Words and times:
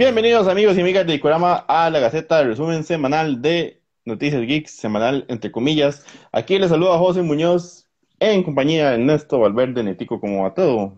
Bienvenidos 0.00 0.48
amigos 0.48 0.78
y 0.78 0.80
amigas 0.80 1.06
de 1.06 1.12
Icorama 1.12 1.56
a 1.68 1.90
la 1.90 2.00
Gaceta 2.00 2.38
de 2.38 2.44
Resumen 2.44 2.84
Semanal 2.84 3.42
de 3.42 3.82
Noticias 4.06 4.40
Geeks, 4.40 4.70
semanal 4.70 5.26
entre 5.28 5.52
comillas. 5.52 6.06
Aquí 6.32 6.58
les 6.58 6.70
saluda 6.70 6.96
José 6.96 7.20
Muñoz 7.20 7.86
en 8.18 8.42
compañía 8.42 8.88
de 8.88 8.94
Ernesto 8.94 9.40
Valverde 9.40 9.82
Netico, 9.82 10.18
como 10.18 10.46
a 10.46 10.54
todo. 10.54 10.96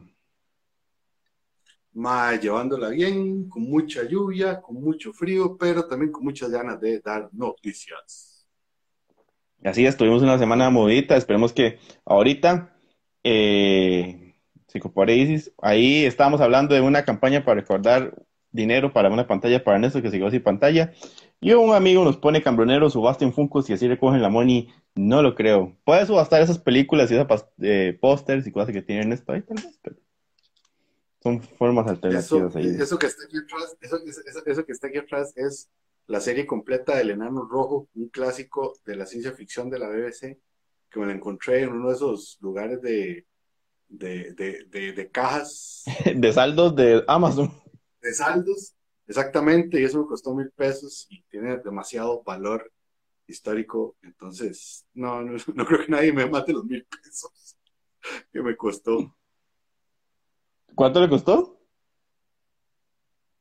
Ma, 1.93 2.37
llevándola 2.37 2.91
bien, 2.91 3.49
con 3.49 3.65
mucha 3.65 4.05
lluvia, 4.05 4.63
con 4.63 4.77
mucho 4.77 5.13
frío, 5.13 5.57
pero 5.59 5.89
también 5.89 6.13
con 6.13 6.23
muchas 6.23 6.53
ganas 6.53 6.81
de 6.81 7.01
dar 7.01 7.29
noticias. 7.33 8.47
Así 9.65 9.85
es, 9.85 9.97
tuvimos 9.97 10.23
una 10.23 10.39
semana 10.39 10.71
movidita, 10.71 11.17
esperemos 11.17 11.53
que 11.53 11.81
ahorita 12.05 12.73
eh, 13.25 14.37
Isis. 15.09 15.53
Ahí 15.61 16.05
estábamos 16.05 16.41
hablando 16.41 16.77
de 16.77 16.81
una 16.83 17.05
campaña 17.05 17.45
para 17.45 17.61
recordar 17.63 18.15
dinero 18.53 18.93
para 18.93 19.09
una 19.11 19.27
pantalla 19.27 19.65
para 19.65 19.79
Néstor 19.79 20.03
que 20.03 20.11
se 20.11 20.19
quedó 20.19 20.31
sin 20.31 20.43
pantalla. 20.43 20.93
Y 21.41 21.53
un 21.53 21.75
amigo 21.75 22.05
nos 22.05 22.17
pone 22.19 22.43
cambronero, 22.43 22.89
subasten 22.91 23.33
Funkos 23.33 23.69
y 23.69 23.73
así 23.73 23.89
recogen 23.89 24.23
la 24.23 24.29
money. 24.29 24.69
No 24.95 25.23
lo 25.23 25.35
creo. 25.35 25.77
Puede 25.85 26.07
subastar 26.07 26.41
esas 26.43 26.59
películas 26.59 27.11
y 27.11 27.15
esos 27.17 27.47
eh, 27.61 27.97
pósters 28.01 28.47
y 28.47 28.53
cosas 28.53 28.73
que 28.73 28.83
tienen 28.83 29.13
esto 29.13 29.33
ahí, 29.33 29.43
tal 29.43 29.57
vez, 29.57 29.79
pero 29.83 29.97
son 31.23 31.41
formas 31.41 31.87
alternativas 31.87 32.51
Eso, 32.55 32.59
ahí. 32.59 32.67
eso 32.81 32.99
que 32.99 33.07
está 33.07 33.25
aquí 33.25 33.37
atrás, 33.39 33.77
eso, 33.81 33.97
eso- 34.27 34.43
eso 34.45 34.65
que 34.67 34.73
está 34.73 34.89
aquí 34.89 34.99
atrás 34.99 35.33
es 35.37 35.71
la 36.09 36.21
serie 36.21 36.47
completa 36.47 36.97
del 36.97 37.11
Enano 37.11 37.45
Rojo, 37.49 37.89
un 37.95 38.09
clásico 38.09 38.75
de 38.85 38.97
la 38.97 39.07
ciencia 39.07 39.33
ficción 39.33 39.71
de 39.71 39.79
la 39.79 39.89
BBC, 39.89 40.39
que 40.91 41.01
me 41.01 41.07
la 41.07 41.13
encontré 41.13 41.63
en 41.63 41.71
uno 41.71 41.89
de 41.89 41.95
esos 41.95 42.39
lugares 42.41 42.83
de, 42.83 43.25
de, 43.89 44.33
de, 44.35 44.65
de, 44.69 44.93
de 44.93 45.11
cajas 45.11 45.85
De 46.15 46.33
saldos 46.33 46.75
de 46.75 47.05
Amazon. 47.07 47.51
De 48.03 48.13
saldos, 48.13 48.75
exactamente, 49.07 49.81
y 49.81 49.85
eso 49.85 50.01
me 50.01 50.07
costó 50.07 50.35
mil 50.35 50.51
pesos 50.51 51.07
y 51.09 51.23
tiene 51.23 51.59
demasiado 51.59 52.23
valor 52.23 52.71
histórico, 53.27 53.97
entonces 54.03 54.87
no, 54.93 55.23
no, 55.23 55.37
no 55.55 55.67
creo 55.67 55.87
que 55.87 55.93
nadie 55.93 56.13
me 56.13 56.27
mate 56.27 56.53
los 56.53 56.65
mil 56.65 56.85
pesos 56.85 57.57
que 58.33 58.43
me 58.43 58.57
costó. 58.57 59.17
¿Cuánto 60.75 61.01
le 61.01 61.09
costó? 61.09 61.61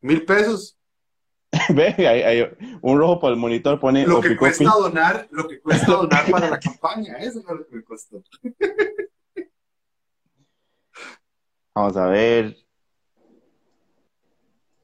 Mil 0.02 0.26
pesos, 0.26 0.78
Ve, 1.70 1.96
hay, 1.98 2.22
hay 2.22 2.50
un 2.82 2.98
rojo 2.98 3.20
por 3.20 3.32
el 3.32 3.38
monitor 3.38 3.80
pone 3.80 4.06
lo 4.06 4.22
que 4.22 4.38
cuesta 4.38 4.72
donar, 4.72 5.28
lo 5.32 5.48
que 5.48 5.60
cuesta 5.60 5.92
donar 5.92 6.30
para 6.32 6.50
la 6.50 6.60
campaña, 6.60 7.18
eso 7.18 7.40
es 7.40 7.46
lo 7.46 7.66
que 7.68 7.76
me 7.76 7.84
costó. 7.84 8.24
Vamos 11.76 11.98
a 11.98 12.08
ver. 12.08 12.61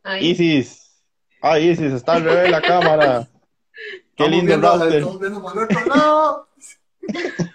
Ay, 0.10 0.30
Isis. 0.30 1.02
Ah, 1.42 1.60
Isis, 1.60 1.92
está 1.92 2.14
al 2.14 2.24
revés 2.24 2.44
de 2.44 2.50
la 2.50 2.62
cámara. 2.62 3.28
Qué 4.16 4.24
Estamos 4.24 4.32
lindo 4.32 4.54
el 4.54 4.62
viendo- 4.90 5.20
estamos 5.22 5.54
otro 5.56 5.86
lado. 5.86 6.48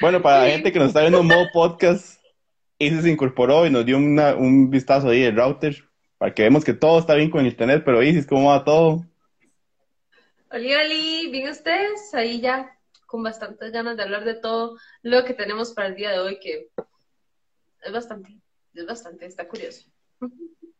Bueno, 0.00 0.22
para 0.22 0.44
la 0.44 0.50
gente 0.50 0.72
que 0.72 0.78
nos 0.78 0.88
está 0.88 1.00
viendo 1.00 1.20
en 1.20 1.26
modo 1.26 1.46
podcast, 1.52 2.20
Isis 2.78 3.02
se 3.02 3.10
incorporó 3.10 3.66
y 3.66 3.70
nos 3.70 3.84
dio 3.86 3.96
una- 3.96 4.34
un 4.34 4.70
vistazo 4.70 5.08
ahí 5.08 5.22
del 5.22 5.36
router 5.36 5.84
para 6.18 6.34
que 6.34 6.42
vemos 6.42 6.64
que 6.64 6.72
todo 6.74 6.98
está 6.98 7.14
bien 7.14 7.30
con 7.30 7.40
el 7.40 7.48
internet. 7.48 7.82
Pero 7.84 8.02
Isis, 8.02 8.26
¿cómo 8.26 8.50
va 8.50 8.64
todo? 8.64 9.04
Oli, 10.50 10.74
oli, 10.74 11.30
¿bien 11.30 11.48
ustedes? 11.48 12.12
Ahí 12.14 12.40
ya 12.40 12.76
con 13.06 13.22
bastantes 13.22 13.72
ganas 13.72 13.96
de 13.96 14.02
hablar 14.02 14.24
de 14.24 14.34
todo 14.34 14.76
lo 15.02 15.24
que 15.24 15.34
tenemos 15.34 15.72
para 15.72 15.88
el 15.88 15.94
día 15.96 16.10
de 16.10 16.18
hoy, 16.20 16.38
que 16.40 16.68
es 17.82 17.92
bastante, 17.92 18.36
es 18.74 18.86
bastante, 18.86 19.26
está 19.26 19.48
curioso. 19.48 19.88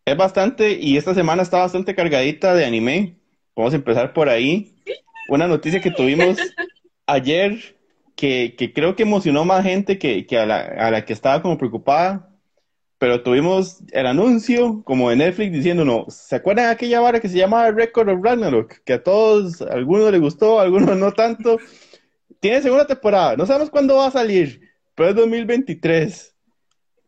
Es 0.05 0.17
bastante, 0.17 0.72
y 0.72 0.97
esta 0.97 1.14
semana 1.14 1.42
está 1.42 1.58
bastante 1.58 1.94
cargadita 1.94 2.55
de 2.55 2.64
anime. 2.64 3.19
Vamos 3.54 3.75
a 3.75 3.76
empezar 3.76 4.15
por 4.15 4.28
ahí. 4.28 4.75
Una 5.28 5.47
noticia 5.47 5.81
que 5.82 5.91
tuvimos 5.91 6.38
ayer 7.06 7.77
que, 8.16 8.54
que 8.56 8.72
creo 8.72 8.97
que 8.97 9.03
emocionó 9.03 9.44
más 9.44 9.65
gente 9.65 9.98
que, 9.98 10.27
que 10.27 10.38
a 10.38 10.47
la, 10.47 10.60
a 10.60 10.91
la 10.91 11.04
que 11.04 11.12
estaba 11.12 11.43
como 11.43 11.59
preocupada. 11.59 12.34
Pero 12.98 13.22
tuvimos 13.22 13.82
el 13.93 14.06
anuncio 14.06 14.82
como 14.84 15.10
de 15.10 15.16
Netflix 15.16 15.53
diciéndonos, 15.53 16.15
¿se 16.15 16.37
acuerdan 16.37 16.66
de 16.66 16.71
aquella 16.72 17.00
vara 17.00 17.21
que 17.21 17.28
se 17.28 17.38
llamaba 17.38 17.71
Record 17.71 18.09
of 18.09 18.25
Ragnarok? 18.25 18.82
Que 18.84 18.94
a 18.94 19.03
todos, 19.03 19.62
a 19.62 19.75
algunos 19.75 20.10
les 20.10 20.21
gustó, 20.21 20.59
a 20.59 20.62
algunos 20.62 20.97
no 20.97 21.12
tanto. 21.12 21.59
Tiene 22.41 22.62
segunda 22.62 22.87
temporada, 22.87 23.37
no 23.37 23.47
sabemos 23.47 23.71
cuándo 23.71 23.97
va 23.97 24.06
a 24.06 24.10
salir, 24.10 24.62
pero 24.94 25.10
es 25.10 25.15
2023. 25.16 26.34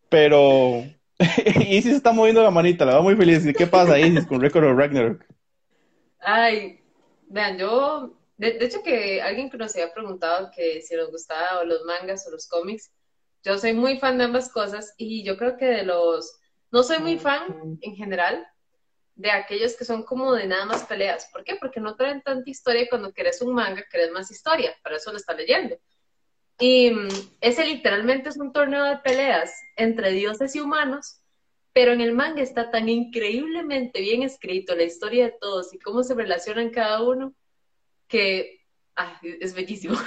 Pero 0.08 0.84
Isis 1.68 1.96
está 1.96 2.12
moviendo 2.12 2.42
la 2.42 2.50
manita, 2.50 2.84
la 2.84 2.96
va 2.96 3.02
muy 3.02 3.14
feliz. 3.14 3.44
¿Y 3.44 3.52
¿Qué 3.52 3.66
pasa, 3.66 3.98
Isis, 3.98 4.26
con 4.26 4.40
Record 4.40 4.64
of 4.64 4.78
Ragnarok? 4.78 5.24
Ay, 6.18 6.80
vean, 7.28 7.58
yo, 7.58 8.16
de, 8.38 8.58
hecho 8.60 8.82
que 8.82 9.20
alguien 9.20 9.50
que 9.50 9.58
nos 9.58 9.74
había 9.74 9.92
preguntado 9.92 10.50
que 10.54 10.80
si 10.80 10.94
nos 10.96 11.10
gustaba 11.10 11.60
o 11.60 11.64
los 11.64 11.84
mangas 11.84 12.26
o 12.26 12.30
los 12.30 12.48
cómics, 12.48 12.90
yo 13.42 13.58
soy 13.58 13.72
muy 13.72 13.98
fan 13.98 14.18
de 14.18 14.24
ambas 14.24 14.50
cosas 14.50 14.94
y 14.96 15.22
yo 15.24 15.36
creo 15.36 15.56
que 15.56 15.66
de 15.66 15.82
los, 15.84 16.38
no 16.70 16.82
soy 16.82 16.98
muy 16.98 17.18
fan 17.18 17.78
en 17.80 17.96
general 17.96 18.46
de 19.14 19.30
aquellos 19.30 19.76
que 19.76 19.84
son 19.84 20.02
como 20.02 20.32
de 20.32 20.46
nada 20.46 20.64
más 20.64 20.84
peleas. 20.84 21.28
¿Por 21.32 21.44
qué? 21.44 21.56
Porque 21.56 21.80
no 21.80 21.96
traen 21.96 22.22
tanta 22.22 22.48
historia 22.48 22.86
cuando 22.88 23.12
querés 23.12 23.42
un 23.42 23.54
manga, 23.54 23.84
querés 23.90 24.10
más 24.10 24.30
historia, 24.30 24.74
para 24.82 24.96
eso 24.96 25.10
lo 25.10 25.18
está 25.18 25.34
leyendo. 25.34 25.76
Y 26.60 26.90
mm, 26.90 27.08
ese 27.40 27.64
literalmente 27.64 28.28
es 28.28 28.36
un 28.36 28.52
torneo 28.52 28.84
de 28.84 28.98
peleas 28.98 29.50
entre 29.76 30.12
dioses 30.12 30.54
y 30.54 30.60
humanos, 30.60 31.20
pero 31.72 31.92
en 31.92 32.02
el 32.02 32.12
manga 32.12 32.42
está 32.42 32.70
tan 32.70 32.88
increíblemente 32.88 34.00
bien 34.00 34.22
escrito 34.22 34.76
la 34.76 34.84
historia 34.84 35.24
de 35.24 35.34
todos 35.40 35.72
y 35.72 35.78
cómo 35.78 36.02
se 36.02 36.14
relacionan 36.14 36.70
cada 36.70 37.02
uno, 37.02 37.32
que 38.08 38.60
ah, 38.96 39.18
es 39.22 39.54
bellísimo. 39.54 39.94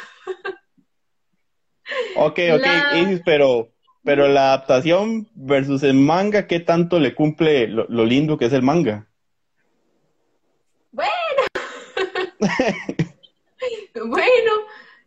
Ok, 2.15 2.39
ok, 2.53 2.61
La- 2.61 3.01
Isis, 3.01 3.21
pero, 3.25 3.73
pero 4.05 4.29
la 4.29 4.53
adaptación 4.53 5.27
versus 5.35 5.83
el 5.83 5.95
manga, 5.95 6.47
¿qué 6.47 6.61
tanto 6.61 6.97
le 6.97 7.13
cumple 7.13 7.67
lo, 7.67 7.85
lo 7.89 8.05
lindo 8.05 8.37
que 8.37 8.45
es 8.45 8.53
el 8.53 8.61
manga? 8.61 9.05
Bueno, 10.91 11.09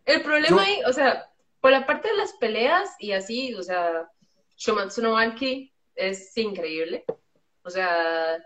el 0.05 0.23
problema 0.23 0.62
ahí, 0.62 0.81
o 0.87 0.93
sea, 0.93 1.31
por 1.61 1.71
la 1.71 1.87
parte 1.87 2.09
de 2.09 2.17
las 2.17 2.33
peleas 2.34 2.94
y 2.99 3.12
así, 3.12 3.55
o 3.55 3.62
sea, 3.62 4.09
Shomatsu 4.56 5.03
no 5.03 5.19
es 5.94 6.37
increíble. 6.37 7.05
O 7.62 7.71
sea, 7.71 8.39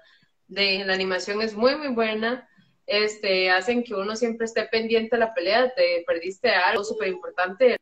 de, 0.46 0.84
la 0.84 0.94
animación 0.94 1.42
es 1.42 1.54
muy, 1.54 1.76
muy 1.76 1.88
buena. 1.88 2.48
Este, 2.86 3.50
hacen 3.50 3.84
que 3.84 3.94
uno 3.94 4.16
siempre 4.16 4.46
esté 4.46 4.64
pendiente 4.64 5.16
de 5.16 5.20
la 5.20 5.34
pelea. 5.34 5.72
Te 5.74 6.02
perdiste 6.06 6.50
algo 6.50 6.84
súper 6.84 7.08
importante 7.08 7.76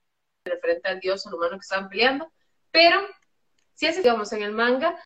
referente 0.45 0.89
al 0.89 1.01
dios 1.01 1.27
o 1.27 1.35
humano 1.35 1.57
que 1.57 1.63
estaban 1.63 1.89
peleando. 1.89 2.33
Pero, 2.71 3.01
si 3.75 3.87
es, 3.87 3.97
digamos, 3.97 4.33
en 4.33 4.43
el 4.43 4.53
manga, 4.53 4.99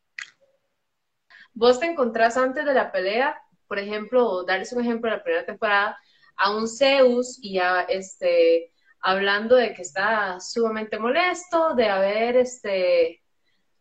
vos 1.52 1.78
te 1.78 1.86
encontrás 1.86 2.36
antes 2.36 2.64
de 2.64 2.74
la 2.74 2.90
pelea, 2.90 3.40
por 3.68 3.78
ejemplo, 3.78 4.44
darles 4.44 4.72
un 4.72 4.82
ejemplo 4.82 5.10
de 5.10 5.16
la 5.16 5.22
primera 5.22 5.46
temporada, 5.46 5.98
a 6.36 6.56
un 6.56 6.66
Zeus 6.68 7.38
y 7.42 7.58
a 7.58 7.82
este 7.82 8.72
hablando 9.02 9.56
de 9.56 9.74
que 9.74 9.82
está 9.82 10.40
sumamente 10.40 10.98
molesto 10.98 11.74
de 11.74 11.88
haber 11.88 12.36
este 12.36 13.22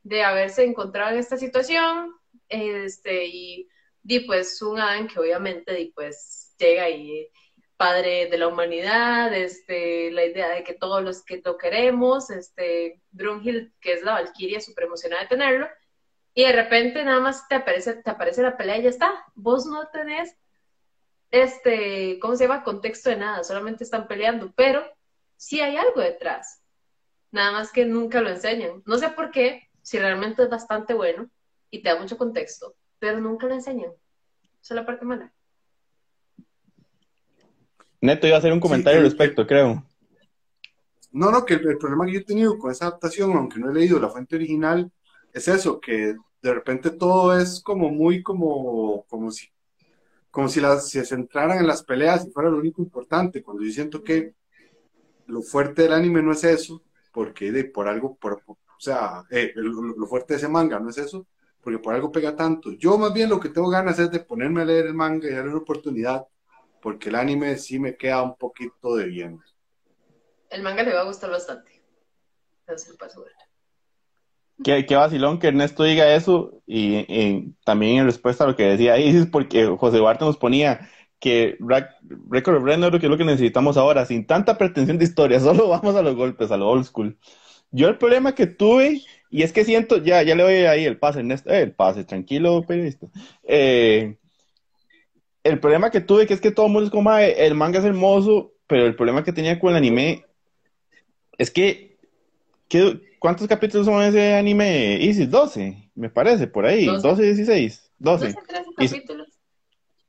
de 0.03 0.23
haberse 0.23 0.63
encontrado 0.63 1.11
en 1.11 1.19
esta 1.19 1.37
situación 1.37 2.13
este 2.49 3.25
y, 3.27 3.69
y 4.03 4.21
pues 4.21 4.61
un 4.63 4.79
Adán 4.79 5.07
que 5.07 5.19
obviamente 5.19 5.91
pues 5.95 6.55
llega 6.57 6.89
y 6.89 7.29
padre 7.77 8.27
de 8.29 8.37
la 8.37 8.47
humanidad 8.47 9.33
este 9.33 10.11
la 10.11 10.25
idea 10.25 10.49
de 10.49 10.63
que 10.63 10.73
todos 10.73 11.03
los 11.03 11.23
que 11.23 11.41
lo 11.45 11.57
queremos 11.57 12.31
este 12.31 12.99
Brunhild 13.11 13.71
que 13.79 13.93
es 13.93 14.01
la 14.01 14.13
Valquiria 14.13 14.59
súper 14.59 14.85
emocionada 14.85 15.23
de 15.23 15.29
tenerlo 15.29 15.67
y 16.33 16.45
de 16.45 16.51
repente 16.51 17.03
nada 17.03 17.19
más 17.19 17.47
te 17.47 17.55
aparece 17.55 17.93
te 17.93 18.09
aparece 18.09 18.41
la 18.41 18.57
pelea 18.57 18.79
y 18.79 18.83
ya 18.83 18.89
está 18.89 19.23
vos 19.35 19.67
no 19.67 19.87
tenés 19.89 20.35
este, 21.31 22.19
¿cómo 22.19 22.35
se 22.35 22.43
llama? 22.43 22.63
Contexto 22.63 23.09
de 23.09 23.15
nada, 23.15 23.43
solamente 23.45 23.85
están 23.85 24.05
peleando, 24.05 24.51
pero 24.53 24.83
sí 25.41 25.59
hay 25.59 25.75
algo 25.75 26.01
detrás. 26.01 26.61
Nada 27.31 27.51
más 27.51 27.71
que 27.71 27.83
nunca 27.85 28.21
lo 28.21 28.29
enseñan. 28.29 28.83
No 28.85 28.97
sé 28.99 29.09
por 29.09 29.31
qué, 29.31 29.67
si 29.81 29.97
realmente 29.97 30.43
es 30.43 30.49
bastante 30.49 30.93
bueno 30.93 31.29
y 31.71 31.81
te 31.81 31.89
da 31.89 31.99
mucho 31.99 32.15
contexto, 32.15 32.75
pero 32.99 33.19
nunca 33.19 33.47
lo 33.47 33.55
enseñan. 33.55 33.91
Esa 34.61 34.73
es 34.73 34.75
la 34.75 34.85
parte 34.85 35.03
mala. 35.03 35.33
Neto 38.01 38.27
iba 38.27 38.35
a 38.35 38.39
hacer 38.39 38.53
un 38.53 38.59
comentario 38.59 38.99
Sí, 38.99 39.05
al 39.05 39.11
que- 39.11 39.17
respecto, 39.17 39.47
creo. 39.47 39.83
No, 41.11 41.31
no, 41.31 41.43
que 41.43 41.55
el, 41.55 41.67
el 41.67 41.77
problema 41.79 42.05
que 42.05 42.13
yo 42.13 42.19
he 42.19 42.23
tenido 42.23 42.57
con 42.59 42.71
esa 42.71 42.85
adaptación, 42.87 43.31
aunque 43.33 43.59
no 43.59 43.71
he 43.71 43.73
leído 43.73 43.99
la 43.99 44.09
fuente 44.09 44.35
original, 44.35 44.91
es 45.33 45.47
eso, 45.47 45.79
que 45.81 46.15
de 46.41 46.53
repente 46.53 46.91
todo 46.91 47.37
es 47.37 47.61
como 47.61 47.89
muy 47.89 48.21
como, 48.21 49.03
como 49.07 49.31
si, 49.31 49.49
como 50.29 50.47
si 50.47 50.61
las, 50.61 50.89
se 50.89 51.03
centraran 51.03 51.57
en 51.57 51.67
las 51.67 51.83
peleas 51.83 52.25
y 52.27 52.31
fuera 52.31 52.49
lo 52.49 52.57
único 52.59 52.81
importante, 52.81 53.41
cuando 53.43 53.63
yo 53.63 53.71
siento 53.71 54.03
que 54.03 54.33
lo 55.27 55.41
fuerte 55.41 55.83
del 55.83 55.93
anime 55.93 56.21
no 56.21 56.31
es 56.33 56.43
eso, 56.43 56.81
porque 57.11 57.51
de, 57.51 57.65
por 57.65 57.87
algo, 57.87 58.15
por, 58.15 58.43
por- 58.43 58.57
o 58.57 58.79
sea, 58.83 59.23
eh, 59.29 59.51
lo, 59.55 59.69
lo 59.83 60.07
fuerte 60.07 60.33
de 60.33 60.37
ese 60.39 60.47
manga 60.47 60.79
no 60.79 60.89
es 60.89 60.97
eso, 60.97 61.27
porque 61.61 61.79
por 61.79 61.93
algo 61.93 62.11
pega 62.11 62.35
tanto. 62.35 62.71
Yo 62.73 62.97
más 62.97 63.13
bien 63.13 63.29
lo 63.29 63.39
que 63.39 63.49
tengo 63.49 63.69
ganas 63.69 63.99
es 63.99 64.09
de 64.11 64.19
ponerme 64.19 64.61
a 64.61 64.65
leer 64.65 64.87
el 64.87 64.93
manga 64.93 65.27
y 65.27 65.33
darle 65.33 65.51
una 65.51 65.59
oportunidad, 65.59 66.25
porque 66.81 67.09
el 67.09 67.15
anime 67.15 67.57
sí 67.57 67.79
me 67.79 67.95
queda 67.95 68.23
un 68.23 68.35
poquito 68.35 68.95
de 68.95 69.05
bien. 69.05 69.39
El 70.49 70.63
manga 70.63 70.83
le 70.83 70.93
va 70.93 71.01
a 71.01 71.05
gustar 71.05 71.29
bastante. 71.29 71.81
Entonces, 72.61 72.95
paso 72.97 73.23
Qué, 74.63 74.85
qué 74.85 74.95
vacilón 74.95 75.39
que 75.39 75.47
Ernesto 75.47 75.83
diga 75.83 76.13
eso 76.13 76.61
y, 76.67 76.97
y, 77.11 77.55
también 77.65 77.97
en 77.99 78.05
respuesta 78.05 78.43
a 78.43 78.47
lo 78.47 78.55
que 78.55 78.63
decía 78.63 78.97
Isis, 78.99 79.25
porque 79.25 79.65
José 79.65 79.97
Duarte 79.97 80.23
nos 80.23 80.37
ponía 80.37 80.87
que 81.21 81.55
Record 82.29 82.57
of 82.57 82.63
Ragnarok 82.65 82.99
que 82.99 83.05
es 83.05 83.09
lo 83.09 83.17
que 83.17 83.23
necesitamos 83.23 83.77
ahora, 83.77 84.05
sin 84.05 84.25
tanta 84.25 84.57
pretensión 84.57 84.97
de 84.97 85.05
historia, 85.05 85.39
solo 85.39 85.69
vamos 85.69 85.95
a 85.95 86.01
los 86.01 86.15
golpes, 86.15 86.51
a 86.51 86.57
lo 86.57 86.67
old 86.67 86.83
school. 86.83 87.17
Yo 87.71 87.87
el 87.87 87.97
problema 87.97 88.35
que 88.35 88.47
tuve, 88.47 89.01
y 89.29 89.43
es 89.43 89.53
que 89.53 89.63
siento, 89.63 89.97
ya, 89.97 90.23
ya 90.23 90.35
le 90.35 90.43
doy 90.43 90.53
ahí 90.65 90.83
el 90.83 90.97
pase, 90.97 91.19
Ernesto, 91.19 91.49
eh, 91.49 91.61
el 91.61 91.71
pase, 91.71 92.03
tranquilo, 92.03 92.65
periodista. 92.67 93.07
Eh, 93.43 94.17
el 95.45 95.59
problema 95.59 95.91
que 95.91 96.01
tuve, 96.01 96.27
que 96.27 96.33
es 96.33 96.41
que 96.41 96.51
todo 96.51 96.65
el 96.65 96.73
mundo 96.73 96.87
es 96.87 96.91
como, 96.91 97.15
el 97.15 97.55
manga 97.55 97.79
es 97.79 97.85
hermoso, 97.85 98.53
pero 98.67 98.85
el 98.85 98.95
problema 98.95 99.23
que 99.23 99.31
tenía 99.31 99.57
con 99.57 99.69
el 99.69 99.77
anime 99.77 100.25
es 101.37 101.49
que, 101.51 101.97
que 102.67 102.99
¿Cuántos 103.21 103.47
capítulos 103.47 103.85
son 103.85 104.01
ese 104.01 104.33
anime, 104.33 104.97
Isis? 104.99 105.29
12, 105.29 105.91
me 105.93 106.09
parece, 106.09 106.47
por 106.47 106.65
ahí. 106.65 106.87
12, 106.87 107.07
12 107.07 107.21
16. 107.21 107.91
12. 107.99 108.33
12 108.33 108.35
capítulos. 108.75 109.27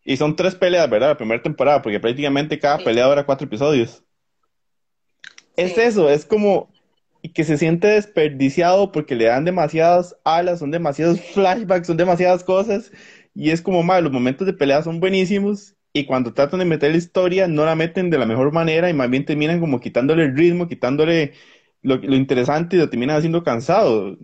Y, 0.05 0.17
son 0.17 0.37
tres 0.37 0.55
peleas, 0.55 0.89
¿verdad? 0.91 1.09
La 1.09 1.17
primera 1.17 1.43
temporada, 1.43 1.83
porque 1.83 2.01
prácticamente 2.01 2.59
cada 2.59 2.79
sí. 2.79 2.85
pelea 2.85 3.07
dura 3.07 3.25
cuatro 3.25 3.47
episodios. 3.47 3.91
Sí. 3.91 4.05
Es 5.57 5.79
eso, 5.79 6.09
es 6.09 6.25
como 6.25 6.73
que 7.35 7.45
se 7.45 7.57
siente 7.57 7.87
desperdiciado 7.87 8.91
porque 8.91 9.15
le 9.15 9.27
dan 9.27 9.45
demasiadas 9.45 10.17
alas, 10.25 10.59
son 10.59 10.71
demasiados 10.71 11.21
flashbacks, 11.35 11.87
son 11.87 11.97
demasiadas 11.97 12.43
cosas. 12.45 12.91
Y 13.35 13.51
es 13.51 13.63
como, 13.63 13.83
mal, 13.83 14.05
los 14.05 14.13
momentos 14.13 14.47
de 14.47 14.53
pelea 14.53 14.83
son 14.83 15.01
buenísimos. 15.01 15.75
Y 15.95 16.07
cuando 16.07 16.33
tratan 16.33 16.59
de 16.59 16.65
meter 16.65 16.91
la 16.91 16.97
historia, 16.97 17.49
no 17.49 17.65
la 17.65 17.75
meten 17.75 18.11
de 18.11 18.19
la 18.19 18.27
mejor 18.27 18.53
manera 18.53 18.89
y 18.89 18.95
más 18.95 19.11
bien 19.11 19.27
terminan 19.27 19.61
como 19.61 19.81
quitándole 19.81 20.25
el 20.25 20.37
ritmo, 20.37 20.67
quitándole 20.67 21.35
lo, 21.83 21.97
lo, 21.97 22.17
interesante 22.17 22.77
y 22.77 22.79
lo 22.79 22.89
terminan 22.89 23.17
haciendo 23.17 23.43
cansado. 23.43 24.17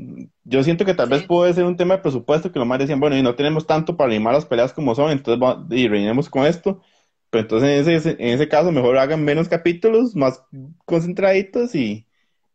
Yo 0.45 0.63
siento 0.63 0.85
que 0.85 0.95
tal 0.95 1.09
vez 1.09 1.25
puede 1.25 1.53
ser 1.55 1.65
un 1.65 1.77
tema 1.77 1.97
de 1.97 2.03
presupuesto 2.03 2.53
que 2.53 2.59
los 2.59 2.69
más 2.69 2.79
decían, 2.79 3.01
bueno, 3.01 3.17
y 3.17 3.23
no 3.23 3.35
tenemos 3.35 3.67
tanto 3.67 3.97
para 3.97 4.11
animar 4.11 4.35
las 4.35 4.47
peleas 4.47 4.73
como 4.73 4.95
son, 4.95 5.11
entonces 5.11 5.43
va, 5.43 5.67
y 5.71 5.89
rellenemos 5.89 6.31
con 6.31 6.47
esto. 6.47 6.81
Pero 7.31 7.43
entonces 7.43 7.87
en 7.87 7.95
ese, 7.95 8.11
en 8.11 8.29
ese 8.35 8.49
caso 8.49 8.73
mejor 8.73 8.97
hagan 8.99 9.25
menos 9.25 9.49
capítulos, 9.49 10.17
más 10.17 10.43
concentraditos 10.85 11.75
y, 11.75 12.07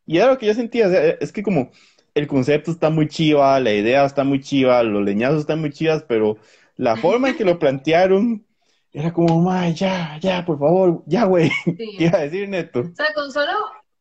y 0.05 0.17
era 0.17 0.27
lo 0.27 0.38
que 0.38 0.47
yo 0.47 0.53
sentía. 0.53 0.88
O 0.88 0.89
sea, 0.89 1.09
es 1.19 1.31
que 1.31 1.44
como 1.44 1.71
el 2.15 2.27
concepto 2.27 2.71
está 2.71 2.89
muy 2.89 3.07
chiva, 3.07 3.59
la 3.59 3.73
idea 3.73 4.05
está 4.05 4.23
muy 4.23 4.41
chiva, 4.41 4.81
los 4.83 5.03
leñazos 5.03 5.41
están 5.41 5.59
muy 5.59 5.71
chivas, 5.71 6.03
pero 6.07 6.38
la 6.77 6.95
forma 6.95 7.29
en 7.29 7.38
que 7.38 7.45
lo 7.45 7.59
plantearon 7.59 8.45
era 8.94 9.11
como, 9.11 9.51
ya, 9.73 10.19
ya, 10.21 10.45
por 10.45 10.59
favor, 10.59 11.03
ya, 11.07 11.25
güey. 11.25 11.50
Sí. 11.65 11.75
Iba 12.00 12.19
a 12.19 12.21
decir 12.21 12.47
neto. 12.47 12.81
O 12.81 12.95
sea, 12.95 13.07
con 13.15 13.31
solo 13.31 13.51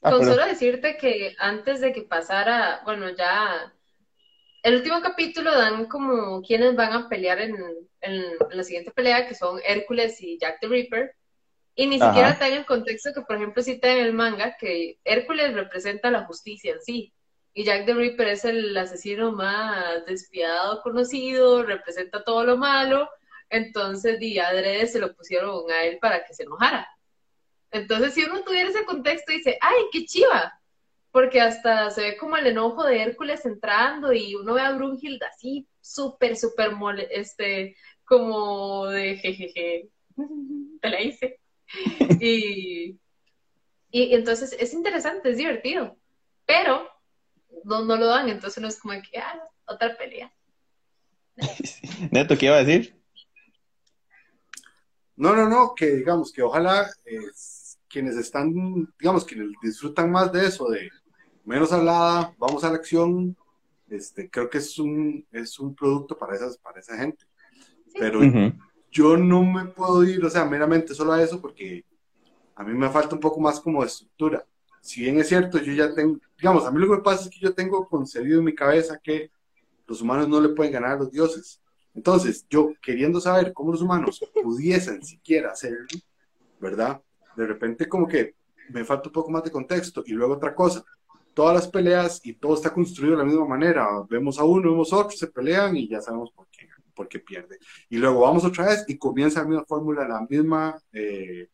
Ah, 0.02 0.10
Con 0.10 0.24
solo 0.24 0.44
decirte 0.46 0.96
que 0.96 1.34
antes 1.38 1.80
de 1.80 1.92
que 1.92 2.02
pasara, 2.02 2.80
bueno, 2.84 3.10
ya 3.10 3.72
el 4.62 4.76
último 4.76 5.00
capítulo 5.00 5.52
dan 5.56 5.86
como 5.86 6.42
quienes 6.42 6.76
van 6.76 6.92
a 6.92 7.08
pelear 7.08 7.40
en, 7.40 7.54
en, 8.00 8.14
en 8.22 8.56
la 8.56 8.64
siguiente 8.64 8.90
pelea, 8.92 9.26
que 9.28 9.34
son 9.34 9.60
Hércules 9.64 10.20
y 10.20 10.38
Jack 10.38 10.58
the 10.60 10.68
Ripper. 10.68 11.14
Y 11.74 11.86
ni 11.86 11.96
Ajá. 11.96 12.06
siquiera 12.08 12.30
está 12.30 12.48
en 12.48 12.54
el 12.54 12.66
contexto 12.66 13.12
que, 13.14 13.22
por 13.22 13.36
ejemplo, 13.36 13.62
cita 13.62 13.90
en 13.92 13.98
el 14.06 14.12
manga, 14.12 14.56
que 14.58 14.98
Hércules 15.04 15.54
representa 15.54 16.10
la 16.10 16.24
justicia 16.26 16.72
en 16.74 16.82
sí. 16.82 17.14
Y 17.54 17.64
Jack 17.64 17.86
the 17.86 17.94
Ripper 17.94 18.28
es 18.28 18.44
el 18.44 18.76
asesino 18.76 19.32
más 19.32 20.04
despiadado 20.06 20.82
conocido, 20.82 21.64
representa 21.64 22.24
todo 22.24 22.44
lo 22.44 22.56
malo. 22.58 23.08
Entonces, 23.50 24.18
di 24.20 24.38
adrede 24.38 24.86
se 24.86 25.00
lo 25.00 25.14
pusieron 25.14 25.70
a 25.70 25.84
él 25.84 25.98
para 26.00 26.24
que 26.24 26.34
se 26.34 26.44
enojara. 26.44 26.88
Entonces, 27.72 28.12
si 28.12 28.22
uno 28.22 28.42
tuviera 28.42 28.68
ese 28.68 28.84
contexto, 28.84 29.32
dice, 29.32 29.58
¡ay, 29.60 29.84
qué 29.90 30.04
chiva! 30.04 30.60
Porque 31.10 31.40
hasta 31.40 31.90
se 31.90 32.02
ve 32.02 32.16
como 32.16 32.36
el 32.36 32.46
enojo 32.46 32.84
de 32.84 33.02
Hércules 33.02 33.44
entrando 33.44 34.12
y 34.12 34.34
uno 34.34 34.54
ve 34.54 34.60
a 34.60 34.72
Brunhilde 34.72 35.24
así, 35.26 35.66
súper, 35.80 36.36
súper, 36.36 36.72
mole, 36.72 37.08
este, 37.10 37.76
como 38.04 38.86
de 38.86 39.16
jejeje, 39.16 39.88
te 40.80 40.88
la 40.88 41.00
hice. 41.00 41.40
Y, 42.20 42.98
y, 43.90 44.14
entonces 44.14 44.54
es 44.58 44.74
interesante, 44.74 45.30
es 45.30 45.38
divertido, 45.38 45.96
pero 46.44 46.88
no, 47.64 47.84
no 47.84 47.96
lo 47.96 48.06
dan, 48.06 48.28
entonces 48.28 48.60
no 48.62 48.68
es 48.68 48.78
como 48.78 48.94
que, 49.02 49.18
ah, 49.18 49.42
otra 49.64 49.96
pelea. 49.96 50.30
Neto, 52.10 52.36
¿qué 52.36 52.46
iba 52.46 52.56
a 52.56 52.64
decir? 52.64 53.02
No, 55.16 55.34
no, 55.34 55.48
no, 55.48 55.74
que 55.74 55.86
digamos 55.86 56.32
que 56.32 56.42
ojalá 56.42 56.90
eh, 57.04 57.18
quienes 57.92 58.16
están, 58.16 58.52
digamos, 58.98 59.24
quienes 59.24 59.50
disfrutan 59.62 60.10
más 60.10 60.32
de 60.32 60.46
eso, 60.46 60.68
de 60.68 60.90
menos 61.44 61.72
hablada, 61.72 62.34
vamos 62.38 62.64
a 62.64 62.70
la 62.70 62.76
acción, 62.76 63.36
este, 63.88 64.30
creo 64.30 64.48
que 64.48 64.58
es 64.58 64.78
un, 64.78 65.26
es 65.30 65.58
un 65.58 65.74
producto 65.74 66.16
para, 66.16 66.34
esas, 66.34 66.56
para 66.56 66.80
esa 66.80 66.96
gente. 66.96 67.26
Pero 67.98 68.20
uh 68.20 68.22
-huh. 68.22 68.58
yo 68.90 69.18
no 69.18 69.44
me 69.44 69.66
puedo 69.66 70.02
ir, 70.04 70.24
o 70.24 70.30
sea, 70.30 70.46
meramente 70.46 70.94
solo 70.94 71.12
a 71.12 71.22
eso 71.22 71.40
porque 71.40 71.84
a 72.54 72.64
mí 72.64 72.72
me 72.72 72.88
falta 72.88 73.14
un 73.14 73.20
poco 73.20 73.40
más 73.40 73.60
como 73.60 73.82
de 73.82 73.88
estructura. 73.88 74.44
Si 74.80 75.02
bien 75.02 75.20
es 75.20 75.28
cierto, 75.28 75.58
yo 75.58 75.72
ya 75.74 75.94
tengo, 75.94 76.18
digamos, 76.38 76.64
a 76.64 76.70
mí 76.70 76.80
lo 76.80 76.86
que 76.86 76.96
me 76.96 77.02
pasa 77.02 77.24
es 77.24 77.30
que 77.30 77.40
yo 77.40 77.54
tengo 77.54 77.86
concebido 77.86 78.38
en 78.38 78.46
mi 78.46 78.54
cabeza 78.54 78.98
que 79.02 79.30
los 79.86 80.00
humanos 80.00 80.28
no 80.28 80.40
le 80.40 80.48
pueden 80.50 80.72
ganar 80.72 80.92
a 80.92 80.96
los 80.96 81.10
dioses. 81.10 81.60
Entonces, 81.94 82.46
yo 82.48 82.72
queriendo 82.80 83.20
saber 83.20 83.52
cómo 83.52 83.72
los 83.72 83.82
humanos 83.82 84.18
pudiesen 84.42 85.04
siquiera 85.04 85.50
hacerlo, 85.52 85.86
¿verdad? 86.58 87.02
De 87.36 87.46
repente 87.46 87.88
como 87.88 88.06
que 88.06 88.34
me 88.70 88.84
falta 88.84 89.08
un 89.08 89.12
poco 89.12 89.30
más 89.30 89.44
de 89.44 89.50
contexto. 89.50 90.02
Y 90.06 90.12
luego 90.12 90.34
otra 90.34 90.54
cosa, 90.54 90.84
todas 91.34 91.54
las 91.54 91.68
peleas 91.68 92.20
y 92.24 92.34
todo 92.34 92.54
está 92.54 92.72
construido 92.72 93.16
de 93.16 93.22
la 93.22 93.28
misma 93.28 93.46
manera. 93.46 93.86
Vemos 94.08 94.38
a 94.38 94.44
uno, 94.44 94.70
vemos 94.70 94.92
a 94.92 94.96
otro, 94.96 95.16
se 95.16 95.28
pelean 95.28 95.76
y 95.76 95.88
ya 95.88 96.00
sabemos 96.00 96.30
por 96.32 96.46
qué, 96.48 96.68
por 96.94 97.08
qué 97.08 97.18
pierde. 97.18 97.58
Y 97.88 97.98
luego 97.98 98.20
vamos 98.20 98.44
otra 98.44 98.66
vez 98.66 98.84
y 98.88 98.96
comienza 98.96 99.40
la 99.40 99.48
misma 99.48 99.64
fórmula, 99.64 100.06
la 100.06 100.26
misma, 100.28 100.76
eh, 100.92 101.48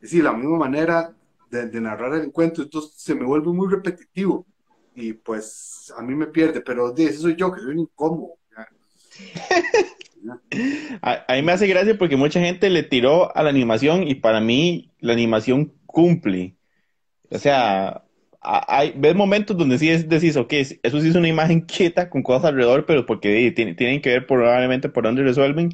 la 0.00 0.32
misma 0.32 0.58
manera 0.58 1.14
de, 1.50 1.68
de, 1.68 1.80
narrar 1.80 2.14
el 2.14 2.24
encuentro. 2.24 2.62
Entonces 2.64 2.92
se 2.96 3.14
me 3.14 3.24
vuelve 3.24 3.52
muy 3.52 3.68
repetitivo 3.70 4.46
y 4.94 5.12
pues 5.12 5.92
a 5.96 6.02
mí 6.02 6.14
me 6.14 6.26
pierde, 6.26 6.60
pero 6.60 6.92
de 6.92 7.06
eso 7.06 7.22
soy 7.22 7.36
yo, 7.36 7.52
que 7.52 7.60
soy 7.60 7.72
un 7.72 7.80
incómodo. 7.80 8.34
A, 11.02 11.24
a, 11.28 11.34
mí 11.34 11.42
me 11.42 11.52
hace 11.52 11.66
gracia 11.66 11.96
porque 11.98 12.16
mucha 12.16 12.40
gente 12.40 12.70
le 12.70 12.82
tiró 12.82 13.34
a 13.36 13.42
la 13.42 13.50
animación 13.50 14.06
y 14.06 14.16
para 14.16 14.40
mí 14.40 14.92
la 15.00 15.12
animación 15.12 15.74
cumple. 15.86 16.56
O 17.30 17.38
sea, 17.38 18.04
hay, 18.40 18.94
ves 18.96 19.14
momentos 19.14 19.56
donde 19.56 19.78
sí 19.78 19.90
es, 19.90 20.08
decís, 20.08 20.36
ok, 20.36 20.52
eso 20.82 21.00
sí 21.00 21.08
es 21.08 21.16
una 21.16 21.28
imagen 21.28 21.60
quieta 21.66 22.10
con 22.10 22.22
cosas 22.22 22.46
alrededor, 22.46 22.86
pero 22.86 23.06
porque 23.06 23.52
tienen, 23.52 23.76
tienen 23.76 24.00
que 24.02 24.10
ver 24.10 24.26
probablemente 24.26 24.88
por 24.88 25.04
dónde 25.04 25.22
resuelven, 25.22 25.70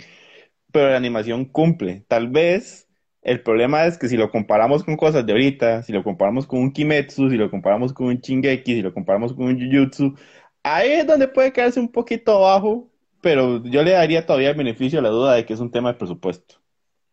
pero 0.72 0.90
la 0.90 0.96
animación 0.96 1.44
cumple. 1.46 2.04
Tal 2.08 2.28
vez 2.28 2.88
el 3.22 3.42
problema 3.42 3.86
es 3.86 3.98
que 3.98 4.08
si 4.08 4.16
lo 4.16 4.30
comparamos 4.30 4.84
con 4.84 4.96
cosas 4.96 5.26
de 5.26 5.32
ahorita, 5.32 5.82
si 5.82 5.92
lo 5.92 6.04
comparamos 6.04 6.46
con 6.46 6.60
un 6.60 6.72
Kimetsu, 6.72 7.30
si 7.30 7.36
lo 7.36 7.50
comparamos 7.50 7.92
con 7.92 8.06
un 8.08 8.18
Shingeki, 8.20 8.74
si 8.76 8.82
lo 8.82 8.94
comparamos 8.94 9.34
con 9.34 9.46
un 9.46 9.58
Jujutsu, 9.60 10.14
ahí 10.62 10.90
es 10.92 11.06
donde 11.06 11.28
puede 11.28 11.52
quedarse 11.52 11.80
un 11.80 11.90
poquito 11.90 12.32
abajo 12.36 12.90
pero 13.26 13.60
yo 13.64 13.82
le 13.82 13.90
daría 13.90 14.24
todavía 14.24 14.50
el 14.50 14.56
beneficio 14.56 15.00
a 15.00 15.02
la 15.02 15.08
duda 15.08 15.34
de 15.34 15.44
que 15.44 15.52
es 15.52 15.58
un 15.58 15.72
tema 15.72 15.90
de 15.90 15.98
presupuesto. 15.98 16.62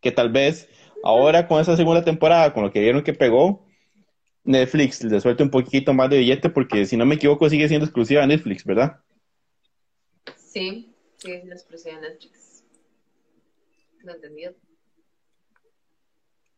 Que 0.00 0.12
tal 0.12 0.30
vez 0.30 0.68
ahora 1.02 1.48
con 1.48 1.60
esa 1.60 1.76
segunda 1.76 2.04
temporada, 2.04 2.52
con 2.52 2.62
lo 2.62 2.70
que 2.70 2.78
vieron 2.78 3.02
que 3.02 3.14
pegó, 3.14 3.66
Netflix 4.44 5.02
le 5.02 5.20
suelte 5.20 5.42
un 5.42 5.50
poquito 5.50 5.92
más 5.92 6.08
de 6.08 6.18
billete 6.18 6.50
porque 6.50 6.86
si 6.86 6.96
no 6.96 7.04
me 7.04 7.16
equivoco 7.16 7.50
sigue 7.50 7.66
siendo 7.66 7.86
exclusiva 7.86 8.20
de 8.20 8.28
Netflix, 8.28 8.64
¿verdad? 8.64 9.00
Sí, 10.36 10.94
sí, 11.16 11.32
es 11.32 11.50
exclusiva 11.50 11.96
de 11.96 12.02
Netflix. 12.02 12.62
No 14.04 14.14
entendido. 14.14 14.54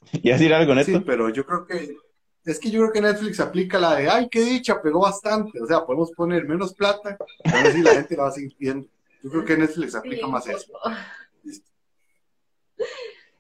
¿Y 0.13 0.29
decir 0.33 0.53
algo, 0.53 0.75
Neto? 0.75 0.99
Sí, 0.99 1.03
pero 1.07 1.31
yo 1.31 1.47
creo 1.47 1.67
que 1.67 1.97
es 2.45 2.61
que 2.61 2.71
yo 2.71 2.81
creo 2.81 2.93
que 2.93 3.01
Netflix 3.01 3.41
aplica 3.41 3.79
la 3.79 3.97
de, 3.97 4.11
ay, 4.11 4.29
qué 4.31 4.41
dicha, 4.41 4.83
pegó 4.83 5.01
bastante. 5.01 5.59
O 5.63 5.67
sea, 5.67 5.87
podemos 5.87 6.13
poner 6.13 6.47
menos 6.47 6.75
plata, 6.75 7.17
a 7.43 7.63
ver 7.63 7.73
si 7.73 7.81
la 7.81 7.95
gente 7.95 8.17
la 8.19 8.25
va 8.25 8.29
a 8.29 8.33
seguir 8.33 8.55
viendo. 8.59 8.87
Yo 9.27 9.33
creo 9.33 9.45
que 9.45 9.57
Netflix 9.57 9.97
aplica 9.97 10.25
sí, 10.25 10.31
más 10.31 10.47
eso. 10.47 10.73
Listo. 11.43 11.69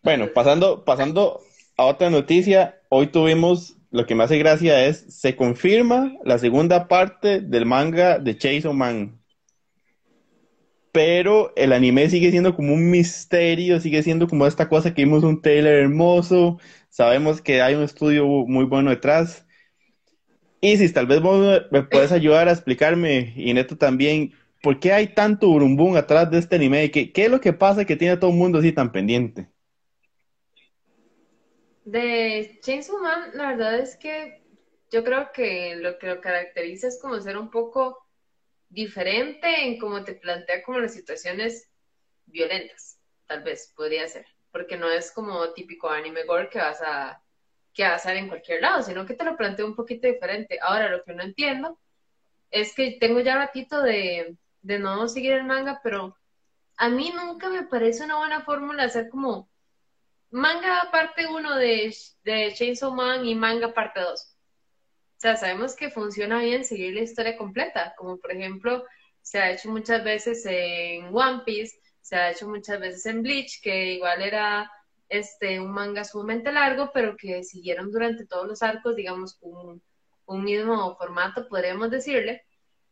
Bueno, 0.03 0.27
pasando, 0.35 0.85
pasando 0.85 1.41
a 1.77 1.85
otra 1.85 2.11
noticia, 2.11 2.81
hoy 2.89 3.07
tuvimos, 3.07 3.77
lo 3.93 4.05
que 4.05 4.17
me 4.17 4.25
hace 4.25 4.37
gracia 4.37 4.85
es, 4.87 5.05
se 5.09 5.37
confirma 5.37 6.13
la 6.25 6.39
segunda 6.39 6.89
parte 6.89 7.41
del 7.41 7.67
manga 7.67 8.19
de 8.19 8.37
Chase 8.37 8.69
Man. 8.73 9.23
Pero 10.91 11.53
el 11.55 11.73
anime 11.73 12.11
sigue 12.11 12.33
siendo 12.33 12.57
como 12.57 12.75
un 12.75 12.91
misterio, 12.91 13.79
sigue 13.79 14.03
siendo 14.03 14.27
como 14.27 14.49
esta 14.49 14.69
cosa 14.69 14.93
que 14.93 15.05
vimos 15.05 15.23
un 15.23 15.41
trailer 15.41 15.77
hermoso, 15.77 16.59
sabemos 16.89 17.41
que 17.41 17.63
hay 17.63 17.77
un 17.77 17.85
estudio 17.85 18.27
muy 18.27 18.65
bueno 18.65 18.91
detrás. 18.91 19.47
Isis, 20.61 20.93
tal 20.93 21.07
vez 21.07 21.21
vos 21.21 21.63
me 21.71 21.85
puedes 21.85 22.11
ayudar 22.11 22.49
a 22.49 22.53
explicarme, 22.53 23.35
y 23.37 23.55
Neto 23.55 23.77
también, 23.77 24.33
¿por 24.67 24.81
qué 24.81 24.93
hay 24.93 25.15
tanto 25.15 25.47
burumbum 25.47 25.95
atrás 25.95 26.29
de 26.29 26.39
este 26.39 26.57
anime? 26.57 26.91
¿Qué, 26.91 27.13
¿Qué 27.13 27.27
es 27.27 27.31
lo 27.31 27.41
que 27.41 27.53
pasa 27.53 27.85
que 27.85 27.95
tiene 27.95 28.15
a 28.15 28.19
todo 28.19 28.33
el 28.33 28.37
mundo 28.37 28.59
así 28.59 28.73
tan 28.73 28.91
pendiente? 28.91 29.49
De 31.85 32.59
Chainsaw 32.65 32.99
Man, 32.99 33.31
la 33.35 33.51
verdad 33.53 33.79
es 33.79 33.97
que 33.97 34.43
yo 34.91 35.05
creo 35.05 35.31
que 35.33 35.77
lo 35.77 35.97
que 35.99 36.09
lo 36.09 36.21
caracteriza 36.21 36.89
es 36.89 37.01
como 37.01 37.21
ser 37.21 37.39
un 37.39 37.49
poco 37.49 38.09
diferente 38.69 39.47
en 39.69 39.79
cómo 39.79 40.03
te 40.03 40.15
plantea 40.15 40.65
como 40.65 40.81
las 40.81 40.95
situaciones 40.95 41.71
violentas, 42.25 42.99
tal 43.29 43.45
vez 43.45 43.73
podría 43.77 44.09
ser, 44.09 44.27
porque 44.51 44.77
no 44.77 44.91
es 44.91 45.13
como 45.13 45.53
típico 45.53 45.89
anime 45.89 46.25
gore 46.25 46.49
que 46.49 46.59
vas 46.59 46.83
a 46.83 47.23
que 47.73 47.85
va 47.85 47.95
a 47.95 48.01
ser 48.01 48.17
en 48.17 48.27
cualquier 48.27 48.63
lado, 48.63 48.83
sino 48.83 49.07
que 49.07 49.15
te 49.15 49.23
lo 49.23 49.37
planteo 49.37 49.65
un 49.65 49.77
poquito 49.77 50.09
diferente. 50.09 50.59
Ahora, 50.61 50.89
lo 50.89 51.05
que 51.05 51.15
no 51.15 51.23
entiendo 51.23 51.79
es 52.51 52.75
que 52.75 52.97
tengo 52.99 53.21
ya 53.21 53.37
ratito 53.37 53.81
de, 53.81 54.37
de 54.67 54.81
no 54.81 55.09
seguir 55.09 55.33
el 55.33 55.45
manga, 55.45 55.81
pero 55.83 56.17
a 56.77 56.89
mí 56.89 57.13
nunca 57.15 57.49
me 57.49 57.63
parece 57.63 58.05
una 58.05 58.19
buena 58.19 58.43
fórmula 58.43 58.83
hacer 58.83 59.09
como 59.09 59.49
manga 60.31 60.89
parte 60.91 61.27
1 61.27 61.57
de, 61.57 61.97
de 62.25 62.53
Chainsaw 62.53 62.93
Man 62.93 63.25
y 63.25 63.35
manga 63.37 63.73
parte 63.73 64.01
2. 64.01 64.21
O 64.21 65.19
sea, 65.19 65.37
sabemos 65.37 65.77
que 65.77 65.91
funciona 65.91 66.41
bien 66.41 66.65
seguir 66.65 66.95
la 66.95 67.03
historia 67.03 67.37
completa, 67.39 67.95
como 67.97 68.19
por 68.19 68.33
ejemplo 68.33 68.85
se 69.23 69.39
ha 69.39 69.53
hecho 69.53 69.71
muchas 69.71 70.03
veces 70.05 70.45
en 70.47 71.15
One 71.15 71.43
Piece, 71.47 71.79
se 72.01 72.17
ha 72.17 72.33
hecho 72.33 72.49
muchas 72.49 72.81
veces 72.81 73.07
en 73.07 73.23
Bleach, 73.23 73.61
que 73.63 73.93
igual 73.95 74.23
era 74.23 74.71
este, 75.09 75.61
un 75.61 75.73
manga 75.73 76.05
sumamente 76.05 76.53
largo, 76.53 76.91
pero 76.93 77.17
que 77.17 77.45
siguieron 77.45 77.93
durante 77.93 78.27
todos 78.27 78.47
los 78.49 78.63
arcos, 78.63 78.97
digamos, 78.97 79.39
un, 79.41 79.81
un 80.27 80.45
mismo 80.45 80.97
formato, 80.97 81.49
podríamos 81.49 81.91
decirle. 81.91 82.45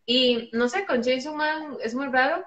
Y 0.06 0.50
no 0.52 0.68
sé, 0.68 0.84
con 0.87 1.02
Chainsaw 1.02 1.34
Man 1.34 1.76
es 1.82 1.94
muy 1.94 2.08
raro, 2.08 2.44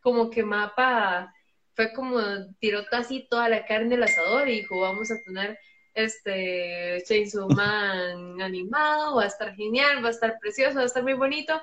como 0.00 0.30
que 0.30 0.42
Mapa 0.42 1.34
fue 1.74 1.92
como 1.92 2.20
tiró 2.58 2.84
así 2.92 3.26
toda 3.30 3.48
la 3.48 3.64
carne 3.64 3.90
del 3.90 4.02
asador 4.02 4.48
y 4.48 4.60
dijo, 4.60 4.80
vamos 4.80 5.10
a 5.10 5.22
tener 5.24 5.58
este 5.94 7.02
Chainsaw 7.06 7.48
Man 7.48 8.40
animado, 8.42 9.16
va 9.16 9.24
a 9.24 9.28
estar 9.28 9.54
genial, 9.54 10.02
va 10.04 10.08
a 10.08 10.12
estar 10.12 10.38
precioso, 10.40 10.76
va 10.76 10.82
a 10.82 10.86
estar 10.86 11.02
muy 11.02 11.14
bonito. 11.14 11.60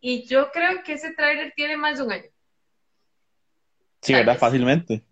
Y 0.00 0.26
yo 0.26 0.50
creo 0.52 0.82
que 0.84 0.94
ese 0.94 1.14
tráiler 1.14 1.52
tiene 1.56 1.76
más 1.76 1.98
de 1.98 2.04
un 2.04 2.12
año. 2.12 2.30
Sí, 4.02 4.12
¿verdad? 4.12 4.38
Fácilmente. 4.38 5.02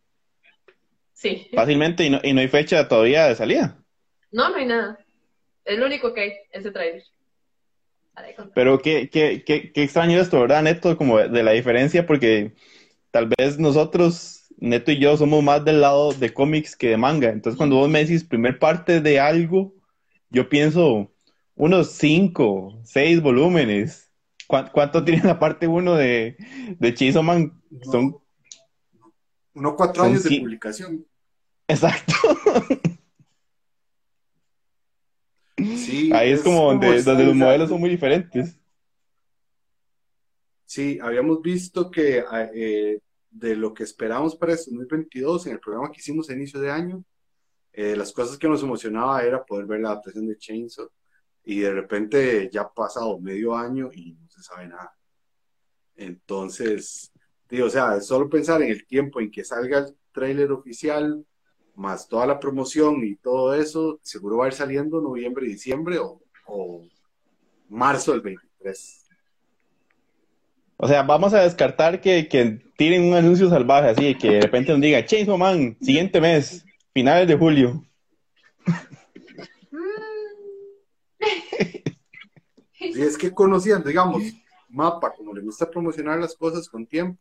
Sí. 1.13 1.49
Fácilmente 1.55 2.05
y 2.05 2.11
no, 2.11 2.21
y 2.23 2.33
no 2.33 2.41
hay 2.41 2.49
fecha 2.49 2.87
todavía 2.87 3.27
de 3.27 3.35
salida. 3.35 3.79
No, 4.31 4.51
no 4.51 4.57
hay 4.57 4.67
nada. 4.67 4.99
Es 5.65 5.79
lo 5.79 5.87
único 5.87 6.13
que 6.13 6.21
hay, 6.21 6.33
ese 6.51 6.71
trailer. 6.71 7.03
Pero 8.55 8.79
qué, 8.79 9.09
qué, 9.11 9.43
qué, 9.45 9.73
qué 9.73 9.83
extraño 9.83 10.21
esto, 10.21 10.41
¿verdad, 10.41 10.63
Neto? 10.63 10.97
Como 10.97 11.19
de 11.19 11.43
la 11.43 11.53
diferencia, 11.53 12.07
porque 12.07 12.55
tal 13.11 13.29
vez 13.39 13.59
nosotros, 13.59 14.47
Neto 14.59 14.93
y 14.93 14.99
yo, 14.99 15.17
somos 15.17 15.43
más 15.43 15.65
del 15.65 15.81
lado 15.81 16.13
de 16.13 16.33
cómics 16.33 16.77
que 16.77 16.91
de 16.91 16.97
manga. 16.97 17.31
Entonces, 17.31 17.57
cuando 17.57 17.77
vos 17.77 17.89
me 17.89 18.01
decís 18.01 18.25
primer 18.25 18.59
parte 18.59 19.01
de 19.01 19.21
algo, 19.21 19.75
yo 20.31 20.49
pienso 20.49 21.11
unos 21.55 21.93
cinco, 21.93 22.81
seis 22.85 23.21
volúmenes. 23.21 24.11
¿Cuánto 24.47 25.05
tiene 25.05 25.23
la 25.25 25.39
parte 25.39 25.67
uno 25.67 25.95
de, 25.95 26.37
de 26.79 26.95
Chainsaw 26.95 27.23
Man? 27.23 27.61
Son 27.83 28.17
uno 29.55 29.77
cuatro 29.77 30.03
Son 30.03 30.13
años 30.13 30.25
de 30.25 30.39
publicación. 30.41 31.07
Exacto. 31.67 32.15
Sí, 35.77 36.11
Ahí 36.13 36.33
es 36.33 36.43
como 36.43 36.67
donde, 36.67 37.03
donde 37.03 37.25
los 37.25 37.35
modelos 37.35 37.69
son 37.69 37.81
muy 37.81 37.91
diferentes. 37.91 38.59
Sí, 40.65 40.99
habíamos 41.01 41.41
visto 41.41 41.91
que 41.91 42.25
ah, 42.29 42.51
eh, 42.53 43.01
de 43.31 43.57
lo 43.57 43.75
que 43.75 43.85
esperábamos 43.85 44.37
para 44.37 44.55
este 44.55 44.71
2022, 44.71 45.47
en 45.47 45.53
el 45.53 45.61
programa 45.61 45.91
que 45.91 46.01
hicimos 46.01 46.29
a 46.29 46.35
inicio 46.35 46.61
de 46.61 46.71
año, 46.71 47.05
eh, 47.73 47.97
las 47.97 48.13
cosas 48.13 48.39
que 48.39 48.49
nos 48.49 48.63
emocionaba 48.63 49.23
era 49.23 49.45
poder 49.45 49.67
ver 49.67 49.81
la 49.81 49.91
adaptación 49.91 50.27
de 50.27 50.39
Chainsaw 50.39 50.89
y 51.45 51.61
de 51.61 51.73
repente 51.73 52.49
ya 52.53 52.63
ha 52.63 52.73
pasado 52.73 53.19
medio 53.19 53.57
año 53.57 53.91
y 53.93 54.15
no 54.15 54.29
se 54.31 54.43
sabe 54.43 54.69
nada. 54.69 54.97
Entonces, 55.97 57.13
digo, 57.49 57.67
o 57.67 57.71
sea, 57.71 58.01
solo 58.01 58.29
pensar 58.29 58.63
en 58.63 58.71
el 58.71 58.87
tiempo 58.87 59.21
en 59.21 59.31
que 59.31 59.45
salga 59.45 59.79
el 59.79 59.97
tráiler 60.13 60.53
oficial, 60.53 61.25
más 61.75 62.09
toda 62.09 62.27
la 62.27 62.39
promoción 62.39 63.05
y 63.05 63.17
todo 63.17 63.55
eso, 63.55 63.99
seguro 64.03 64.39
va 64.39 64.45
a 64.45 64.49
ir 64.49 64.55
saliendo 64.55 65.01
noviembre, 65.01 65.47
diciembre 65.47 65.99
o, 65.99 66.21
o 66.47 66.83
marzo 67.69 68.13
del 68.13 68.21
23. 68.21 69.07
O 70.77 70.89
sea, 70.89 71.03
vamos 71.03 71.33
a 71.35 71.43
descartar 71.43 72.01
que, 72.01 72.29
que 72.29 72.61
tiren 72.77 73.05
un 73.05 73.15
anuncio 73.15 73.49
salvaje 73.49 73.89
así, 73.89 74.15
que 74.17 74.31
de 74.33 74.41
repente 74.41 74.73
nos 74.73 74.81
diga 74.81 75.05
Chainsaw 75.05 75.39
Man, 75.39 75.77
siguiente 75.81 76.21
mes, 76.21 76.65
finales 76.93 77.29
de 77.29 77.37
julio. 77.37 77.85
Y 82.79 83.01
es 83.01 83.17
que 83.17 83.33
conociendo, 83.33 83.89
digamos, 83.89 84.23
Mapa, 84.69 85.13
como 85.15 85.33
le 85.33 85.41
gusta 85.41 85.71
promocionar 85.71 86.19
las 86.21 86.35
cosas 86.35 86.69
con 86.69 86.87
tiempo, 86.87 87.21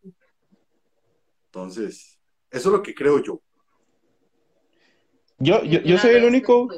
entonces, 1.46 2.20
eso 2.50 2.70
es 2.70 2.74
lo 2.74 2.82
que 2.82 2.96
creo 2.96 3.24
yo. 3.24 3.40
Yo, 5.44 5.64
yo, 5.64 5.82
yo 5.82 5.98
soy 5.98 6.16
el 6.16 6.24
único 6.24 6.70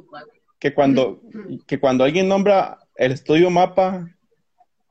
que 0.59 0.73
cuando, 0.73 1.21
que 1.67 1.79
cuando 1.79 2.03
alguien 2.03 2.27
nombra 2.27 2.79
el 2.95 3.11
estudio 3.11 3.49
Mapa, 3.49 4.09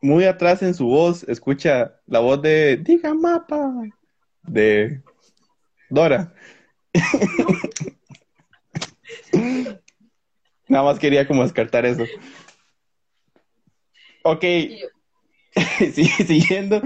muy 0.01 0.25
atrás 0.25 0.63
en 0.63 0.75
su 0.75 0.87
voz, 0.87 1.25
escucha 1.25 1.97
la 2.07 2.21
voz 2.21 2.41
de 2.43 2.77
Diga 2.77 3.15
Mapa, 3.15 3.73
de 4.43 5.03
Dora. 5.89 6.33
Nada 10.69 10.85
más 10.85 10.99
quería 10.99 11.27
como 11.27 11.43
descartar 11.43 11.85
eso. 11.85 12.07
Ok, 14.23 14.45
sí, 15.93 16.05
siguiendo. 16.05 16.81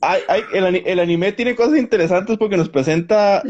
Ay, 0.00 0.22
ay, 0.28 0.42
el, 0.52 0.66
ani- 0.66 0.82
el 0.84 1.00
anime 1.00 1.32
tiene 1.32 1.56
cosas 1.56 1.78
interesantes 1.78 2.36
porque 2.38 2.56
nos 2.56 2.68
presenta 2.68 3.42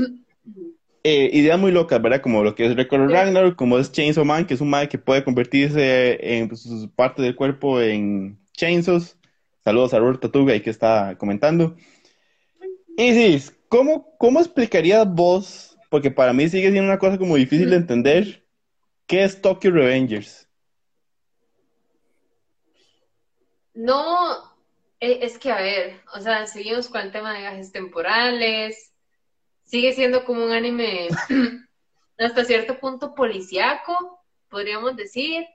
eh, 1.08 1.30
ideas 1.32 1.58
muy 1.58 1.72
locas, 1.72 2.02
¿verdad? 2.02 2.20
Como 2.20 2.42
lo 2.42 2.54
que 2.54 2.66
es 2.66 2.76
Record 2.76 3.08
Sí. 3.08 3.12
Ragnarok, 3.12 3.56
como 3.56 3.78
es 3.78 3.90
Chainsaw 3.92 4.24
Man, 4.24 4.46
que 4.46 4.54
es 4.54 4.60
un 4.60 4.68
man 4.70 4.88
que 4.88 4.98
puede 4.98 5.24
convertirse 5.24 6.18
en 6.36 6.48
pues, 6.48 6.62
sus 6.62 6.88
partes 6.88 7.24
del 7.24 7.34
cuerpo 7.34 7.80
en 7.80 8.38
chainsaws. 8.52 9.16
Saludos 9.64 9.94
a 9.94 9.98
Robert 9.98 10.20
Tatuga, 10.20 10.52
ahí 10.52 10.60
que 10.60 10.70
está 10.70 11.16
comentando. 11.16 11.76
Isis, 12.96 13.54
¿cómo, 13.68 14.16
¿cómo 14.18 14.40
explicarías 14.40 15.06
vos, 15.08 15.78
porque 15.88 16.10
para 16.10 16.32
mí 16.32 16.48
sigue 16.48 16.70
siendo 16.70 16.90
una 16.90 16.98
cosa 16.98 17.16
como 17.16 17.36
difícil 17.36 17.70
de 17.70 17.76
entender, 17.76 18.44
qué 19.06 19.24
es 19.24 19.40
Tokyo 19.40 19.70
Revengers? 19.70 20.48
No, 23.74 24.36
eh, 25.00 25.20
es 25.22 25.38
que 25.38 25.52
a 25.52 25.62
ver, 25.62 26.00
o 26.14 26.20
sea, 26.20 26.46
seguimos 26.46 26.88
con 26.88 27.00
el 27.00 27.12
tema 27.12 27.32
de 27.32 27.40
viajes 27.40 27.72
temporales, 27.72 28.92
sigue 29.68 29.92
siendo 29.92 30.24
como 30.24 30.44
un 30.44 30.50
anime 30.50 31.08
hasta 32.18 32.44
cierto 32.44 32.80
punto 32.80 33.14
policíaco, 33.14 34.20
podríamos 34.48 34.96
decir, 34.96 35.46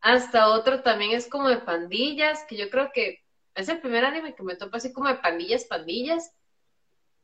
hasta 0.00 0.48
otro 0.48 0.82
también 0.82 1.12
es 1.12 1.28
como 1.28 1.48
de 1.48 1.58
pandillas, 1.58 2.44
que 2.48 2.56
yo 2.56 2.68
creo 2.68 2.90
que 2.92 3.20
es 3.54 3.68
el 3.68 3.80
primer 3.80 4.04
anime 4.04 4.34
que 4.34 4.42
me 4.42 4.56
topa 4.56 4.78
así 4.78 4.92
como 4.92 5.08
de 5.08 5.16
pandillas, 5.16 5.64
pandillas, 5.66 6.32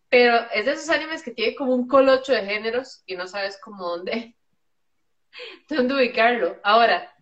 pero 0.09 0.37
es 0.55 0.65
de 0.65 0.73
esos 0.73 0.91
animes 0.91 1.23
que 1.23 1.33
tiene 1.33 1.57
como 1.57 1.75
un 1.75 1.89
colocho 1.89 2.33
de 2.33 2.47
géneros 2.47 3.03
y 3.07 3.17
no 3.17 3.27
sabes 3.27 3.59
cómo 3.61 3.89
dónde, 3.89 4.37
dónde 5.69 5.95
ubicarlo. 5.95 6.61
Ahora, 6.63 7.13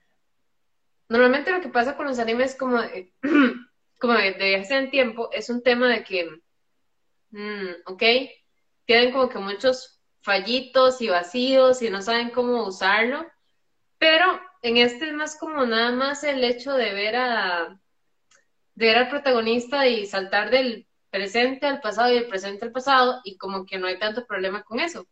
Normalmente 1.09 1.53
lo 1.53 1.61
que 1.61 1.69
pasa 1.69 1.97
con 1.97 2.07
los 2.07 2.19
animes 2.19 2.57
como 2.57 2.81
de, 2.81 3.13
como 4.01 4.15
de, 4.15 4.89
tiempo 4.91 5.31
es 5.33 5.49
un 5.51 5.63
tema 5.63 5.89
de 5.89 6.03
que, 6.03 6.29
mm, 7.31 7.69
ok, 7.87 8.03
tienen 8.87 9.13
como 9.13 9.29
que 9.29 9.39
muchos 9.39 10.01
fallitos 10.23 11.01
y 11.01 11.09
vacíos 11.09 11.83
y 11.83 11.91
no 11.91 12.03
saben 12.03 12.31
cómo 12.31 12.67
usarlo, 12.67 13.27
pero 13.99 14.41
en 14.63 14.79
este 14.79 15.09
es 15.09 15.13
más 15.13 15.37
como 15.39 15.65
nada 15.67 15.93
más 15.93 16.25
el 16.25 16.43
hecho 16.43 16.73
de 16.73 16.95
ver 16.95 17.17
a 17.17 17.79
de 18.75 18.87
ver 18.87 18.99
al 18.99 19.09
protagonista 19.09 19.87
y 19.87 20.07
saltar 20.07 20.51
del 20.51 20.87
presente 21.11 21.67
al 21.67 21.81
pasado 21.81 22.11
y 22.11 22.15
del 22.17 22.29
presente 22.29 22.67
al 22.67 22.73
pasado 22.73 23.21
y 23.25 23.39
como 23.39 23.65
que 23.65 23.79
no 23.79 23.87
hay 23.87 23.99
tanto 23.99 24.27
problema 24.27 24.63
con 24.65 24.81
eso. 24.81 25.07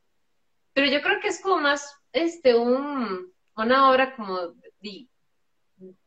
Pero 0.75 0.89
yo 0.89 1.01
creo 1.01 1.21
que 1.21 1.29
es 1.29 1.41
como 1.41 1.59
más 1.59 1.97
este 2.13 2.55
un 2.55 3.33
una 3.57 3.91
obra 3.91 4.17
como 4.17 4.55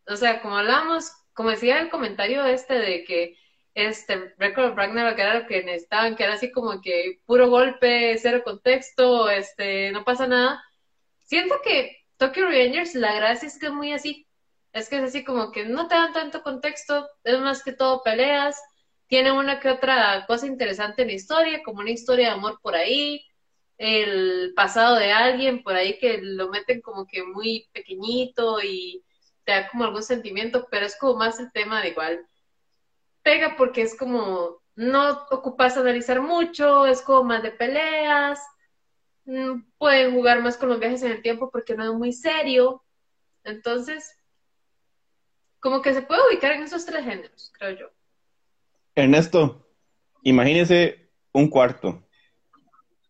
o 0.07 0.15
sea, 0.15 0.41
como 0.41 0.57
hablábamos, 0.57 1.11
como 1.33 1.49
decía 1.49 1.79
el 1.79 1.89
comentario 1.89 2.45
este 2.45 2.75
de 2.75 3.03
que 3.03 3.37
este 3.77 4.33
Record 4.39 4.71
of 4.71 4.75
Ragnarok 4.75 5.19
era 5.19 5.39
lo 5.39 5.47
que 5.47 5.63
necesitaban, 5.63 6.15
que 6.15 6.23
era 6.23 6.33
así 6.33 6.51
como 6.51 6.81
que 6.81 7.21
puro 7.27 7.47
golpe, 7.49 8.17
cero 8.17 8.41
contexto, 8.43 9.29
este, 9.29 9.91
no 9.91 10.03
pasa 10.03 10.25
nada. 10.27 10.63
Siento 11.19 11.61
que 11.63 11.97
Tokyo 12.17 12.47
Revengers, 12.47 12.95
la 12.95 13.13
gracia 13.15 13.47
es 13.47 13.59
que 13.59 13.67
es 13.67 13.71
muy 13.73 13.93
así, 13.93 14.27
Es 14.73 14.89
que 14.89 14.97
es 14.97 15.03
así 15.03 15.23
como 15.23 15.51
que 15.51 15.65
no 15.65 15.87
te 15.87 15.95
dan 15.95 16.13
tanto 16.13 16.41
contexto, 16.43 17.07
es 17.23 17.39
más 17.39 17.63
que 17.63 17.73
todo 17.73 18.01
peleas, 18.03 18.59
tiene 19.07 19.31
una 19.31 19.59
que 19.59 19.69
otra 19.69 20.25
cosa 20.27 20.47
interesante 20.47 21.03
en 21.03 21.09
la 21.09 21.13
historia, 21.15 21.61
como 21.63 21.79
una 21.81 21.91
historia 21.91 22.29
de 22.29 22.33
amor 22.33 22.59
por 22.61 22.75
ahí, 22.75 23.25
el 23.77 24.53
pasado 24.55 24.95
de 24.95 25.11
alguien 25.11 25.63
por 25.63 25.75
ahí 25.75 25.99
que 25.99 26.19
lo 26.21 26.49
meten 26.49 26.81
como 26.81 27.05
que 27.05 27.23
muy 27.23 27.69
pequeñito 27.73 28.59
y 28.63 29.03
te 29.45 29.51
da 29.53 29.69
como 29.69 29.83
algún 29.85 30.03
sentimiento, 30.03 30.67
pero 30.71 30.85
es 30.87 30.97
como 30.97 31.15
más 31.15 31.39
el 31.39 31.51
tema 31.51 31.81
de 31.81 31.89
igual. 31.89 32.27
Pega 33.27 33.57
porque 33.57 33.81
es 33.81 33.93
como, 33.93 34.63
no 34.77 35.25
ocupas 35.31 35.75
analizar 35.75 36.21
mucho, 36.21 36.85
es 36.85 37.01
como 37.01 37.25
más 37.25 37.43
de 37.43 37.51
peleas, 37.51 38.39
mm, 39.25 39.63
pueden 39.77 40.13
jugar 40.13 40.41
más 40.41 40.55
con 40.55 40.69
los 40.69 40.79
viajes 40.79 41.03
en 41.03 41.11
el 41.11 41.21
tiempo 41.21 41.51
porque 41.51 41.75
no 41.75 41.83
es 41.83 41.91
muy 41.91 42.13
serio. 42.13 42.85
Entonces, 43.43 44.17
como 45.59 45.81
que 45.81 45.93
se 45.93 46.03
puede 46.03 46.21
ubicar 46.29 46.53
en 46.53 46.63
esos 46.63 46.85
tres 46.85 47.03
géneros, 47.03 47.51
creo 47.57 47.77
yo. 47.77 47.87
Ernesto, 48.95 49.67
imagínese 50.23 51.11
un 51.33 51.49
cuarto. 51.49 52.07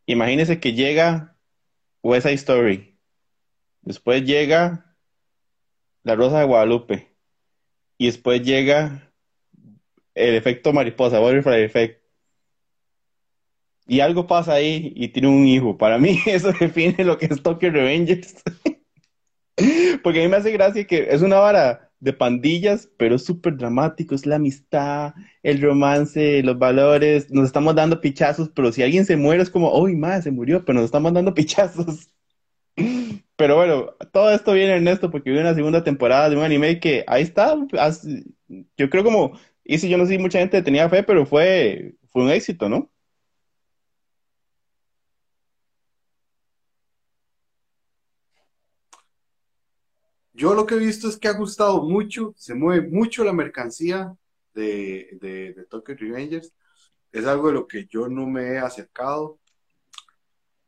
Imagínese 0.07 0.59
que 0.59 0.73
llega 0.73 1.37
West 2.01 2.25
Side 2.25 2.33
Story. 2.37 2.99
Después 3.83 4.23
llega 4.23 4.95
La 6.01 6.15
Rosa 6.15 6.39
de 6.39 6.45
Guadalupe. 6.45 7.15
Y 7.99 8.07
después 8.07 8.41
llega 8.41 9.06
el 10.17 10.35
efecto 10.35 10.73
mariposa, 10.73 11.19
Butterfly 11.19 11.63
Effect. 11.63 12.01
Y 13.87 14.01
algo 14.01 14.27
pasa 14.27 14.53
ahí 14.53 14.91
y 14.95 15.09
tiene 15.09 15.29
un 15.29 15.45
hijo. 15.47 15.77
Para 15.77 15.97
mí 15.97 16.19
eso 16.25 16.51
define 16.59 17.03
lo 17.05 17.17
que 17.17 17.27
es 17.27 17.41
Tokyo 17.41 17.69
Revengers. 17.71 18.43
Porque 20.03 20.19
a 20.19 20.23
mí 20.23 20.29
me 20.29 20.37
hace 20.37 20.51
gracia 20.51 20.85
que 20.85 21.07
es 21.09 21.21
una 21.21 21.39
vara 21.39 21.91
de 21.99 22.13
pandillas, 22.13 22.89
pero 22.97 23.15
es 23.15 23.25
súper 23.25 23.57
dramático, 23.57 24.13
es 24.13 24.25
la 24.25 24.35
amistad, 24.35 25.13
el 25.41 25.61
romance, 25.61 26.43
los 26.43 26.59
valores, 26.59 27.31
nos 27.31 27.45
estamos 27.45 27.73
dando 27.75 28.01
pichazos, 28.01 28.49
pero 28.49 28.71
si 28.71 28.83
alguien 28.83 29.05
se 29.05 29.17
muere 29.17 29.41
es 29.41 29.49
como, 29.49 29.75
uy, 29.79 29.95
madre, 29.95 30.21
se 30.21 30.31
murió, 30.31 30.63
pero 30.63 30.75
nos 30.75 30.85
estamos 30.85 31.13
dando 31.13 31.33
pichazos. 31.33 32.09
Pero 33.35 33.55
bueno, 33.55 33.95
todo 34.11 34.31
esto 34.31 34.53
viene 34.53 34.73
Ernesto 34.73 35.11
porque 35.11 35.29
viene 35.29 35.45
una 35.45 35.55
segunda 35.55 35.83
temporada 35.83 36.27
de 36.29 36.37
un 36.37 36.43
anime 36.43 36.79
que 36.79 37.03
ahí 37.07 37.21
está, 37.21 37.55
yo 38.77 38.89
creo 38.89 39.03
como, 39.03 39.37
y 39.67 39.79
si 39.79 39.89
yo 39.89 39.97
no 39.97 40.05
sé 40.05 40.13
si 40.13 40.17
mucha 40.17 40.39
gente 40.39 40.61
tenía 40.61 40.89
fe, 40.89 41.03
pero 41.03 41.25
fue, 41.25 41.95
fue 42.09 42.23
un 42.23 42.29
éxito, 42.31 42.69
¿no? 42.69 42.89
Yo 50.33 50.53
lo 50.53 50.65
que 50.65 50.75
he 50.75 50.77
visto 50.79 51.09
es 51.09 51.17
que 51.17 51.27
ha 51.27 51.33
gustado 51.33 51.83
mucho, 51.83 52.33
se 52.37 52.53
mueve 52.53 52.87
mucho 52.87 53.25
la 53.25 53.33
mercancía 53.33 54.15
de, 54.53 55.17
de, 55.19 55.65
Tokyo 55.69 55.95
Revengers. 55.97 56.53
Es 57.11 57.25
algo 57.25 57.47
de 57.47 57.53
lo 57.55 57.67
que 57.67 57.87
yo 57.87 58.07
no 58.07 58.25
me 58.25 58.53
he 58.53 58.57
acercado. 58.59 59.39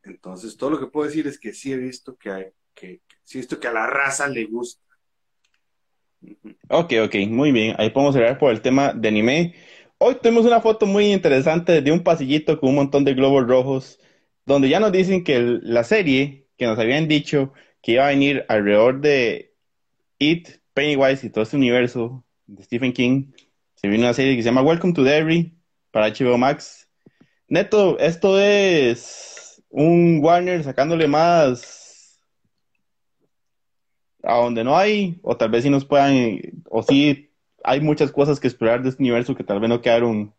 Entonces, 0.02 0.56
todo 0.56 0.70
lo 0.70 0.80
que 0.80 0.88
puedo 0.88 1.06
decir 1.08 1.26
es 1.26 1.38
que 1.38 1.54
sí 1.54 1.72
he 1.72 1.76
visto 1.78 2.16
que, 2.18 2.30
hay, 2.30 2.46
que, 2.74 3.00
sí 3.24 3.38
he 3.38 3.40
visto 3.40 3.58
que 3.60 3.68
a 3.68 3.72
la 3.72 3.86
raza 3.86 4.28
le 4.28 4.44
gusta. 4.44 4.82
Ok, 6.68 6.92
ok, 7.04 7.14
muy 7.28 7.52
bien. 7.52 7.74
Ahí 7.78 7.90
podemos 7.90 8.14
cerrar 8.14 8.38
por 8.38 8.52
el 8.52 8.60
tema 8.60 8.92
de 8.92 9.08
anime. 9.08 9.54
Hoy 9.98 10.16
tenemos 10.22 10.46
una 10.46 10.60
foto 10.60 10.86
muy 10.86 11.12
interesante 11.12 11.82
de 11.82 11.92
un 11.92 12.02
pasillito 12.02 12.58
con 12.60 12.70
un 12.70 12.76
montón 12.76 13.04
de 13.04 13.14
globos 13.14 13.46
rojos, 13.46 13.98
donde 14.46 14.68
ya 14.68 14.80
nos 14.80 14.92
dicen 14.92 15.24
que 15.24 15.40
la 15.62 15.84
serie 15.84 16.46
que 16.56 16.66
nos 16.66 16.78
habían 16.78 17.08
dicho 17.08 17.52
que 17.82 17.92
iba 17.92 18.06
a 18.06 18.10
venir 18.10 18.44
alrededor 18.48 19.00
de 19.00 19.54
It, 20.18 20.48
Pennywise 20.74 21.26
y 21.26 21.30
todo 21.30 21.44
este 21.44 21.56
universo 21.56 22.24
de 22.46 22.62
Stephen 22.64 22.92
King, 22.92 23.32
se 23.74 23.88
viene 23.88 24.04
una 24.04 24.14
serie 24.14 24.36
que 24.36 24.42
se 24.42 24.48
llama 24.48 24.62
Welcome 24.62 24.92
to 24.94 25.02
Derry 25.02 25.54
para 25.90 26.08
HBO 26.08 26.38
Max. 26.38 26.88
Neto, 27.48 27.98
esto 27.98 28.38
es 28.38 29.62
un 29.70 30.20
Warner 30.22 30.62
sacándole 30.64 31.08
más 31.08 31.79
a 34.22 34.36
donde 34.36 34.64
no 34.64 34.76
hay, 34.76 35.18
o 35.22 35.36
tal 35.36 35.50
vez 35.50 35.64
si 35.64 35.70
nos 35.70 35.84
puedan, 35.84 36.40
o 36.68 36.82
sí 36.82 37.30
hay 37.64 37.80
muchas 37.80 38.10
cosas 38.12 38.40
que 38.40 38.48
explorar 38.48 38.82
de 38.82 38.90
este 38.90 39.02
universo 39.02 39.34
que 39.34 39.44
tal 39.44 39.60
vez 39.60 39.68
no 39.68 39.80
quedaron, 39.80 40.34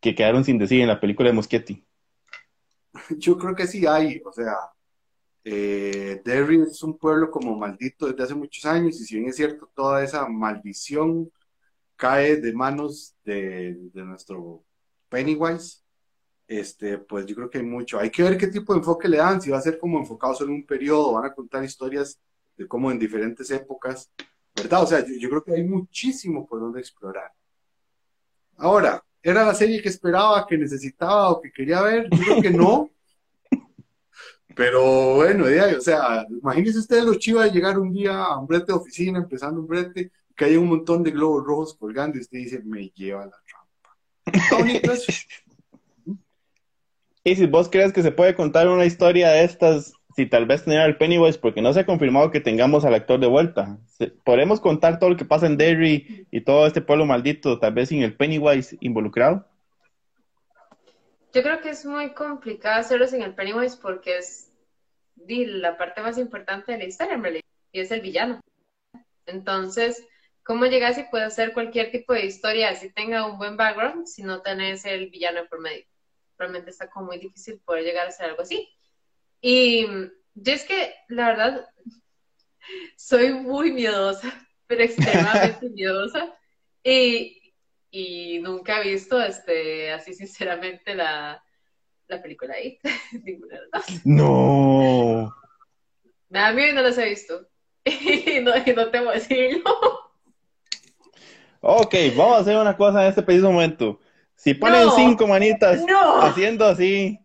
que 0.00 0.14
quedaron 0.14 0.44
sin 0.44 0.58
decir 0.58 0.80
en 0.80 0.88
la 0.88 1.00
película 1.00 1.28
de 1.28 1.34
Moschetti. 1.34 1.84
Yo 3.18 3.38
creo 3.38 3.54
que 3.54 3.66
sí 3.66 3.86
hay, 3.86 4.20
o 4.24 4.32
sea, 4.32 4.54
eh, 5.44 6.20
Derry 6.24 6.62
es 6.62 6.82
un 6.82 6.98
pueblo 6.98 7.30
como 7.30 7.56
maldito 7.56 8.06
desde 8.06 8.22
hace 8.22 8.34
muchos 8.34 8.64
años 8.66 9.00
y 9.00 9.04
si 9.04 9.16
bien 9.16 9.28
es 9.28 9.36
cierto, 9.36 9.70
toda 9.74 10.02
esa 10.02 10.28
maldición 10.28 11.30
cae 11.96 12.36
de 12.36 12.52
manos 12.52 13.14
de, 13.24 13.76
nuestro 13.94 14.64
Pennywise, 15.08 15.82
este, 16.48 16.98
pues 16.98 17.26
yo 17.26 17.36
creo 17.36 17.50
que 17.50 17.58
hay 17.58 17.64
mucho. 17.64 17.98
Hay 17.98 18.10
que 18.10 18.22
ver 18.22 18.36
qué 18.38 18.48
tipo 18.48 18.72
de 18.72 18.80
enfoque 18.80 19.08
le 19.08 19.18
dan, 19.18 19.40
si 19.40 19.50
va 19.50 19.58
a 19.58 19.62
ser 19.62 19.78
como 19.78 19.98
enfocado 19.98 20.34
solo 20.34 20.50
en 20.50 20.56
un 20.56 20.66
periodo, 20.66 21.12
van 21.12 21.26
a 21.26 21.34
contar 21.34 21.62
historias 21.62 22.18
de 22.60 22.68
cómo 22.68 22.90
en 22.90 22.98
diferentes 22.98 23.50
épocas, 23.50 24.10
¿verdad? 24.54 24.82
O 24.82 24.86
sea, 24.86 25.00
yo, 25.00 25.14
yo 25.18 25.30
creo 25.30 25.42
que 25.42 25.54
hay 25.54 25.64
muchísimo 25.64 26.46
por 26.46 26.60
donde 26.60 26.80
explorar. 26.80 27.32
Ahora, 28.58 29.02
¿era 29.22 29.46
la 29.46 29.54
serie 29.54 29.80
que 29.80 29.88
esperaba, 29.88 30.46
que 30.46 30.58
necesitaba 30.58 31.30
o 31.30 31.40
que 31.40 31.50
quería 31.50 31.80
ver? 31.80 32.10
Yo 32.10 32.22
creo 32.22 32.42
que 32.42 32.50
no. 32.50 32.90
Pero 34.54 35.14
bueno, 35.14 35.46
o 35.46 35.80
sea, 35.80 36.26
imagínense 36.28 36.80
ustedes 36.80 37.04
los 37.04 37.18
chivas 37.18 37.46
de 37.46 37.52
llegar 37.52 37.78
un 37.78 37.94
día 37.94 38.24
a 38.24 38.38
un 38.38 38.46
brete 38.46 38.66
de 38.66 38.74
oficina, 38.74 39.18
empezando 39.18 39.62
un 39.62 39.66
brete, 39.66 40.12
que 40.36 40.44
hay 40.44 40.58
un 40.58 40.68
montón 40.68 41.02
de 41.02 41.12
globos 41.12 41.42
rojos 41.42 41.74
colgando 41.74 42.18
y 42.18 42.20
usted 42.20 42.36
dice, 42.38 42.60
me 42.62 42.90
lleva 42.90 43.24
la 43.24 43.40
trampa. 43.46 43.96
y 47.24 47.36
si 47.36 47.46
vos 47.46 47.70
crees 47.70 47.94
que 47.94 48.02
se 48.02 48.12
puede 48.12 48.34
contar 48.34 48.68
una 48.68 48.84
historia 48.84 49.30
de 49.30 49.44
estas, 49.44 49.94
si 50.16 50.26
tal 50.26 50.46
vez 50.46 50.64
tener 50.64 50.80
al 50.80 50.96
Pennywise, 50.96 51.38
porque 51.38 51.62
no 51.62 51.72
se 51.72 51.80
ha 51.80 51.86
confirmado 51.86 52.30
que 52.30 52.40
tengamos 52.40 52.84
al 52.84 52.94
actor 52.94 53.20
de 53.20 53.26
vuelta. 53.26 53.78
¿Podemos 54.24 54.60
contar 54.60 54.98
todo 54.98 55.10
lo 55.10 55.16
que 55.16 55.24
pasa 55.24 55.46
en 55.46 55.56
Derry 55.56 56.26
y 56.30 56.40
todo 56.40 56.66
este 56.66 56.80
pueblo 56.80 57.06
maldito, 57.06 57.58
tal 57.58 57.74
vez 57.74 57.90
sin 57.90 58.02
el 58.02 58.16
Pennywise 58.16 58.76
involucrado? 58.80 59.46
Yo 61.32 61.42
creo 61.42 61.60
que 61.60 61.70
es 61.70 61.86
muy 61.86 62.12
complicado 62.12 62.80
hacerlo 62.80 63.06
sin 63.06 63.22
el 63.22 63.34
Pennywise 63.34 63.76
porque 63.76 64.18
es 64.18 64.50
la 65.28 65.76
parte 65.76 66.00
más 66.00 66.18
importante 66.18 66.72
de 66.72 66.78
la 66.78 66.84
historia, 66.84 67.14
en 67.14 67.22
realidad, 67.22 67.44
y 67.72 67.80
es 67.80 67.90
el 67.92 68.00
villano. 68.00 68.40
Entonces, 69.26 70.04
¿cómo 70.42 70.66
llegas 70.66 70.98
y 70.98 71.04
puedes 71.04 71.28
hacer 71.28 71.52
cualquier 71.52 71.92
tipo 71.92 72.14
de 72.14 72.26
historia 72.26 72.74
si 72.74 72.90
tenga 72.90 73.26
un 73.26 73.38
buen 73.38 73.56
background 73.56 74.06
si 74.06 74.22
no 74.22 74.42
tenés 74.42 74.84
el 74.84 75.08
villano 75.08 75.42
por 75.48 75.60
medio? 75.60 75.84
Realmente 76.36 76.70
está 76.70 76.90
como 76.90 77.06
muy 77.06 77.18
difícil 77.18 77.60
poder 77.60 77.84
llegar 77.84 78.06
a 78.06 78.08
hacer 78.08 78.26
algo 78.26 78.42
así. 78.42 78.68
Y 79.40 79.86
yo 80.34 80.52
es 80.52 80.64
que, 80.64 80.94
la 81.08 81.28
verdad, 81.28 81.68
soy 82.96 83.32
muy 83.32 83.72
miedosa, 83.72 84.32
pero 84.66 84.82
extremadamente 84.82 85.68
miedosa. 85.74 86.34
Y, 86.82 87.54
y 87.90 88.38
nunca 88.40 88.80
he 88.80 88.92
visto, 88.92 89.20
este, 89.20 89.92
así 89.92 90.14
sinceramente, 90.14 90.94
la, 90.94 91.42
la 92.08 92.22
película 92.22 92.54
ahí. 92.54 92.78
Ninguna 93.24 93.54
de 93.56 93.66
las 93.72 94.06
No. 94.06 95.34
A 96.32 96.52
mí 96.52 96.62
no 96.72 96.82
las 96.82 96.98
he 96.98 97.08
visto. 97.08 97.46
y 97.84 98.40
no, 98.42 98.52
y 98.64 98.72
no 98.72 98.90
tengo 98.90 99.10
decirlo. 99.10 99.64
Ok, 101.60 101.94
vamos 102.16 102.36
a 102.36 102.40
hacer 102.40 102.56
una 102.56 102.76
cosa 102.76 103.02
en 103.02 103.10
este 103.10 103.22
preciso 103.22 103.50
momento. 103.50 104.00
Si 104.34 104.54
ponen 104.54 104.88
cinco 104.96 105.26
manitas 105.26 105.84
haciendo 106.22 106.64
así, 106.64 107.18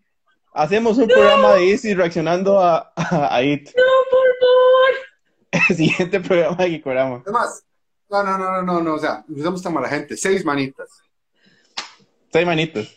hacemos 0.56 0.98
un 0.98 1.08
programa 1.08 1.56
de 1.56 1.72
Easy 1.72 1.94
reaccionando 1.94 2.60
a, 2.60 2.92
a, 2.96 3.44
IT. 3.44 3.70
No, 3.76 3.84
por 4.10 4.28
favor. 4.40 5.70
El 5.70 5.76
siguiente 5.76 6.20
programa 6.22 6.56
de 6.64 6.70
Gikorama. 6.70 7.22
Además, 7.24 7.64
no, 8.10 8.24
no, 8.24 8.38
no, 8.38 8.62
no, 8.62 8.82
no, 8.82 8.94
o 8.96 9.00
sea, 9.00 9.24
usamos 9.28 9.62
tan 9.62 9.74
mala 9.74 9.90
gente. 9.90 10.18
Seis 10.18 10.44
manitas. 10.44 10.90
Seis 12.32 12.46
manitas. 12.46 12.96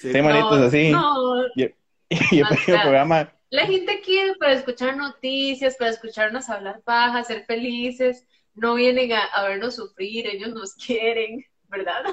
Sí, 0.00 0.22
manitos 0.22 0.58
así. 0.58 0.90
No. 0.90 1.46
Y, 1.56 1.62
el 2.10 2.80
programa. 2.82 3.32
La 3.50 3.66
gente 3.66 4.00
quiere 4.00 4.34
para 4.36 4.52
escuchar 4.52 4.96
noticias, 4.96 5.76
para 5.76 5.90
escucharnos 5.90 6.48
hablar 6.48 6.82
paja, 6.82 7.24
ser 7.24 7.44
felices. 7.46 8.26
No 8.54 8.74
vienen 8.74 9.12
a, 9.12 9.42
vernos 9.44 9.76
sufrir, 9.76 10.26
ellos 10.26 10.50
nos 10.50 10.74
quieren, 10.86 11.44
¿verdad? 11.68 12.04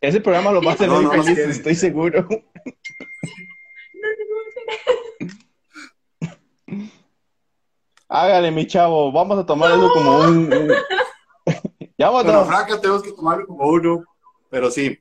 Ese 0.00 0.20
programa 0.20 0.52
lo 0.52 0.62
va 0.62 0.72
a 0.72 0.74
hacer 0.74 0.88
no, 0.88 1.12
estoy 1.22 1.74
seguro. 1.74 2.26
Hágale, 8.08 8.50
mi 8.50 8.66
chavo, 8.66 9.10
vamos 9.10 9.38
a 9.38 9.46
tomar 9.46 9.72
eso 9.72 9.90
como 9.92 10.18
un... 10.18 10.50
ya 11.98 12.10
vamos 12.10 12.24
a 12.24 12.26
tomar. 12.26 12.46
Franca 12.46 12.80
tenemos 12.80 13.02
que 13.02 13.12
tomarlo 13.12 13.46
como 13.46 13.68
uno, 13.68 14.04
pero 14.50 14.70
sí. 14.70 14.98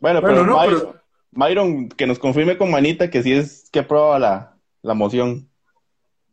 Bueno, 0.00 0.20
pero, 0.20 0.94
Myron, 1.30 1.88
que 1.88 2.06
nos 2.06 2.18
confirme 2.18 2.58
con 2.58 2.70
manita 2.70 3.10
que 3.10 3.22
sí 3.22 3.32
es 3.32 3.70
que 3.70 3.80
aprueba 3.80 4.18
la, 4.18 4.58
la 4.82 4.94
moción. 4.94 5.48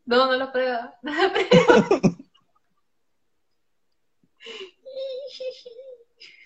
No, 0.05 0.25
no 0.25 0.37
lo 0.37 0.51
prueba. 0.51 0.95
No 1.03 1.13
lo 1.13 1.31
prueba. 1.31 2.17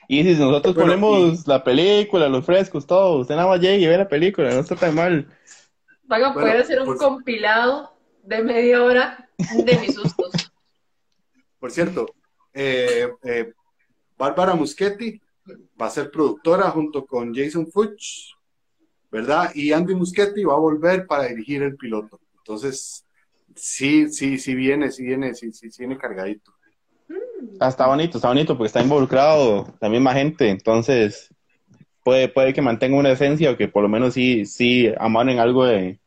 Y 0.08 0.24
si 0.24 0.34
nosotros 0.36 0.76
Bueno, 0.76 0.90
ponemos 0.92 1.48
la 1.48 1.64
película, 1.64 2.28
los 2.30 2.46
frescos, 2.46 2.86
todo, 2.86 3.20
usted 3.20 3.36
nada 3.36 3.48
más 3.48 3.60
llegue 3.60 3.84
y 3.84 3.88
ve 3.88 3.98
la 3.98 4.08
película, 4.08 4.50
no 4.54 4.60
está 4.60 4.76
tan 4.76 4.96
mal. 4.96 5.28
Van 6.04 6.24
a 6.24 6.34
poder 6.34 6.48
Bueno, 6.50 6.64
hacer 6.64 6.80
un 6.82 6.86
pues- 6.88 7.00
compilado 7.00 7.94
de 8.24 8.44
media 8.44 8.84
hora 8.84 9.30
de 9.66 9.78
mis 9.80 9.96
sustos. 9.96 10.32
Por 11.60 11.72
cierto, 11.72 12.06
eh, 12.54 13.10
eh, 13.24 13.54
Bárbara 14.18 14.54
Muschetti 14.56 15.20
va 15.82 15.88
a 15.88 15.90
ser 15.90 16.12
productora 16.12 16.70
junto 16.72 17.06
con 17.06 17.34
Jason 17.34 17.68
Fuchs, 17.68 18.36
¿verdad? 19.12 19.52
Y 19.56 19.72
Andy 19.72 19.96
Muschetti 19.96 20.44
va 20.44 20.54
a 20.54 20.60
volver 20.60 21.06
para 21.08 21.24
dirigir 21.28 21.64
el 21.64 21.76
piloto. 21.76 22.20
Entonces, 22.38 23.06
sí, 23.56 24.10
sí, 24.10 24.38
sí 24.38 24.56
viene, 24.56 24.92
sí 24.92 25.04
viene, 25.04 25.34
sí, 25.34 25.52
sí, 25.54 25.72
sí 25.72 25.80
viene 25.84 25.98
cargadito. 25.98 26.54
Ah, 27.60 27.68
está 27.70 27.88
bonito, 27.88 28.18
está 28.18 28.28
bonito, 28.30 28.58
porque 28.58 28.68
está 28.68 28.82
involucrado 28.82 29.74
la 29.80 29.90
misma 29.90 30.14
gente, 30.14 30.50
entonces 30.50 31.34
puede, 32.04 32.28
puede 32.28 32.54
que 32.54 32.62
mantenga 32.62 32.98
una 32.98 33.12
esencia 33.12 33.52
o 33.52 33.58
que 33.58 33.68
por 33.68 33.84
lo 33.84 33.90
menos 33.90 34.14
sí, 34.14 34.46
sí 34.46 34.92
amanen 34.98 35.40
algo 35.40 35.66
de, 35.66 36.00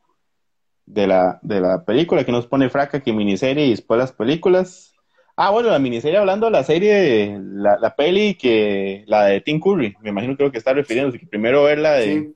de 0.87 1.07
la, 1.07 1.39
de 1.43 1.61
la 1.61 1.85
película, 1.85 2.25
que 2.25 2.33
nos 2.33 2.47
pone 2.47 2.69
fraca 2.69 3.01
que 3.01 3.13
miniserie 3.13 3.67
y 3.67 3.71
después 3.71 3.99
las 3.99 4.13
películas. 4.13 4.93
Ah, 5.37 5.51
bueno, 5.51 5.71
la 5.71 5.79
miniserie 5.79 6.19
hablando 6.19 6.47
de 6.47 6.53
la 6.53 6.65
serie, 6.65 7.39
la, 7.43 7.79
la 7.79 7.95
peli 7.95 8.35
que, 8.35 9.05
la 9.07 9.25
de 9.25 9.41
Tim 9.41 9.61
Curry, 9.61 9.97
me 10.01 10.11
imagino 10.11 10.37
creo 10.37 10.51
que 10.51 10.59
está 10.59 10.73
refiriéndose, 10.73 11.19
que 11.19 11.27
primero 11.27 11.65
verla 11.65 11.93
de, 11.93 12.05
Sí. 12.05 12.35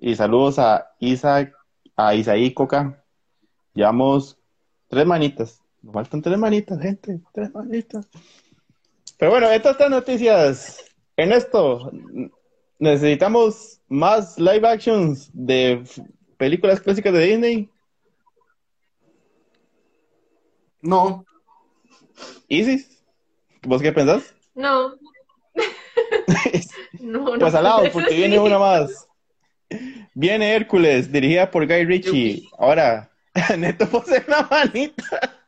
y 0.00 0.14
saludos 0.16 0.58
a 0.58 0.86
Isaac, 0.98 1.54
a 1.96 2.14
Isaí 2.14 2.52
Coca. 2.52 3.02
Llevamos 3.74 4.38
tres 4.88 5.06
manitas. 5.06 5.59
Nos 5.82 5.94
faltan 5.94 6.22
tres 6.22 6.38
manitas, 6.38 6.80
gente. 6.80 7.20
Tres 7.32 7.52
manitas. 7.54 8.06
Pero 9.18 9.30
bueno, 9.30 9.50
estas 9.50 9.76
tres 9.76 9.90
noticias. 9.90 10.84
Ernesto, 11.16 11.90
necesitamos 12.78 13.80
más 13.88 14.38
live 14.38 14.66
actions 14.66 15.30
de 15.32 15.82
películas 16.36 16.80
clásicas 16.80 17.12
de 17.12 17.26
Disney. 17.26 17.70
No, 20.82 21.26
Isis, 22.48 23.02
¿vos 23.62 23.80
qué 23.80 23.92
pensás? 23.92 24.34
No. 24.54 24.94
No, 27.00 27.24
no. 27.24 27.38
Pues 27.38 27.54
al 27.54 27.64
lado, 27.64 27.82
porque 27.92 28.10
sí. 28.10 28.16
viene 28.16 28.38
una 28.38 28.58
más. 28.58 29.08
Viene 30.12 30.54
Hércules, 30.54 31.10
dirigida 31.10 31.50
por 31.50 31.66
Guy 31.66 31.84
Ritchie. 31.86 32.48
Ahora, 32.58 33.10
Neto 33.56 33.88
pose 33.88 34.22
una 34.28 34.42
manita. 34.42 35.39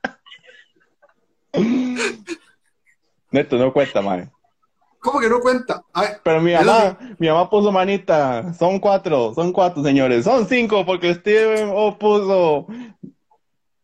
Neto, 3.30 3.56
no 3.58 3.72
cuenta, 3.72 4.02
madre. 4.02 4.28
¿cómo 5.00 5.18
que 5.18 5.28
no 5.28 5.40
cuenta? 5.40 5.82
Ay, 5.92 6.08
Pero 6.22 6.40
mi 6.40 6.52
mamá, 6.52 6.96
mi 7.18 7.26
mamá 7.28 7.50
puso 7.50 7.72
manita. 7.72 8.54
Son 8.54 8.78
cuatro, 8.78 9.34
son 9.34 9.52
cuatro, 9.52 9.82
señores. 9.82 10.24
Son 10.24 10.46
cinco, 10.46 10.84
porque 10.86 11.14
Steven 11.14 11.70
O 11.74 11.98
puso. 11.98 12.66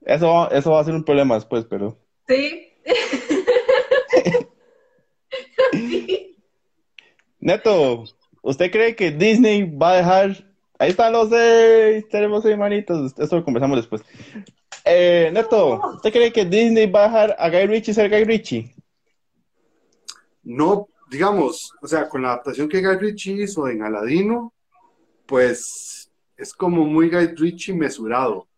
Eso, 0.02 0.28
va- 0.32 0.48
eso 0.52 0.70
va 0.70 0.80
a 0.80 0.84
ser 0.84 0.94
un 0.94 1.04
problema 1.04 1.34
después, 1.34 1.64
pero. 1.68 1.98
Sí. 2.28 2.68
Sí. 5.72 6.36
Neto, 7.40 8.04
¿usted 8.42 8.70
cree 8.70 8.94
que 8.96 9.10
Disney 9.10 9.64
va 9.64 9.90
a 9.92 9.96
dejar? 9.96 10.44
Ahí 10.78 10.90
están 10.90 11.12
los 11.12 11.28
seis, 11.30 12.08
tenemos 12.08 12.42
seis 12.42 12.56
manitos. 12.56 13.12
Eso 13.18 13.36
lo 13.36 13.44
conversamos 13.44 13.76
después. 13.78 14.02
Eh, 14.90 15.30
Neto, 15.32 15.80
¿usted 15.96 16.12
cree 16.12 16.32
que 16.32 16.46
Disney 16.46 16.86
va 16.90 17.04
a 17.04 17.08
dejar 17.08 17.36
a 17.38 17.50
Guy 17.50 17.66
Ritchie 17.66 17.92
ser 17.92 18.08
Guy 18.08 18.24
Ritchie? 18.24 18.74
no, 20.42 20.88
digamos, 21.10 21.74
o 21.82 21.86
sea, 21.86 22.08
con 22.08 22.22
la 22.22 22.28
adaptación 22.28 22.70
que 22.70 22.80
Guy 22.80 22.96
Ritchie 22.96 23.42
hizo 23.42 23.68
en 23.68 23.82
Aladino, 23.82 24.54
pues 25.26 26.10
es 26.38 26.54
como 26.54 26.86
muy 26.86 27.10
Guy 27.10 27.34
Ritchie 27.36 27.74
mesurado, 27.74 28.48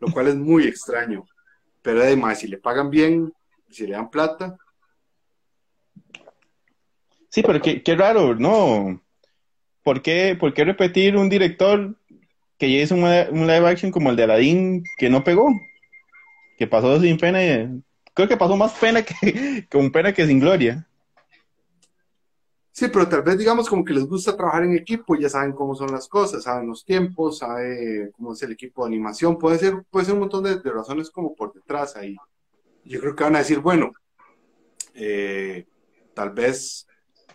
lo 0.00 0.12
cual 0.12 0.28
es 0.28 0.36
muy 0.36 0.64
extraño. 0.64 1.24
Pero 1.80 2.02
además, 2.02 2.40
si 2.40 2.48
le 2.48 2.58
pagan 2.58 2.90
bien, 2.90 3.32
si 3.70 3.86
le 3.86 3.94
dan 3.94 4.10
plata, 4.10 4.56
Sí, 7.30 7.42
pero 7.42 7.62
qué, 7.62 7.80
qué 7.82 7.94
raro, 7.94 8.34
¿no? 8.34 9.00
¿Por 9.84 10.02
qué, 10.02 10.36
por 10.38 10.52
qué 10.52 10.64
repetir 10.64 11.16
un 11.16 11.28
director 11.30 11.96
que 12.58 12.72
ya 12.72 12.82
hizo 12.82 12.96
un, 12.96 13.04
un 13.04 13.46
live 13.46 13.68
action 13.68 13.92
como 13.92 14.10
el 14.10 14.16
de 14.16 14.24
Aladdin 14.24 14.82
que 14.98 15.08
no 15.08 15.22
pegó? 15.22 15.48
Que 16.60 16.66
pasó 16.66 17.00
sin 17.00 17.16
pena. 17.16 17.40
Creo 18.12 18.28
que 18.28 18.36
pasó 18.36 18.54
más 18.54 18.74
pena 18.74 19.02
que 19.02 19.66
con 19.72 19.90
pena 19.90 20.12
que 20.12 20.26
sin 20.26 20.38
gloria. 20.38 20.86
Sí, 22.70 22.88
pero 22.92 23.08
tal 23.08 23.22
vez 23.22 23.38
digamos 23.38 23.66
como 23.66 23.82
que 23.82 23.94
les 23.94 24.04
gusta 24.06 24.36
trabajar 24.36 24.64
en 24.64 24.76
equipo, 24.76 25.16
ya 25.16 25.30
saben 25.30 25.52
cómo 25.52 25.74
son 25.74 25.90
las 25.90 26.06
cosas, 26.06 26.42
saben 26.42 26.68
los 26.68 26.84
tiempos, 26.84 27.38
saben 27.38 28.10
cómo 28.14 28.34
es 28.34 28.42
el 28.42 28.52
equipo 28.52 28.82
de 28.82 28.88
animación, 28.88 29.38
puede 29.38 29.56
ser, 29.56 29.82
puede 29.88 30.04
ser 30.04 30.14
un 30.14 30.20
montón 30.20 30.44
de, 30.44 30.60
razones 30.70 31.10
como 31.10 31.34
por 31.34 31.54
detrás 31.54 31.96
ahí. 31.96 32.14
Yo 32.84 33.00
creo 33.00 33.16
que 33.16 33.24
van 33.24 33.36
a 33.36 33.38
decir, 33.38 33.60
bueno, 33.60 33.92
eh, 34.92 35.64
tal 36.12 36.28
vez 36.28 36.86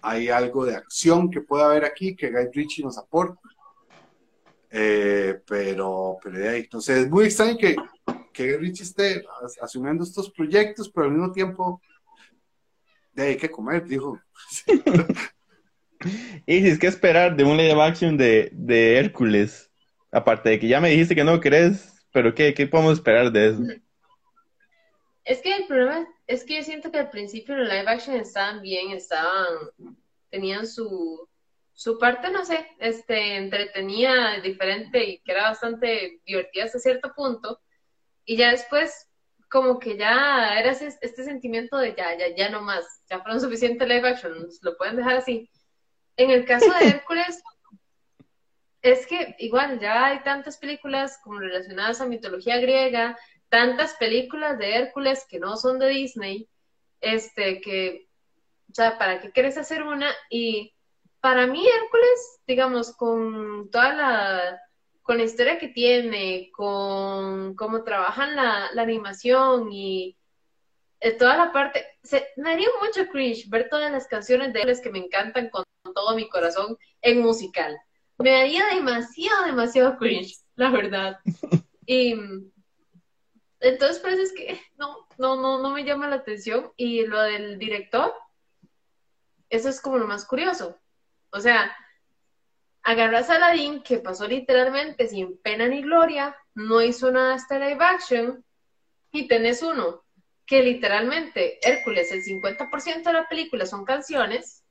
hay 0.04 0.30
algo 0.30 0.68
de 0.68 0.76
acción 0.76 1.32
que 1.32 1.42
pueda 1.42 1.66
haber 1.66 1.84
aquí 1.84 2.16
que 2.16 2.30
Guy 2.30 2.50
Ritchie 2.54 2.84
nos 2.84 3.00
aporta. 3.00 3.42
Eh, 4.70 5.42
pero, 5.48 6.18
pero 6.22 6.38
de 6.38 6.58
entonces 6.60 7.06
es 7.06 7.10
muy 7.10 7.26
extraño 7.26 7.58
que, 7.58 7.76
que 8.36 8.48
Guy 8.52 8.58
Ritchie 8.58 8.84
esté 8.84 9.26
as- 9.42 9.58
asumiendo 9.62 10.04
estos 10.04 10.30
proyectos, 10.30 10.90
pero 10.94 11.08
al 11.08 11.14
mismo 11.14 11.32
tiempo 11.32 11.82
de 13.14 13.24
ahí 13.24 13.30
hay 13.30 13.38
que 13.38 13.50
comer, 13.50 13.86
dijo. 13.86 14.20
Y 16.46 16.62
si 16.62 16.68
es 16.68 16.78
que 16.78 16.88
esperar 16.88 17.36
de 17.36 17.44
un 17.44 17.58
live 17.58 17.82
action 17.82 18.16
de, 18.18 18.50
de 18.52 18.98
Hércules, 18.98 19.72
aparte 20.12 20.50
de 20.50 20.60
que 20.60 20.68
ya 20.68 20.80
me 20.80 20.90
dijiste 20.90 21.16
que 21.16 21.24
no 21.24 21.40
crees, 21.40 21.96
pero 22.12 22.36
¿qué, 22.36 22.54
qué 22.54 22.68
podemos 22.68 22.94
esperar 22.94 23.32
de 23.32 23.50
eso? 23.50 23.64
Es 25.24 25.42
que 25.42 25.56
el 25.56 25.66
problema 25.66 26.08
es 26.28 26.44
que 26.44 26.58
yo 26.58 26.64
siento 26.64 26.92
que 26.92 27.00
al 27.00 27.10
principio 27.10 27.56
los 27.56 27.68
live 27.68 27.88
action 27.88 28.16
estaban 28.18 28.62
bien, 28.62 28.92
estaban, 28.92 29.48
tenían 30.30 30.68
su, 30.68 31.28
su 31.74 31.98
parte, 31.98 32.30
no 32.30 32.46
sé, 32.46 32.68
este, 32.80 33.38
entretenida, 33.38 34.40
diferente 34.42 35.04
y 35.04 35.20
que 35.22 35.32
era 35.32 35.50
bastante 35.50 36.22
divertida 36.26 36.66
hasta 36.66 36.78
cierto 36.78 37.12
punto. 37.16 37.60
Y 38.26 38.38
ya 38.38 38.52
después, 38.52 39.08
como 39.50 39.80
que 39.80 39.98
ya 39.98 40.60
era 40.60 40.72
ese- 40.72 40.98
este 41.02 41.24
sentimiento 41.24 41.78
de 41.78 41.96
ya, 41.96 42.18
ya, 42.18 42.36
ya 42.36 42.50
no 42.50 42.62
más, 42.62 42.86
ya 43.10 43.20
fueron 43.22 43.40
suficientes 43.40 43.88
live 43.88 44.08
action, 44.10 44.48
lo 44.62 44.78
pueden 44.78 44.98
dejar 44.98 45.18
así. 45.18 45.50
En 46.18 46.32
el 46.32 46.46
caso 46.46 46.66
de 46.74 46.88
Hércules, 47.02 47.42
es 48.82 49.08
que 49.08 49.36
igual 49.40 49.80
ya 49.80 50.06
hay 50.08 50.20
tantas 50.24 50.58
películas 50.58 51.20
como 51.24 51.40
relacionadas 51.40 52.02
a 52.02 52.06
mitología 52.06 52.58
griega, 52.60 53.18
tantas 53.50 53.96
películas 53.96 54.58
de 54.60 54.76
Hércules 54.76 55.26
que 55.30 55.40
no 55.40 55.58
son 55.58 55.80
de 55.80 55.88
Disney, 55.88 56.48
este, 57.02 57.62
que, 57.62 58.08
o 58.72 58.74
sea, 58.76 58.98
¿para 58.98 59.20
qué 59.22 59.32
quieres 59.32 59.58
hacer 59.58 59.84
una? 59.84 60.12
Y 60.30 60.74
para 61.20 61.48
mí 61.48 61.66
Hércules, 61.68 62.40
digamos, 62.46 62.96
con 62.96 63.70
toda 63.72 63.94
la, 63.94 64.62
con 65.06 65.20
la 65.20 65.24
historia 65.24 65.60
que 65.60 65.68
tiene, 65.68 66.50
con 66.52 67.56
cómo 67.56 67.84
trabajan 67.84 68.36
la, 68.36 68.72
la 68.74 68.82
animación 68.82 69.72
y 69.72 70.18
eh, 71.00 71.12
toda 71.12 71.38
la 71.38 71.52
parte, 71.52 71.86
se, 72.02 72.30
me 72.38 72.54
haría 72.54 72.68
mucho 72.82 73.08
cringe 73.12 73.48
ver 73.48 73.70
todas 73.70 73.92
las 73.92 74.08
canciones 74.08 74.52
de 74.52 74.62
Hércules 74.62 74.82
que 74.82 74.90
me 74.90 74.98
encantan 74.98 75.52
con 75.52 75.64
todo 75.94 76.16
mi 76.16 76.28
corazón 76.28 76.76
en 77.04 77.22
musical. 77.22 77.78
Me 78.18 78.32
daría 78.32 78.66
demasiado, 78.74 79.46
demasiado 79.46 79.96
cringe, 79.98 80.38
la 80.56 80.72
verdad. 80.72 81.20
Y 81.88 82.16
entonces, 83.60 84.00
por 84.00 84.10
eso 84.10 84.24
es 84.24 84.34
que 84.34 84.60
no, 84.76 85.08
no, 85.20 85.36
no, 85.36 85.62
no 85.62 85.70
me 85.70 85.84
llama 85.84 86.08
la 86.08 86.16
atención. 86.16 86.72
Y 86.78 87.06
lo 87.06 87.22
del 87.22 87.60
director, 87.60 88.12
eso 89.52 89.70
es 89.70 89.80
como 89.80 90.00
lo 90.00 90.08
más 90.08 90.26
curioso. 90.26 90.80
O 91.30 91.40
sea, 91.40 91.72
agarras 92.86 93.32
a 93.32 93.36
Aladdin, 93.36 93.82
que 93.82 93.98
pasó 93.98 94.28
literalmente 94.28 95.08
sin 95.08 95.38
pena 95.40 95.68
ni 95.68 95.82
gloria, 95.82 96.38
no 96.54 96.84
hizo 96.84 97.12
nada 97.12 97.34
hasta 97.34 97.58
live 97.58 97.84
action, 97.84 98.46
y 99.12 99.28
tenés 99.28 99.64
uno 99.64 100.04
que 100.46 100.62
literalmente, 100.62 101.58
Hércules, 101.68 102.12
el 102.12 102.24
50% 102.24 103.04
de 103.04 103.14
la 103.14 103.28
película 103.28 103.66
son 103.66 103.86
canciones, 103.86 104.64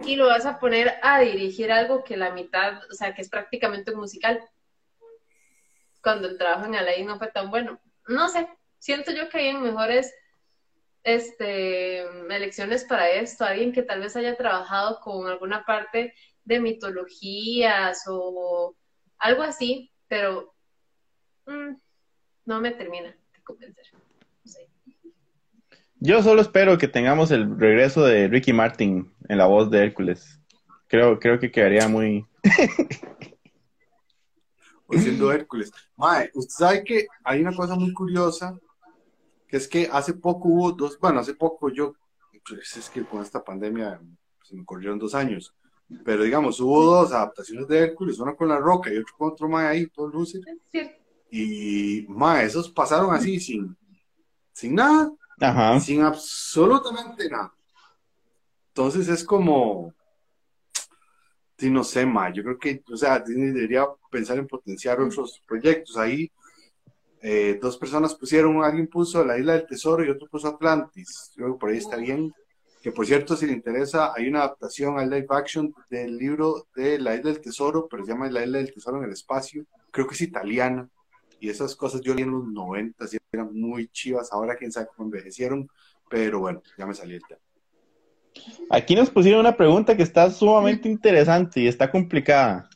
y 0.00 0.14
lo 0.14 0.28
vas 0.28 0.46
a 0.46 0.60
poner 0.60 1.00
a 1.02 1.18
dirigir 1.18 1.72
algo 1.72 2.04
que 2.04 2.16
la 2.16 2.30
mitad, 2.30 2.80
o 2.88 2.94
sea, 2.94 3.12
que 3.12 3.22
es 3.22 3.28
prácticamente 3.28 3.92
musical 3.92 4.40
cuando 6.00 6.28
el 6.28 6.38
trabajo 6.38 6.66
en 6.66 6.76
Aladdin 6.76 7.08
no 7.08 7.18
fue 7.18 7.32
tan 7.32 7.50
bueno. 7.50 7.80
No 8.06 8.28
sé, 8.28 8.48
siento 8.78 9.10
yo 9.10 9.28
que 9.28 9.38
hay 9.38 9.54
mejores 9.54 10.14
este, 11.02 12.02
elecciones 12.02 12.84
para 12.84 13.10
esto, 13.10 13.44
alguien 13.44 13.72
que 13.72 13.82
tal 13.82 14.00
vez 14.00 14.14
haya 14.14 14.36
trabajado 14.36 15.00
con 15.00 15.26
alguna 15.26 15.64
parte 15.64 16.14
de 16.44 16.60
mitologías 16.60 18.04
o 18.08 18.76
algo 19.18 19.42
así, 19.42 19.90
pero 20.08 20.54
mm, 21.46 21.74
no 22.46 22.60
me 22.60 22.72
termina 22.72 23.08
de 23.08 23.42
convencer. 23.44 23.86
No 23.92 24.50
sé. 24.50 24.68
Yo 25.96 26.22
solo 26.22 26.40
espero 26.42 26.78
que 26.78 26.88
tengamos 26.88 27.30
el 27.30 27.58
regreso 27.58 28.04
de 28.04 28.28
Ricky 28.28 28.52
Martin 28.52 29.12
en 29.28 29.38
la 29.38 29.46
voz 29.46 29.70
de 29.70 29.84
Hércules. 29.84 30.40
Creo, 30.86 31.18
creo 31.20 31.38
que 31.38 31.50
quedaría 31.50 31.86
muy... 31.88 32.26
o 34.86 34.98
siendo 34.98 35.32
Hércules. 35.32 35.70
Mae, 35.96 36.30
usted 36.34 36.54
sabe 36.54 36.84
que 36.84 37.06
hay 37.22 37.40
una 37.40 37.54
cosa 37.54 37.76
muy 37.76 37.92
curiosa, 37.92 38.58
que 39.46 39.56
es 39.56 39.68
que 39.68 39.88
hace 39.92 40.14
poco 40.14 40.48
hubo 40.48 40.72
dos, 40.72 40.98
bueno, 40.98 41.20
hace 41.20 41.34
poco 41.34 41.70
yo, 41.70 41.94
pues 42.48 42.76
es 42.76 42.88
que 42.88 43.04
con 43.04 43.22
esta 43.22 43.44
pandemia 43.44 44.00
se 44.42 44.56
me 44.56 44.64
corrieron 44.64 44.98
dos 44.98 45.14
años, 45.14 45.54
pero 46.04 46.22
digamos, 46.24 46.60
hubo 46.60 46.84
dos 46.84 47.12
adaptaciones 47.12 47.66
de 47.68 47.78
Hércules, 47.78 48.18
una 48.18 48.34
con 48.34 48.48
La 48.48 48.58
Roca 48.58 48.92
y 48.92 48.98
otra 48.98 49.14
con 49.16 49.32
otro 49.32 49.48
Mae 49.48 49.66
ahí, 49.66 49.86
todo 49.88 50.08
luce. 50.08 50.38
Es 50.38 50.58
cierto. 50.70 51.00
Y 51.30 52.06
Mae, 52.08 52.46
esos 52.46 52.70
pasaron 52.70 53.14
así 53.14 53.38
sin, 53.38 53.76
sin 54.52 54.74
nada, 54.74 55.10
Ajá. 55.40 55.80
sin 55.80 56.02
absolutamente 56.02 57.28
nada. 57.28 57.52
Entonces 58.68 59.08
es 59.08 59.24
como, 59.24 59.92
sí, 61.58 61.70
no 61.70 61.84
sé, 61.84 62.06
ma, 62.06 62.32
yo 62.32 62.42
creo 62.42 62.58
que, 62.58 62.82
o 62.90 62.96
sea, 62.96 63.18
Disney 63.18 63.50
debería 63.50 63.86
pensar 64.10 64.38
en 64.38 64.46
potenciar 64.46 65.00
otros 65.00 65.42
proyectos. 65.46 65.96
Ahí 65.96 66.30
eh, 67.20 67.58
dos 67.60 67.76
personas 67.76 68.14
pusieron, 68.14 68.64
alguien 68.64 68.88
puso 68.88 69.24
la 69.24 69.38
Isla 69.38 69.54
del 69.54 69.66
Tesoro 69.66 70.04
y 70.04 70.10
otro 70.10 70.28
puso 70.28 70.48
Atlantis. 70.48 71.32
Yo 71.36 71.44
creo 71.44 71.54
que 71.54 71.60
por 71.60 71.70
ahí 71.70 71.78
está 71.78 71.96
bien. 71.96 72.32
Que 72.80 72.92
por 72.92 73.06
cierto, 73.06 73.36
si 73.36 73.46
le 73.46 73.52
interesa, 73.52 74.12
hay 74.16 74.28
una 74.28 74.40
adaptación 74.40 74.98
al 74.98 75.10
live 75.10 75.26
action 75.28 75.74
del 75.90 76.16
libro 76.16 76.66
de 76.74 76.98
la 76.98 77.14
Isla 77.14 77.30
del 77.30 77.40
Tesoro, 77.40 77.86
pero 77.90 78.04
se 78.04 78.12
llama 78.12 78.30
La 78.30 78.42
Isla 78.44 78.58
del 78.58 78.72
Tesoro 78.72 78.98
en 78.98 79.04
el 79.04 79.12
Espacio. 79.12 79.66
Creo 79.90 80.06
que 80.06 80.14
es 80.14 80.20
italiana. 80.22 80.88
Y 81.40 81.50
esas 81.50 81.76
cosas 81.76 82.00
yo 82.00 82.14
leí 82.14 82.24
en 82.24 82.32
los 82.32 82.46
90 82.46 83.04
y 83.12 83.16
eran 83.32 83.54
muy 83.54 83.88
chivas. 83.88 84.32
Ahora 84.32 84.56
quién 84.56 84.72
sabe 84.72 84.88
cómo 84.94 85.08
envejecieron. 85.08 85.68
Pero 86.08 86.40
bueno, 86.40 86.62
ya 86.78 86.86
me 86.86 86.94
salí 86.94 87.14
el 87.14 87.22
tema. 87.28 87.40
Aquí 88.70 88.94
nos 88.94 89.10
pusieron 89.10 89.40
una 89.40 89.56
pregunta 89.56 89.96
que 89.96 90.02
está 90.02 90.30
sumamente 90.30 90.88
interesante 90.88 91.60
y 91.60 91.68
está 91.68 91.90
complicada. 91.90 92.68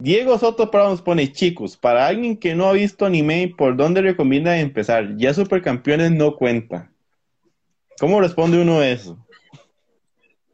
Diego 0.00 0.38
Soto 0.38 0.70
Prado 0.70 0.90
nos 0.90 1.02
pone, 1.02 1.32
chicos, 1.32 1.76
para 1.76 2.06
alguien 2.06 2.36
que 2.36 2.54
no 2.54 2.66
ha 2.66 2.72
visto 2.72 3.04
anime, 3.04 3.52
¿por 3.56 3.76
dónde 3.76 4.00
recomienda 4.00 4.58
empezar? 4.58 5.16
Ya 5.16 5.34
Supercampeones 5.34 6.12
no 6.12 6.36
cuenta. 6.36 6.92
¿Cómo 7.98 8.20
responde 8.20 8.60
uno 8.60 8.78
a 8.78 8.88
eso? 8.88 9.18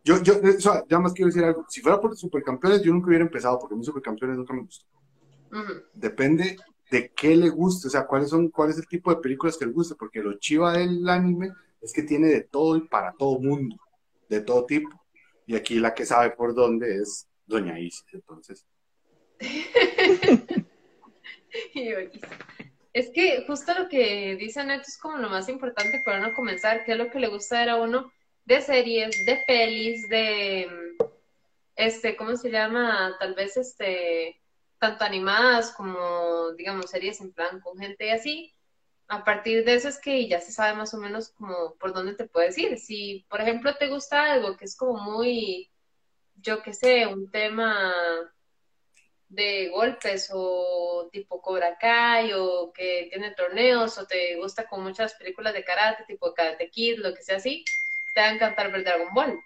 Yo, 0.05 0.23
yo, 0.23 0.35
o 0.39 0.61
sea, 0.61 0.85
ya 0.89 0.99
más 0.99 1.13
quiero 1.15 1.29
decir 1.29 1.43
algo. 1.43 1.65
Si 1.69 1.81
fuera 1.81 2.01
por 2.01 2.17
Supercampeones, 2.17 2.83
yo 2.83 2.93
nunca 2.93 3.09
hubiera 3.09 3.25
empezado, 3.25 3.59
porque 3.59 3.75
a 3.75 3.79
mí 3.79 3.85
Supercampeones 3.85 4.37
nunca 4.37 4.53
me 4.53 4.63
gustó. 4.63 4.87
Depende 5.95 6.57
de 6.91 7.11
qué 7.11 7.35
le 7.37 7.49
guste, 7.49 7.89
o 7.89 7.91
sea, 7.91 8.07
cuáles 8.07 8.29
son, 8.29 8.51
cuál 8.51 8.71
es 8.71 8.79
el 8.79 8.87
tipo 8.87 9.15
de 9.15 9.21
películas 9.21 9.57
que 9.57 9.67
le 9.67 9.73
guste, 9.73 9.95
porque 9.95 10.21
lo 10.21 10.39
chiva 10.39 10.75
del 10.77 11.09
anime 11.09 11.53
es 11.81 11.93
que 11.93 12.03
tiene 12.03 12.29
de 12.29 12.43
todo 12.43 12.77
y 12.77 12.87
para 12.87 13.13
todo 13.13 13.39
mundo, 13.39 13.77
de 14.29 14.41
todo 14.41 14.67
tipo. 14.67 14.91
Y 15.47 15.57
aquí 15.57 15.79
la 15.79 15.95
que 15.95 16.05
sabe 16.05 16.31
por 16.31 16.55
dónde 16.55 16.97
es 16.97 17.27
Doña 17.47 17.79
Isis, 17.79 18.05
entonces. 18.13 18.67
Es 22.95 23.11
que 23.11 23.45
justo 23.45 23.73
lo 23.77 23.89
que 23.89 24.37
dice 24.37 24.65
Neto 24.65 24.85
es 24.87 24.97
como 24.99 25.19
lo 25.19 25.29
más 25.29 25.49
importante 25.49 26.01
para 26.05 26.21
uno 26.21 26.33
comenzar, 26.33 26.85
qué 26.85 26.93
es 26.93 26.99
lo 26.99 27.11
que 27.11 27.19
le 27.19 27.27
gusta 27.27 27.69
a 27.69 27.83
uno 27.83 28.13
de 28.45 28.61
series, 28.61 29.25
de 29.25 29.43
pelis, 29.47 30.09
de 30.09 30.69
este, 31.77 32.17
¿cómo 32.17 32.37
se 32.37 32.51
llama? 32.51 33.17
Tal 33.19 33.35
vez 33.35 33.57
este, 33.57 34.41
tanto 34.79 35.05
animadas 35.05 35.73
como, 35.73 36.53
digamos, 36.53 36.91
series 36.91 37.21
en 37.21 37.33
plan 37.33 37.61
con 37.61 37.79
gente 37.79 38.13
así. 38.13 38.53
A 39.09 39.25
partir 39.25 39.65
de 39.65 39.75
eso 39.75 39.89
es 39.89 40.01
que 40.01 40.29
ya 40.29 40.41
se 40.41 40.53
sabe 40.53 40.77
más 40.77 40.95
o 40.95 40.99
menos 40.99 41.31
como 41.31 41.75
por 41.75 41.93
dónde 41.93 42.15
te 42.15 42.27
puedes 42.27 42.57
ir. 42.59 42.79
Si, 42.79 43.27
por 43.29 43.41
ejemplo, 43.41 43.75
te 43.77 43.89
gusta 43.89 44.33
algo 44.33 44.57
que 44.57 44.65
es 44.65 44.77
como 44.77 44.99
muy, 44.99 45.71
yo 46.37 46.63
qué 46.63 46.73
sé, 46.73 47.07
un 47.07 47.31
tema 47.31 47.93
de 49.29 49.69
golpes 49.69 50.31
o 50.33 51.09
tipo 51.13 51.43
Cobra 51.43 51.77
Kai 51.77 52.33
o 52.35 52.73
que 52.73 53.09
tiene 53.11 53.33
torneos 53.33 53.99
o 53.99 54.07
te 54.07 54.37
gusta 54.37 54.67
con 54.67 54.83
muchas 54.83 55.15
películas 55.15 55.55
de 55.55 55.65
karate 55.65 56.05
tipo 56.05 56.33
Karate 56.33 56.71
Kid, 56.71 56.99
lo 56.99 57.13
que 57.15 57.23
sea 57.23 57.39
así, 57.39 57.65
te 58.15 58.21
va 58.21 58.29
a 58.29 58.33
encantar 58.33 58.73
ver 58.73 58.85
Dragon 58.85 59.13
Ball. 59.13 59.39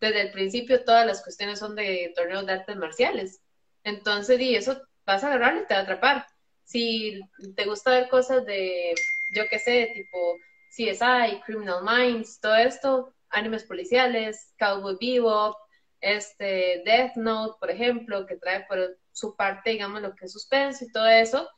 Desde 0.00 0.22
el 0.22 0.32
principio 0.32 0.84
todas 0.84 1.06
las 1.06 1.22
cuestiones 1.22 1.58
son 1.58 1.76
de 1.76 2.12
torneos 2.16 2.46
de 2.46 2.52
artes 2.52 2.76
marciales. 2.76 3.40
Entonces, 3.84 4.40
y 4.40 4.54
eso 4.54 4.80
vas 5.04 5.24
a 5.24 5.28
agarrarlo 5.28 5.62
y 5.62 5.66
te 5.66 5.74
va 5.74 5.80
a 5.80 5.82
atrapar. 5.82 6.26
Si 6.64 7.20
te 7.56 7.64
gusta 7.66 7.90
ver 7.90 8.08
cosas 8.08 8.46
de, 8.46 8.94
yo 9.34 9.44
qué 9.50 9.58
sé, 9.58 9.90
tipo 9.94 10.38
CSI, 10.70 11.40
Criminal 11.44 11.84
Minds, 11.84 12.40
todo 12.40 12.56
esto, 12.56 13.14
animes 13.28 13.64
policiales, 13.64 14.54
Cowboy 14.58 14.96
Bebop, 15.00 15.56
este, 16.00 16.82
Death 16.84 17.16
Note, 17.16 17.56
por 17.60 17.70
ejemplo, 17.70 18.26
que 18.26 18.36
trae 18.36 18.64
por 18.66 18.98
su 19.12 19.36
parte, 19.36 19.70
digamos, 19.70 20.00
lo 20.02 20.14
que 20.14 20.26
es 20.26 20.32
suspenso 20.32 20.84
y 20.84 20.92
todo 20.92 21.06
eso. 21.08 21.48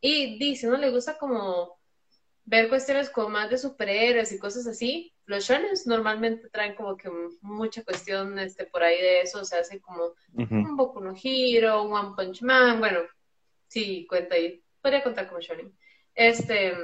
Y 0.00 0.38
dice, 0.38 0.66
¿no? 0.66 0.76
Le 0.76 0.90
gusta 0.90 1.18
como 1.18 1.79
ver 2.44 2.68
cuestiones 2.68 3.10
como 3.10 3.28
más 3.28 3.50
de 3.50 3.58
superhéroes 3.58 4.32
y 4.32 4.38
cosas 4.38 4.66
así. 4.66 5.12
Los 5.26 5.44
shonen 5.44 5.72
normalmente 5.86 6.48
traen 6.50 6.74
como 6.74 6.96
que 6.96 7.10
mucha 7.40 7.84
cuestión 7.84 8.38
este, 8.38 8.66
por 8.66 8.82
ahí 8.82 9.00
de 9.00 9.22
eso, 9.22 9.44
se 9.44 9.56
hace 9.56 9.80
como 9.80 10.14
Ujú. 10.34 10.54
un 10.54 10.76
Boku 10.76 11.00
no 11.00 11.14
Hero, 11.22 11.82
un 11.82 11.92
One 11.92 12.14
Punch 12.16 12.42
Man, 12.42 12.80
bueno, 12.80 13.00
sí, 13.68 14.06
cuenta 14.08 14.34
ahí, 14.34 14.62
podría 14.82 15.02
contar 15.02 15.28
como 15.28 15.40
shonen. 15.40 15.72
Este, 16.14 16.74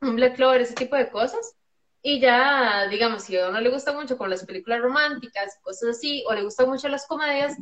un 0.00 0.16
Black 0.16 0.36
Clover, 0.36 0.60
ese 0.60 0.74
tipo 0.74 0.96
de 0.96 1.10
cosas. 1.10 1.56
Y 2.02 2.18
ya, 2.20 2.88
digamos, 2.88 3.22
si 3.22 3.38
a 3.38 3.48
uno 3.48 3.60
le 3.60 3.70
gusta 3.70 3.92
mucho 3.92 4.18
con 4.18 4.28
las 4.28 4.44
películas 4.44 4.80
románticas, 4.80 5.58
cosas 5.62 5.90
así, 5.90 6.24
o 6.26 6.34
le 6.34 6.42
gustan 6.42 6.68
mucho 6.68 6.88
las 6.88 7.06
comedias, 7.06 7.56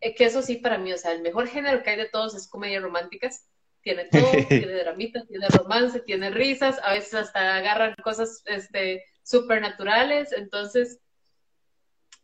eh, 0.00 0.14
que 0.14 0.24
eso 0.26 0.42
sí 0.42 0.56
para 0.56 0.78
mí, 0.78 0.92
o 0.92 0.98
sea, 0.98 1.12
el 1.12 1.22
mejor 1.22 1.48
género 1.48 1.82
que 1.82 1.90
hay 1.90 1.96
de 1.96 2.08
todos 2.08 2.34
es 2.36 2.48
comedias 2.48 2.82
románticas. 2.82 3.46
Tiene 3.82 4.06
todo, 4.06 4.30
tiene 4.48 4.74
dramita, 4.74 5.24
tiene 5.26 5.48
romance, 5.48 6.00
tiene 6.00 6.30
risas, 6.30 6.78
a 6.82 6.92
veces 6.92 7.14
hasta 7.14 7.56
agarran 7.56 7.94
cosas 8.02 8.42
este, 8.46 9.04
supernaturales. 9.22 10.32
Entonces, 10.32 11.00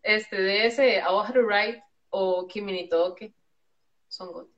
este, 0.03 0.41
de 0.41 0.67
ese 0.67 1.01
A 1.01 1.13
How 1.13 1.33
to 1.33 1.43
Write 1.43 1.83
o 2.11 2.47
Kimi 2.47 2.73
ni 2.73 2.89
Toque 2.89 3.35
son 4.09 4.49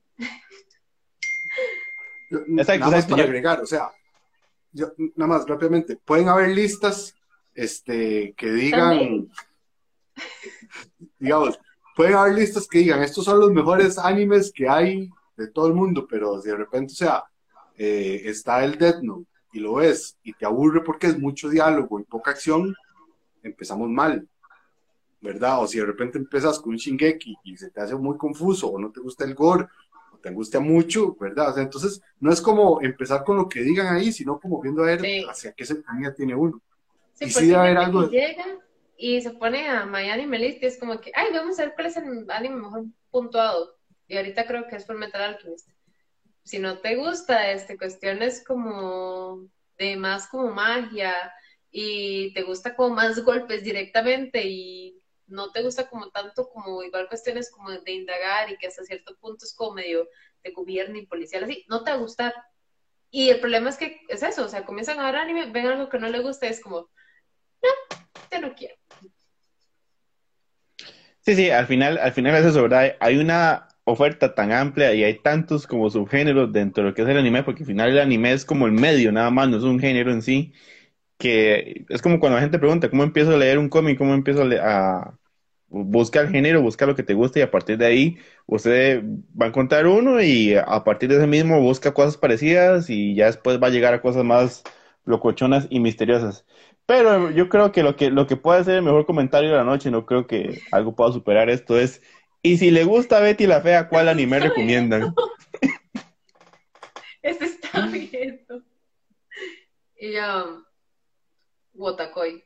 Exacto, 2.31 2.85
nada 2.85 2.97
más 2.97 3.05
para 3.07 3.23
agregar, 3.23 3.59
o 3.61 3.65
sea, 3.65 3.91
yo, 4.71 4.91
nada 5.15 5.33
más 5.33 5.47
rápidamente, 5.47 5.95
pueden 5.97 6.29
haber 6.29 6.49
listas 6.49 7.15
este, 7.55 8.33
que 8.37 8.51
digan, 8.51 8.99
También. 8.99 9.31
digamos, 11.17 11.59
pueden 11.95 12.13
haber 12.13 12.35
listas 12.35 12.67
que 12.67 12.79
digan, 12.79 13.01
estos 13.01 13.25
son 13.25 13.39
los 13.39 13.51
mejores 13.51 13.97
animes 13.97 14.51
que 14.53 14.69
hay 14.69 15.09
de 15.39 15.51
todo 15.51 15.67
el 15.67 15.73
mundo, 15.73 16.07
pero 16.09 16.41
si 16.41 16.49
de 16.49 16.57
repente, 16.57 16.93
o 16.93 16.95
sea, 16.95 17.23
eh, 17.77 18.21
está 18.25 18.63
el 18.63 18.77
Death 18.77 19.01
Note 19.01 19.27
y 19.53 19.59
lo 19.59 19.75
ves 19.75 20.17
y 20.23 20.33
te 20.33 20.45
aburre 20.45 20.83
porque 20.83 21.07
es 21.07 21.17
mucho 21.19 21.49
diálogo 21.49 21.99
y 21.99 22.03
poca 22.03 22.31
acción, 22.31 22.75
empezamos 23.43 23.89
mal, 23.89 24.27
¿verdad? 25.21 25.61
O 25.63 25.67
si 25.67 25.79
de 25.79 25.85
repente 25.85 26.17
empiezas 26.17 26.59
con 26.59 26.71
un 26.71 26.77
Shingeki 26.77 27.37
y 27.43 27.57
se 27.57 27.69
te 27.71 27.81
hace 27.81 27.95
muy 27.95 28.17
confuso 28.17 28.69
o 28.69 28.79
no 28.79 28.91
te 28.91 29.01
gusta 29.01 29.25
el 29.25 29.35
gore 29.35 29.65
o 30.13 30.17
te 30.17 30.29
angustia 30.29 30.59
mucho, 30.59 31.15
¿verdad? 31.19 31.49
O 31.49 31.53
sea, 31.53 31.63
entonces 31.63 32.01
no 32.19 32.31
es 32.31 32.41
como 32.41 32.81
empezar 32.81 33.23
con 33.23 33.37
lo 33.37 33.49
que 33.49 33.61
digan 33.61 33.93
ahí, 33.95 34.11
sino 34.11 34.39
como 34.39 34.61
viendo 34.61 34.83
a 34.83 34.87
ver 34.87 35.01
Sí. 35.01 35.25
hacia 35.29 35.53
qué 35.53 35.65
sintonía 35.65 36.13
tiene 36.13 36.35
uno. 36.35 36.61
Sí, 37.13 37.25
Y 37.25 37.27
sí 37.29 37.33
porque 37.33 37.47
debe 37.47 37.59
haber 37.59 37.77
algo 37.77 38.09
llega 38.09 38.45
y 38.97 39.21
se 39.21 39.31
pone 39.31 39.67
a 39.67 39.85
My 39.85 40.09
Anime 40.09 40.39
List 40.39 40.63
y 40.63 40.65
es 40.67 40.79
como 40.79 40.99
que, 40.99 41.11
ay, 41.15 41.27
vamos 41.33 41.59
a 41.59 41.63
ver 41.63 41.73
cuál 41.73 41.87
es 41.87 41.97
el 41.97 42.29
anime 42.29 42.57
mejor 42.57 42.85
puntuado. 43.11 43.75
Y 44.09 44.17
ahorita 44.17 44.45
creo 44.47 44.67
que 44.67 44.75
es 44.75 44.85
por 44.85 44.97
Metal 44.97 45.21
Alchemist. 45.21 45.69
Si 46.43 46.57
no 46.57 46.79
te 46.79 46.95
gusta, 46.95 47.51
este, 47.51 47.77
cuestiones 47.77 48.43
como 48.43 49.47
de 49.77 49.95
más 49.95 50.27
como 50.27 50.51
magia 50.51 51.13
y 51.71 52.33
te 52.33 52.41
gusta 52.41 52.75
como 52.75 52.95
más 52.95 53.23
golpes 53.23 53.63
directamente 53.63 54.43
y 54.45 54.99
no 55.27 55.51
te 55.51 55.61
gusta 55.61 55.87
como 55.87 56.09
tanto 56.09 56.49
como 56.49 56.81
igual 56.81 57.07
cuestiones 57.07 57.51
como 57.51 57.69
de 57.69 57.91
indagar 57.91 58.49
y 58.49 58.57
que 58.57 58.65
hasta 58.65 58.83
cierto 58.83 59.15
punto 59.17 59.45
es 59.45 59.53
como 59.53 59.75
medio 59.75 60.09
de 60.43 60.51
gobierno 60.51 60.97
y 60.97 61.05
policial 61.05 61.43
así, 61.43 61.63
no 61.69 61.83
te 61.83 61.91
va 61.91 61.97
a 61.97 62.01
gustar. 62.01 62.33
Y 63.11 63.29
el 63.29 63.39
problema 63.39 63.69
es 63.69 63.77
que 63.77 64.01
es 64.07 64.23
eso, 64.23 64.43
o 64.43 64.49
sea, 64.49 64.65
comienzan 64.65 64.99
a 64.99 65.05
ver 65.05 65.17
anime, 65.17 65.51
ven 65.51 65.67
algo 65.67 65.87
que 65.87 65.99
no 65.99 66.09
les 66.09 66.23
gusta 66.23 66.47
y 66.47 66.49
es 66.49 66.61
como, 66.61 66.89
no, 67.61 67.69
ya 68.31 68.39
no 68.39 68.55
quiero. 68.55 68.75
Sí, 71.21 71.35
sí, 71.35 71.51
al 71.51 71.67
final, 71.67 71.99
al 71.99 72.11
final 72.11 72.35
es 72.35 72.45
eso, 72.45 72.63
¿verdad? 72.63 72.95
Hay 72.99 73.17
una 73.17 73.68
oferta 73.91 74.35
tan 74.35 74.51
amplia 74.51 74.93
y 74.93 75.03
hay 75.03 75.19
tantos 75.21 75.67
como 75.67 75.89
subgéneros 75.89 76.51
dentro 76.53 76.83
de 76.83 76.89
lo 76.91 76.95
que 76.95 77.03
es 77.03 77.07
el 77.09 77.17
anime, 77.17 77.43
porque 77.43 77.63
al 77.63 77.67
final 77.67 77.89
el 77.91 77.99
anime 77.99 78.33
es 78.33 78.45
como 78.45 78.65
el 78.67 78.73
medio, 78.73 79.11
nada 79.11 79.31
más, 79.31 79.49
no 79.49 79.57
es 79.57 79.63
un 79.63 79.79
género 79.79 80.11
en 80.11 80.21
sí, 80.21 80.53
que 81.17 81.85
es 81.89 82.01
como 82.01 82.19
cuando 82.19 82.37
la 82.37 82.41
gente 82.43 82.59
pregunta, 82.59 82.89
¿cómo 82.89 83.03
empiezo 83.03 83.33
a 83.35 83.37
leer 83.37 83.57
un 83.59 83.69
cómic? 83.69 83.97
¿Cómo 83.97 84.13
empiezo 84.13 84.41
a, 84.43 84.45
le- 84.45 84.59
a, 84.61 85.17
busca 85.69 86.21
el 86.21 86.29
género, 86.29 86.61
busca 86.61 86.85
lo 86.85 86.95
que 86.95 87.03
te 87.03 87.13
gusta 87.13 87.39
y 87.39 87.41
a 87.43 87.51
partir 87.51 87.77
de 87.77 87.85
ahí 87.85 88.17
usted 88.47 89.03
va 89.39 89.45
a 89.45 89.49
encontrar 89.49 89.87
uno 89.87 90.21
y 90.21 90.55
a 90.55 90.83
partir 90.83 91.09
de 91.09 91.17
ese 91.17 91.27
mismo 91.27 91.61
busca 91.61 91.93
cosas 91.93 92.17
parecidas 92.17 92.89
y 92.89 93.15
ya 93.15 93.27
después 93.27 93.61
va 93.61 93.67
a 93.67 93.69
llegar 93.69 93.93
a 93.93 94.01
cosas 94.01 94.23
más 94.23 94.63
locochonas 95.05 95.67
y 95.69 95.79
misteriosas. 95.79 96.45
Pero 96.85 97.29
yo 97.31 97.49
creo 97.49 97.71
que 97.71 97.83
lo 97.83 97.95
que, 97.95 98.09
lo 98.09 98.25
que 98.27 98.35
puede 98.37 98.63
ser 98.63 98.75
el 98.77 98.81
mejor 98.83 99.05
comentario 99.05 99.51
de 99.51 99.57
la 99.57 99.63
noche, 99.63 99.91
no 99.91 100.05
creo 100.05 100.25
que 100.27 100.63
algo 100.71 100.95
pueda 100.95 101.11
superar 101.11 101.49
esto, 101.49 101.79
es, 101.79 102.01
y 102.41 102.57
si 102.57 102.71
le 102.71 102.83
gusta 102.83 103.19
Betty 103.19 103.47
la 103.47 103.61
Fea, 103.61 103.89
¿cuál 103.89 104.09
anime 104.09 104.39
recomiendan? 104.39 105.13
Ese 107.21 107.45
está 107.45 107.87
bien. 107.87 108.45
Y 109.97 110.15
um, 110.17 110.63
Wotakoi. 111.73 112.43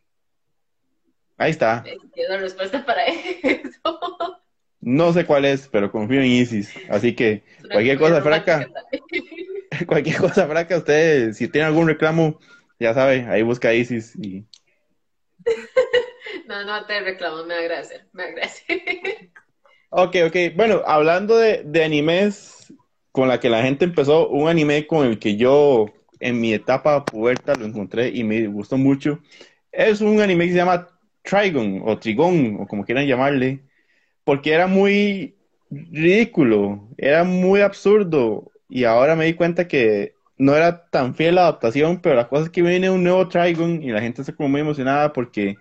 Ahí 1.37 1.51
está. 1.51 1.83
la 2.29 2.37
respuesta 2.37 2.85
para 2.85 3.05
eso. 3.05 4.41
No 4.81 5.13
sé 5.13 5.25
cuál 5.25 5.45
es, 5.45 5.67
pero 5.67 5.91
confío 5.91 6.21
en 6.21 6.27
Isis. 6.27 6.73
Así 6.89 7.15
que 7.15 7.43
cualquier 7.71 7.97
cosa 7.97 8.21
fraca, 8.21 8.67
cualquier 9.87 10.17
cosa 10.17 10.47
fraca, 10.47 10.77
usted, 10.77 11.33
si 11.33 11.47
tiene 11.47 11.67
algún 11.67 11.87
reclamo, 11.87 12.39
ya 12.79 12.93
sabe, 12.93 13.25
ahí 13.27 13.41
busca 13.43 13.73
Isis 13.73 14.15
y... 14.15 14.45
No, 16.47 16.65
no 16.65 16.85
te 16.85 16.99
reclamo, 16.99 17.45
me 17.45 17.55
agradece, 17.55 18.01
me 18.11 18.23
agradece. 18.23 19.31
Ok, 19.95 20.15
ok. 20.25 20.35
Bueno, 20.55 20.81
hablando 20.87 21.37
de, 21.37 21.61
de 21.63 21.83
animes 21.83 22.73
con 23.11 23.27
la 23.27 23.39
que 23.39 23.49
la 23.49 23.61
gente 23.61 23.85
empezó, 23.85 24.27
un 24.29 24.47
anime 24.49 24.87
con 24.87 25.05
el 25.05 25.19
que 25.19 25.35
yo 25.35 25.85
en 26.19 26.41
mi 26.41 26.51
etapa 26.51 27.05
puberta 27.05 27.53
lo 27.55 27.65
encontré 27.65 28.09
y 28.09 28.23
me 28.23 28.47
gustó 28.47 28.75
mucho. 28.77 29.19
Es 29.71 30.01
un 30.01 30.19
anime 30.19 30.45
que 30.45 30.51
se 30.53 30.57
llama 30.57 30.87
Trigon 31.21 31.83
o 31.85 31.99
Trigon 31.99 32.57
o 32.61 32.67
como 32.67 32.83
quieran 32.85 33.05
llamarle, 33.05 33.61
porque 34.23 34.53
era 34.53 34.67
muy 34.67 35.35
ridículo, 35.69 36.89
era 36.97 37.23
muy 37.23 37.61
absurdo 37.61 38.51
y 38.69 38.85
ahora 38.85 39.15
me 39.15 39.25
di 39.25 39.35
cuenta 39.35 39.67
que 39.67 40.15
no 40.37 40.55
era 40.55 40.89
tan 40.89 41.13
fiel 41.15 41.35
la 41.35 41.41
adaptación, 41.43 42.01
pero 42.01 42.15
la 42.15 42.27
cosa 42.29 42.45
es 42.45 42.49
que 42.49 42.63
viene 42.63 42.89
un 42.89 43.03
nuevo 43.03 43.27
Trigon 43.29 43.83
y 43.83 43.91
la 43.91 44.01
gente 44.01 44.21
está 44.21 44.35
como 44.35 44.49
muy 44.49 44.61
emocionada 44.61 45.13
porque 45.13 45.57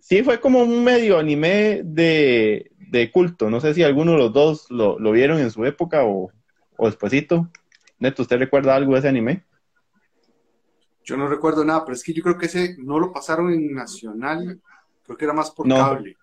sí 0.00 0.22
fue 0.22 0.40
como 0.40 0.60
un 0.60 0.84
medio 0.84 1.18
anime 1.18 1.82
de, 1.84 2.69
culto. 3.12 3.50
No 3.50 3.60
sé 3.60 3.74
si 3.74 3.82
alguno 3.82 4.12
de 4.12 4.18
los 4.18 4.32
dos 4.32 4.70
lo, 4.70 4.98
vieron 5.12 5.38
en 5.38 5.50
su 5.50 5.64
época 5.64 6.04
o, 6.04 6.30
o 6.76 6.86
despuesito. 6.86 7.48
Neto, 7.98 8.22
¿usted 8.22 8.38
recuerda 8.38 8.74
algo 8.74 8.92
de 8.92 8.98
ese 9.00 9.08
anime? 9.08 9.44
Yo 11.04 11.16
no 11.16 11.28
recuerdo 11.28 11.64
nada, 11.64 11.84
pero 11.84 11.94
es 11.94 12.02
que 12.02 12.12
yo 12.12 12.22
creo 12.22 12.38
que 12.38 12.46
ese 12.46 12.76
no 12.78 12.98
lo 12.98 13.12
pasaron 13.12 13.52
en 13.52 13.74
Nacional 13.74 14.60
Creo 15.10 15.18
que 15.18 15.24
era 15.24 15.34
más 15.34 15.50
por 15.50 15.66
cable. 15.66 16.16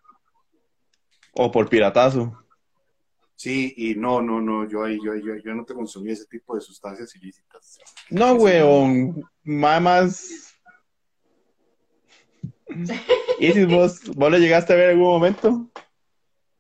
O 1.34 1.52
por 1.52 1.68
piratazo. 1.68 2.42
Sí, 3.36 3.74
y 3.76 3.96
no, 3.96 4.22
no, 4.22 4.40
no, 4.40 4.66
yo, 4.66 4.88
yo, 4.88 5.14
yo, 5.16 5.36
yo 5.44 5.54
no 5.54 5.66
te 5.66 5.74
consumí 5.74 6.12
ese 6.12 6.26
tipo 6.26 6.56
de 6.56 6.62
sustancias 6.62 7.14
ilícitas. 7.18 7.80
No, 8.10 8.36
weón, 8.36 9.30
más... 9.44 10.56
¿Y 13.40 13.52
si 13.52 13.66
vos, 13.66 14.00
vos 14.16 14.32
lo 14.32 14.38
llegaste 14.38 14.72
a 14.72 14.78
ver 14.78 14.86
en 14.86 14.92
algún 14.92 15.12
momento? 15.12 15.70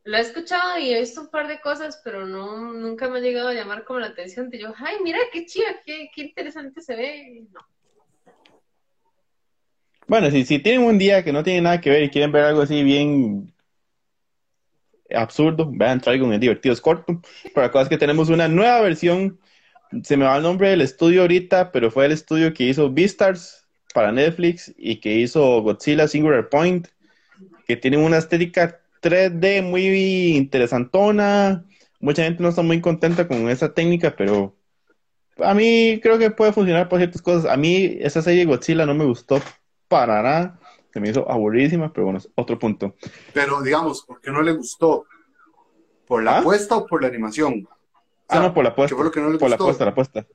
Lo 0.07 0.15
he 0.15 0.21
escuchado 0.21 0.79
y 0.79 0.93
he 0.93 1.01
visto 1.01 1.19
un 1.19 1.27
par 1.27 1.49
de 1.49 1.59
cosas, 1.59 1.99
pero 2.01 2.25
no, 2.25 2.71
nunca 2.71 3.09
me 3.09 3.17
ha 3.17 3.21
llegado 3.21 3.49
a 3.49 3.53
llamar 3.53 3.83
como 3.83 3.99
la 3.99 4.07
atención. 4.07 4.49
De 4.49 4.57
yo, 4.57 4.73
ay, 4.77 4.95
mira 5.03 5.19
qué 5.33 5.45
chida, 5.45 5.81
qué, 5.85 6.09
qué 6.15 6.21
interesante 6.21 6.81
se 6.81 6.95
ve. 6.95 7.43
No. 7.51 7.59
Bueno, 10.07 10.31
si, 10.31 10.45
si 10.45 10.59
tienen 10.59 10.83
un 10.83 10.97
día 10.97 11.25
que 11.25 11.33
no 11.33 11.43
tiene 11.43 11.59
nada 11.59 11.81
que 11.81 11.89
ver 11.89 12.03
y 12.03 12.09
quieren 12.09 12.31
ver 12.31 12.45
algo 12.45 12.61
así 12.61 12.83
bien 12.83 13.53
absurdo, 15.13 15.69
vean, 15.69 15.99
traigo 15.99 16.25
un 16.25 16.39
divertido, 16.39 16.71
es 16.71 16.79
corto. 16.79 17.21
Pero 17.43 17.65
la 17.65 17.71
cosa 17.73 17.83
es 17.83 17.89
que 17.89 17.97
tenemos 17.97 18.29
una 18.29 18.47
nueva 18.47 18.79
versión. 18.79 19.41
Se 20.03 20.15
me 20.15 20.23
va 20.23 20.37
el 20.37 20.43
nombre 20.43 20.69
del 20.69 20.79
estudio 20.79 21.23
ahorita, 21.23 21.73
pero 21.73 21.91
fue 21.91 22.05
el 22.05 22.13
estudio 22.13 22.53
que 22.53 22.63
hizo 22.63 22.89
Beastars 22.89 23.67
para 23.93 24.13
Netflix 24.13 24.73
y 24.77 25.01
que 25.01 25.15
hizo 25.15 25.61
Godzilla 25.63 26.07
Singular 26.07 26.47
Point, 26.47 26.87
que 27.67 27.75
tiene 27.75 27.97
una 27.97 28.19
estética 28.19 28.79
3D 29.09 29.61
muy 29.61 30.35
interesantona. 30.35 31.63
Mucha 31.99 32.23
gente 32.23 32.43
no 32.43 32.49
está 32.49 32.61
muy 32.61 32.81
contenta 32.81 33.27
con 33.27 33.49
esa 33.49 33.73
técnica, 33.73 34.15
pero 34.15 34.55
a 35.37 35.53
mí 35.53 35.99
creo 36.01 36.17
que 36.17 36.31
puede 36.31 36.53
funcionar 36.53 36.89
por 36.89 36.99
ciertas 36.99 37.21
cosas. 37.21 37.51
A 37.51 37.57
mí 37.57 37.97
esa 37.99 38.21
serie 38.21 38.45
Godzilla 38.45 38.85
no 38.85 38.93
me 38.93 39.05
gustó 39.05 39.41
para 39.87 40.21
nada. 40.21 40.59
Se 40.91 40.99
me 40.99 41.09
hizo 41.09 41.29
aburridísima, 41.29 41.91
pero 41.93 42.05
bueno, 42.05 42.19
es 42.19 42.29
otro 42.35 42.59
punto. 42.59 42.95
Pero 43.33 43.61
digamos, 43.61 44.03
¿por 44.03 44.19
qué 44.19 44.31
no 44.31 44.41
le 44.41 44.51
gustó? 44.51 45.05
¿Por 46.07 46.23
la 46.23 46.37
¿Ah? 46.37 46.39
apuesta 46.39 46.75
o 46.77 46.85
por 46.85 47.01
la 47.01 47.07
animación? 47.07 47.67
Ah, 48.29 48.39
no, 48.39 48.53
por 48.53 48.63
la 48.63 48.71
apuesta. 48.71 48.95
por 48.95 49.49
la 49.49 49.55
apuesta, 49.55 49.85
la 49.85 49.91
apuesta. 49.91 50.27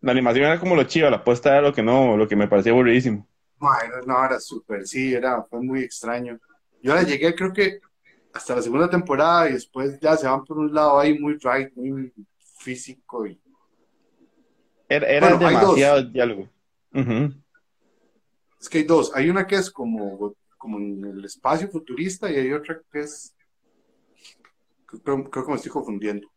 La 0.00 0.12
animación 0.12 0.46
era 0.46 0.58
como 0.58 0.76
lo 0.76 0.84
chido, 0.84 1.10
la 1.10 1.18
apuesta 1.18 1.50
era 1.50 1.62
lo 1.62 1.72
que 1.72 1.82
no, 1.82 2.16
lo 2.16 2.26
que 2.26 2.36
me 2.36 2.48
parecía 2.48 2.72
aburridísimo. 2.72 3.26
No, 4.06 4.24
era 4.24 4.40
súper, 4.40 4.86
sí, 4.86 5.12
era, 5.12 5.42
fue 5.42 5.60
muy 5.60 5.82
extraño. 5.82 6.38
Yo 6.82 6.92
ahora 6.92 7.04
llegué, 7.04 7.34
creo 7.34 7.52
que 7.52 7.80
hasta 8.32 8.56
la 8.56 8.62
segunda 8.62 8.88
temporada 8.88 9.48
y 9.48 9.54
después 9.54 9.98
ya 10.00 10.16
se 10.16 10.26
van 10.26 10.44
por 10.44 10.58
un 10.58 10.72
lado 10.72 10.98
ahí 10.98 11.18
muy 11.18 11.34
right, 11.34 11.74
muy 11.74 12.12
físico 12.58 13.26
y... 13.26 13.40
Era, 14.88 15.36
demasiado 15.36 16.02
diálogo. 16.02 16.48
Es 18.60 18.68
que 18.68 18.78
hay 18.78 18.84
dos. 18.84 19.12
Hay 19.14 19.30
una 19.30 19.46
que 19.46 19.54
es 19.54 19.70
como, 19.70 20.34
como 20.58 20.78
en 20.78 21.04
el 21.04 21.24
espacio 21.24 21.68
futurista 21.68 22.30
y 22.30 22.36
hay 22.36 22.52
otra 22.52 22.80
que 22.90 23.00
es. 23.00 23.34
Creo, 24.86 25.30
que 25.30 25.40
me 25.46 25.54
estoy 25.54 25.70
confundiendo. 25.70 26.28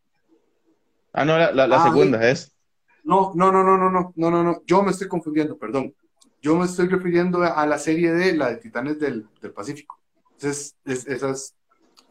Ah, 1.12 1.24
no, 1.24 1.36
la, 1.36 1.52
la, 1.52 1.76
ah, 1.76 1.84
segunda 1.84 2.30
es. 2.30 2.54
No, 3.02 3.32
no, 3.34 3.50
no, 3.50 3.64
no, 3.64 3.76
no, 3.76 3.90
no, 3.90 4.12
no, 4.14 4.30
no, 4.30 4.44
no. 4.44 4.62
Yo 4.64 4.82
me 4.84 4.92
estoy 4.92 5.08
confundiendo, 5.08 5.58
perdón. 5.58 5.92
Yo 6.40 6.56
me 6.56 6.66
estoy 6.66 6.86
refiriendo 6.88 7.42
a 7.42 7.66
la 7.66 7.78
serie 7.78 8.12
de 8.12 8.36
la 8.36 8.50
de 8.50 8.56
Titanes 8.58 9.00
del, 9.00 9.26
del 9.40 9.52
Pacífico. 9.52 9.98
Entonces, 10.34 10.76
es, 10.84 11.06
esas. 11.06 11.54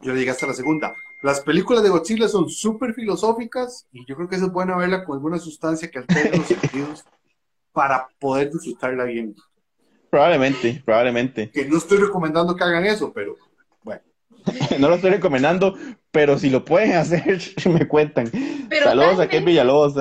Yo 0.00 0.14
llegué 0.14 0.30
hasta 0.30 0.46
la 0.46 0.54
segunda. 0.54 0.92
Las 1.22 1.40
películas 1.40 1.82
de 1.82 1.88
Godzilla 1.88 2.28
son 2.28 2.50
súper 2.50 2.92
filosóficas 2.92 3.86
y 3.92 4.04
yo 4.06 4.14
creo 4.16 4.28
que 4.28 4.36
es 4.36 4.52
bueno 4.52 4.76
verla 4.76 5.04
con 5.04 5.16
alguna 5.16 5.38
sustancia 5.38 5.90
que 5.90 6.00
altere 6.00 6.36
los 6.36 6.46
sentidos 6.46 7.04
para 7.72 8.08
poder 8.18 8.50
disfrutarla 8.50 9.04
bien. 9.04 9.34
Probablemente, 10.10 10.82
probablemente. 10.84 11.50
Que 11.50 11.64
no 11.64 11.78
estoy 11.78 11.98
recomendando 11.98 12.54
que 12.54 12.62
hagan 12.62 12.84
eso, 12.84 13.12
pero 13.12 13.36
bueno. 13.82 14.02
no 14.78 14.88
lo 14.88 14.96
estoy 14.96 15.10
recomendando, 15.10 15.76
pero 16.10 16.38
si 16.38 16.50
lo 16.50 16.64
pueden 16.64 16.92
hacer, 16.92 17.40
me 17.66 17.88
cuentan. 17.88 18.30
Saludos 18.82 19.20
a 19.20 19.28
Ken 19.28 19.44
Villalobos. 19.44 19.94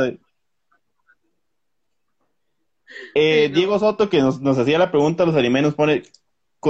Eh, 3.15 3.51
Diego 3.53 3.79
Soto, 3.79 4.09
que 4.09 4.21
nos, 4.21 4.39
hacía 4.57 4.77
la 4.77 4.91
pregunta, 4.91 5.25
los 5.25 5.35
animes 5.35 5.63
nos 5.63 5.75
pone, 5.75 6.03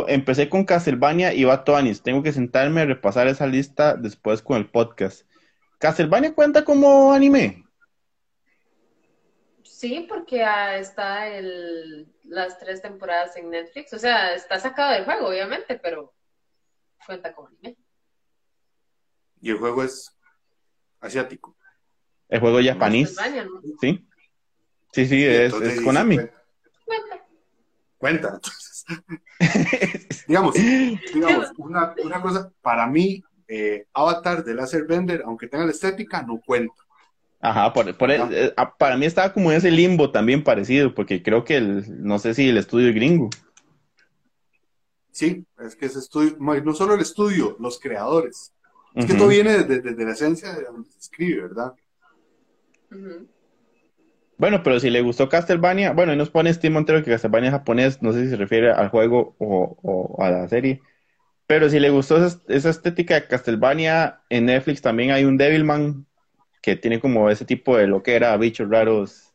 empecé 0.07 0.49
con 0.49 0.65
Castlevania 0.65 1.33
y 1.33 1.43
va 1.43 1.63
Anis, 1.67 2.01
tengo 2.01 2.23
que 2.23 2.31
sentarme 2.31 2.81
a 2.81 2.85
repasar 2.85 3.27
esa 3.27 3.47
lista 3.47 3.95
después 3.95 4.41
con 4.41 4.57
el 4.57 4.69
podcast. 4.69 5.27
¿Castlevania 5.79 6.33
cuenta 6.33 6.63
como 6.63 7.11
anime? 7.11 7.65
Sí, 9.63 10.05
porque 10.07 10.45
está 10.77 11.27
el, 11.27 12.07
las 12.23 12.57
tres 12.57 12.81
temporadas 12.81 13.35
en 13.35 13.49
Netflix. 13.49 13.91
O 13.93 13.99
sea, 13.99 14.33
está 14.33 14.59
sacado 14.59 14.93
del 14.93 15.03
juego, 15.03 15.27
obviamente, 15.27 15.77
pero 15.77 16.13
cuenta 17.05 17.33
como 17.33 17.49
anime. 17.49 17.75
Y 19.41 19.49
el 19.49 19.57
juego 19.57 19.83
es 19.83 20.15
asiático. 21.01 21.57
El 22.29 22.39
juego 22.39 22.59
japonés. 22.63 23.15
Sí. 23.81 24.07
Sí, 24.93 25.05
sí, 25.05 25.25
es, 25.25 25.53
Konami. 25.83 26.17
Cuenta. 27.97 28.39
digamos, 30.27 30.55
digamos 30.55 31.51
una, 31.57 31.93
una, 32.03 32.21
cosa, 32.21 32.51
para 32.61 32.87
mí, 32.87 33.23
eh, 33.47 33.85
Avatar 33.93 34.43
de 34.43 34.53
Laser 34.53 34.85
Bender, 34.85 35.23
aunque 35.25 35.47
tenga 35.47 35.65
la 35.65 35.71
estética, 35.71 36.21
no 36.21 36.41
cuenta. 36.45 36.73
Ajá, 37.39 37.73
por, 37.73 37.89
eh, 37.89 38.53
ah, 38.55 38.73
para 38.77 38.95
mí 38.95 39.05
estaba 39.05 39.33
como 39.33 39.51
en 39.51 39.57
ese 39.57 39.69
limbo 39.69 40.11
también 40.11 40.43
parecido, 40.43 40.95
porque 40.95 41.21
creo 41.21 41.43
que 41.43 41.57
el, 41.57 42.03
no 42.03 42.17
sé 42.17 42.33
si 42.33 42.47
el 42.47 42.57
estudio 42.57 42.87
es 42.87 42.95
gringo. 42.95 43.29
Sí, 45.11 45.45
es 45.59 45.75
que 45.75 45.85
ese 45.85 45.99
estudio, 45.99 46.37
no 46.39 46.73
solo 46.73 46.95
el 46.95 47.01
estudio, 47.01 47.57
los 47.59 47.79
creadores. 47.79 48.53
Es 48.95 49.05
que 49.05 49.15
todo 49.15 49.27
viene 49.27 49.63
desde 49.63 50.05
la 50.05 50.11
esencia 50.11 50.53
de 50.53 50.63
donde 50.63 50.89
se 50.89 50.99
escribe, 50.99 51.41
¿verdad? 51.41 51.73
Bueno, 54.37 54.63
pero 54.63 54.79
si 54.79 54.89
le 54.89 55.01
gustó 55.01 55.29
Castlevania, 55.29 55.93
bueno, 55.93 56.13
y 56.13 56.17
nos 56.17 56.29
pone 56.29 56.53
Steve 56.53 56.73
Montero 56.73 57.03
que 57.03 57.11
Castlevania 57.11 57.49
es 57.49 57.53
japonés, 57.53 58.01
no 58.01 58.13
sé 58.13 58.23
si 58.23 58.29
se 58.29 58.35
refiere 58.35 58.71
al 58.71 58.89
juego 58.89 59.35
o, 59.37 60.17
a 60.19 60.29
la 60.29 60.47
serie. 60.47 60.81
Pero 61.45 61.69
si 61.69 61.79
le 61.79 61.89
gustó 61.89 62.25
esa, 62.25 62.41
esa, 62.47 62.69
estética 62.69 63.15
de 63.15 63.27
Castlevania, 63.27 64.21
en 64.29 64.45
Netflix 64.45 64.81
también 64.81 65.11
hay 65.11 65.25
un 65.25 65.37
Devilman 65.37 66.05
que 66.61 66.75
tiene 66.75 66.99
como 66.99 67.29
ese 67.29 67.45
tipo 67.45 67.77
de 67.77 67.87
lo 67.87 68.01
que 68.01 68.15
era 68.15 68.35
bichos 68.37 68.69
raros, 68.69 69.33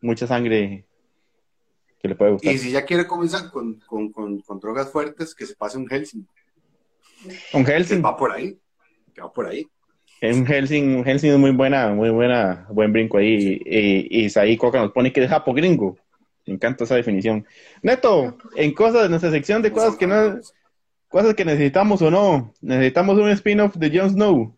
mucha 0.00 0.26
sangre 0.26 0.86
que 2.00 2.08
le 2.08 2.14
puede 2.14 2.32
gustar. 2.32 2.52
Y 2.52 2.58
si 2.58 2.70
ya 2.70 2.84
quiere 2.84 3.06
comenzar 3.06 3.50
con, 3.50 3.80
drogas 4.60 4.90
fuertes, 4.90 5.34
que 5.34 5.46
se 5.46 5.54
pase 5.54 5.78
un 5.78 5.86
Helsing. 5.86 6.26
Un 7.52 7.66
Helsing. 7.66 8.04
Va 8.04 8.16
por 8.16 8.32
ahí. 8.32 8.58
Va 9.20 9.32
por 9.32 9.46
ahí. 9.46 9.68
Un 10.20 10.46
Helsing, 10.46 11.04
Helsing 11.04 11.32
es 11.32 11.38
muy 11.38 11.52
buena, 11.52 11.90
muy 11.90 12.10
buena, 12.10 12.66
buen 12.70 12.92
brinco 12.92 13.18
ahí. 13.18 13.60
Y, 13.64 14.20
y 14.20 14.24
Isaí 14.24 14.56
Coca 14.56 14.80
nos 14.80 14.92
pone 14.92 15.12
que 15.12 15.22
es 15.22 15.30
japo 15.30 15.54
gringo. 15.54 15.96
Me 16.46 16.54
encanta 16.54 16.84
esa 16.84 16.96
definición. 16.96 17.46
Neto, 17.82 18.36
en 18.56 18.74
cosas 18.74 19.02
de 19.02 19.08
nuestra 19.10 19.30
sección 19.30 19.62
de 19.62 19.70
cosas 19.70 19.96
que 19.96 20.06
no, 20.06 20.40
cosas 21.08 21.34
que 21.34 21.44
necesitamos 21.44 22.02
o 22.02 22.10
no, 22.10 22.54
necesitamos 22.60 23.18
un 23.18 23.28
spin-off 23.30 23.76
de 23.76 23.96
Jon 23.96 24.10
Snow. 24.10 24.56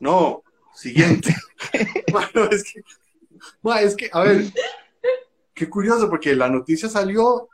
No, 0.00 0.42
siguiente. 0.74 1.34
bueno, 2.12 2.50
es 2.50 2.64
que, 2.64 2.82
bueno, 3.62 3.80
es 3.80 3.94
que, 3.94 4.08
a 4.12 4.20
ver, 4.22 4.44
qué 5.54 5.68
curioso, 5.68 6.08
porque 6.08 6.34
la 6.34 6.48
noticia 6.48 6.88
salió 6.88 7.48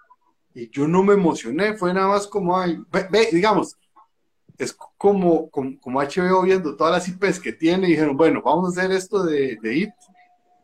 y 0.55 0.71
yo 0.71 0.87
no 0.87 1.03
me 1.03 1.15
emocioné, 1.15 1.77
fue 1.77 1.93
nada 1.95 2.09
más 2.09 2.27
como, 2.27 2.59
ay, 2.59 2.79
ve, 2.91 3.07
ve, 3.11 3.29
digamos, 3.33 3.77
es 4.59 4.73
como, 4.73 5.51
como, 5.51 5.79
como, 5.81 6.01
HBO 6.01 6.43
viendo 6.43 6.77
todas 6.77 6.93
las 6.93 7.09
IPs 7.09 7.41
que 7.41 7.53
tiene 7.53 7.89
y 7.89 7.93
dijeron, 7.93 8.17
bueno, 8.17 8.43
vamos 8.45 8.77
a 8.77 8.81
hacer 8.81 8.93
esto 8.93 9.25
de, 9.25 9.57
de 9.63 9.77
IT 9.77 9.95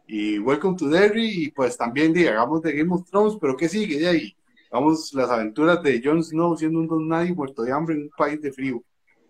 y 0.09 0.39
Welcome 0.39 0.77
to 0.77 0.89
Derry 0.89 1.45
y 1.45 1.51
pues 1.51 1.77
también 1.77 2.15
di, 2.15 2.27
hagamos 2.27 2.63
de 2.63 2.73
Game 2.73 2.95
of 2.95 3.09
Thrones, 3.09 3.37
pero 3.41 3.57
¿qué 3.57 3.69
sigue 3.69 3.99
de 3.99 4.09
ahí? 4.09 4.37
Vamos 4.71 5.13
las 5.13 5.31
aventuras 5.31 5.83
de 5.83 6.01
Jon 6.03 6.25
Snow 6.25 6.57
siendo 6.57 6.81
un 6.81 6.89
don 6.89 7.09
nadie 7.09 7.35
muerto 7.35 7.63
de 7.63 7.73
hambre 7.73 7.95
en 7.95 8.03
un 8.03 8.11
país 8.17 8.41
de 8.41 8.53
frío. 8.53 8.83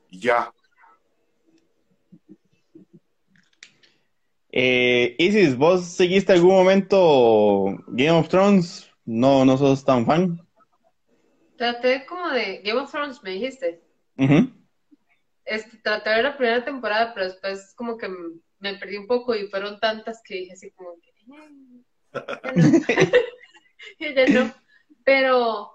Y 0.09 0.21
ya. 0.21 0.53
Eh, 4.51 5.15
Isis, 5.19 5.57
¿vos 5.57 5.85
seguiste 5.85 6.33
algún 6.33 6.55
momento 6.55 7.77
Game 7.89 8.13
of 8.13 8.29
Thrones? 8.29 8.91
No, 9.05 9.45
no 9.45 9.57
sos 9.57 9.85
tan 9.85 10.07
fan. 10.07 10.41
Traté 11.57 12.07
como 12.07 12.29
de 12.31 12.63
Game 12.65 12.81
of 12.81 12.91
Thrones, 12.91 13.23
me 13.23 13.31
dijiste. 13.31 13.83
Ujú. 14.19 14.53
Este, 15.45 15.79
traté 15.79 16.11
de 16.11 16.17
ver 16.17 16.25
la 16.25 16.37
primera 16.37 16.65
temporada, 16.65 17.15
pero 17.15 17.27
después 17.27 17.73
como 17.75 17.97
que 17.97 18.09
me 18.59 18.75
perdí 18.75 18.97
un 18.99 19.07
poco 19.07 19.35
y 19.35 19.49
fueron 19.49 19.81
tantas 19.81 20.21
que 20.23 20.35
dije 20.35 20.53
así 20.53 20.71
como 20.73 20.95
que... 21.01 21.11
"Eh, 21.11 21.25
ya 21.27 21.49
no". 21.49 21.85
Ya 24.01 24.27
no. 24.27 24.53
Pero 25.05 25.71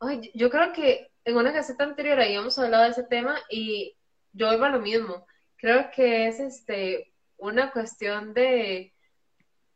ay, 0.00 0.30
yo 0.34 0.50
creo 0.50 0.72
que 0.72 1.10
en 1.24 1.36
una 1.36 1.52
caseta 1.52 1.84
anterior 1.84 2.20
habíamos 2.20 2.58
hablado 2.58 2.84
de 2.84 2.90
ese 2.90 3.04
tema 3.04 3.38
y 3.50 3.96
yo 4.32 4.52
iba 4.52 4.66
a 4.68 4.70
lo 4.70 4.80
mismo. 4.80 5.26
Creo 5.56 5.90
que 5.90 6.28
es 6.28 6.38
este 6.40 7.12
una 7.36 7.70
cuestión 7.72 8.34
de, 8.34 8.92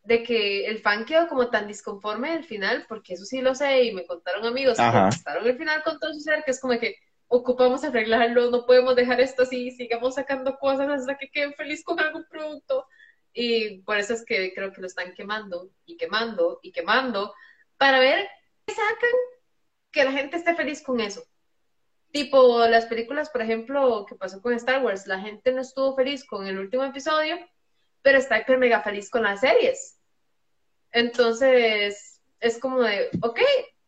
de 0.05 0.23
que 0.23 0.67
el 0.67 0.81
fan 0.81 1.05
quedó 1.05 1.29
como 1.29 1.49
tan 1.51 1.67
disconforme 1.67 2.33
del 2.33 2.45
final, 2.45 2.85
porque 2.89 3.15
eso 3.15 3.25
sí 3.25 3.41
lo 3.41 3.55
sé 3.55 3.85
y 3.85 3.93
me 3.95 4.07
contaron 4.07 4.45
amigos 4.45 4.77
que 4.77 4.83
Ajá. 4.83 5.03
contestaron 5.03 5.47
el 5.47 5.57
final 5.57 5.83
con 5.83 5.99
todo 5.99 6.13
su 6.13 6.21
ser, 6.21 6.43
que 6.45 6.51
es 6.51 6.61
como 6.61 6.79
que 6.79 6.97
ocupamos 7.35 7.83
arreglarlo, 7.83 8.51
no 8.51 8.67
podemos 8.67 8.95
dejar 8.95 9.19
esto 9.19 9.45
así, 9.45 9.71
sigamos 9.71 10.17
sacando 10.17 10.59
cosas 10.59 10.87
hasta 10.91 11.17
que 11.17 11.31
queden 11.31 11.55
feliz 11.55 11.83
con 11.83 11.99
algún 11.99 12.27
producto. 12.29 12.87
Y 13.33 13.79
por 13.81 13.97
eso 13.97 14.13
es 14.13 14.23
que 14.27 14.53
creo 14.53 14.71
que 14.71 14.83
lo 14.83 14.87
están 14.87 15.15
quemando 15.15 15.71
y 15.87 15.97
quemando 15.97 16.61
y 16.63 16.73
quemando 16.73 17.35
para 17.79 18.01
ver 18.01 18.29
qué 18.67 18.75
sacan 18.75 19.17
que 19.91 20.05
la 20.05 20.13
gente 20.13 20.37
esté 20.37 20.55
feliz 20.55 20.83
con 20.83 21.01
eso. 21.01 21.25
Tipo 22.11 22.67
las 22.67 22.85
películas, 22.85 23.31
por 23.31 23.41
ejemplo, 23.41 24.05
que 24.07 24.15
pasó 24.15 24.43
con 24.43 24.53
Star 24.53 24.85
Wars, 24.85 25.07
la 25.07 25.19
gente 25.19 25.53
no 25.53 25.63
estuvo 25.63 25.97
feliz 25.97 26.27
con 26.27 26.47
el 26.47 26.59
último 26.59 26.85
episodio, 26.85 27.39
pero 28.03 28.19
está 28.19 28.41
hiper 28.41 28.59
mega 28.59 28.83
feliz 28.83 29.09
con 29.09 29.23
las 29.23 29.41
series. 29.41 29.99
Entonces, 30.91 32.21
es 32.41 32.59
como 32.59 32.83
de, 32.83 33.09
ok, 33.23 33.41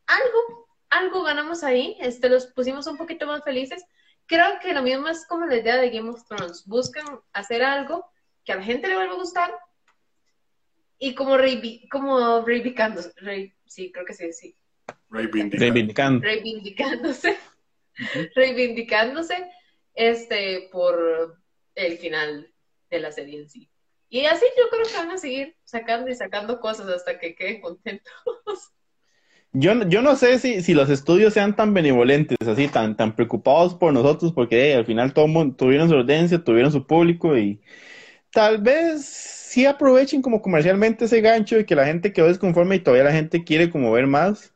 algo, 0.06 0.63
algo 0.90 1.22
ganamos 1.22 1.64
ahí, 1.64 1.96
este, 2.00 2.28
los 2.28 2.46
pusimos 2.46 2.86
un 2.86 2.96
poquito 2.96 3.26
más 3.26 3.42
felices. 3.44 3.84
Creo 4.26 4.58
que 4.60 4.72
lo 4.72 4.82
mismo 4.82 5.08
es 5.08 5.26
como 5.26 5.46
la 5.46 5.56
idea 5.56 5.76
de 5.76 5.90
Game 5.90 6.08
of 6.10 6.26
Thrones. 6.26 6.64
Buscan 6.66 7.04
hacer 7.32 7.62
algo 7.62 8.06
que 8.44 8.52
a 8.52 8.56
la 8.56 8.62
gente 8.62 8.88
le 8.88 8.96
vuelva 8.96 9.14
a 9.14 9.18
gustar 9.18 9.54
y 10.98 11.14
como, 11.14 11.36
reivi 11.36 11.88
como 11.88 12.42
reivindicándose. 12.42 13.12
Re 13.16 13.54
sí, 13.66 13.92
creo 13.92 14.04
que 14.06 14.14
sí, 14.14 14.32
sí. 14.32 14.56
Reivindicando. 15.10 15.58
Reivindicando. 15.58 16.20
Reivindicándose. 16.24 17.38
reivindicándose 18.34 19.50
este, 19.94 20.68
por 20.72 21.38
el 21.74 21.98
final 21.98 22.52
de 22.90 23.00
la 23.00 23.12
serie 23.12 23.40
en 23.40 23.48
sí. 23.48 23.70
Y 24.08 24.26
así 24.26 24.46
yo 24.56 24.68
creo 24.70 24.86
que 24.86 24.96
van 24.96 25.10
a 25.10 25.18
seguir 25.18 25.56
sacando 25.64 26.10
y 26.10 26.14
sacando 26.14 26.60
cosas 26.60 26.88
hasta 26.88 27.18
que 27.18 27.34
queden 27.34 27.60
contentos. 27.60 28.14
Yo, 29.56 29.72
yo 29.88 30.02
no 30.02 30.16
sé 30.16 30.40
si, 30.40 30.62
si 30.62 30.74
los 30.74 30.90
estudios 30.90 31.32
sean 31.32 31.54
tan 31.54 31.72
benevolentes, 31.74 32.36
así, 32.48 32.66
tan, 32.66 32.96
tan 32.96 33.14
preocupados 33.14 33.74
por 33.74 33.92
nosotros, 33.92 34.32
porque 34.32 34.72
eh, 34.72 34.74
al 34.74 34.84
final 34.84 35.12
todo 35.14 35.28
mundo 35.28 35.54
tuvieron 35.56 35.88
su 35.88 35.94
audiencia, 35.94 36.42
tuvieron 36.42 36.72
su 36.72 36.84
público 36.86 37.38
y 37.38 37.60
tal 38.32 38.58
vez 38.62 39.04
sí 39.06 39.66
aprovechen 39.66 40.22
como 40.22 40.42
comercialmente 40.42 41.06
ese 41.06 41.20
gancho 41.20 41.58
y 41.58 41.66
que 41.66 41.76
la 41.76 41.86
gente 41.86 42.12
quedó 42.12 42.28
desconforme 42.28 42.76
y 42.76 42.80
todavía 42.80 43.04
la 43.04 43.12
gente 43.12 43.44
quiere 43.44 43.70
como 43.70 43.92
ver 43.92 44.06
más. 44.08 44.54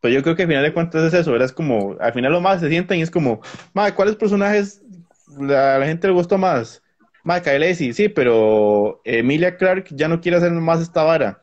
Pero 0.00 0.14
yo 0.14 0.22
creo 0.22 0.36
que 0.36 0.42
al 0.44 0.48
final 0.48 0.64
de 0.64 0.74
cuentas 0.74 1.04
es 1.04 1.14
eso, 1.14 1.32
¿verdad? 1.32 1.50
Como, 1.50 1.96
al 2.00 2.12
final 2.14 2.32
lo 2.32 2.40
más 2.40 2.60
se 2.60 2.68
sientan 2.70 2.98
y 2.98 3.02
es 3.02 3.10
como, 3.10 3.40
madre, 3.74 3.94
¿cuáles 3.94 4.16
personajes 4.16 4.82
la, 5.40 5.78
la 5.78 5.86
gente 5.86 6.08
le 6.08 6.14
gustó 6.14 6.38
más? 6.38 6.82
Madre, 7.24 7.58
Lacey, 7.58 7.92
sí, 7.92 8.08
pero 8.08 9.00
Emilia 9.04 9.56
Clark 9.56 9.86
ya 9.90 10.08
no 10.08 10.20
quiere 10.20 10.38
hacer 10.38 10.52
más 10.52 10.80
esta 10.80 11.04
vara. 11.04 11.42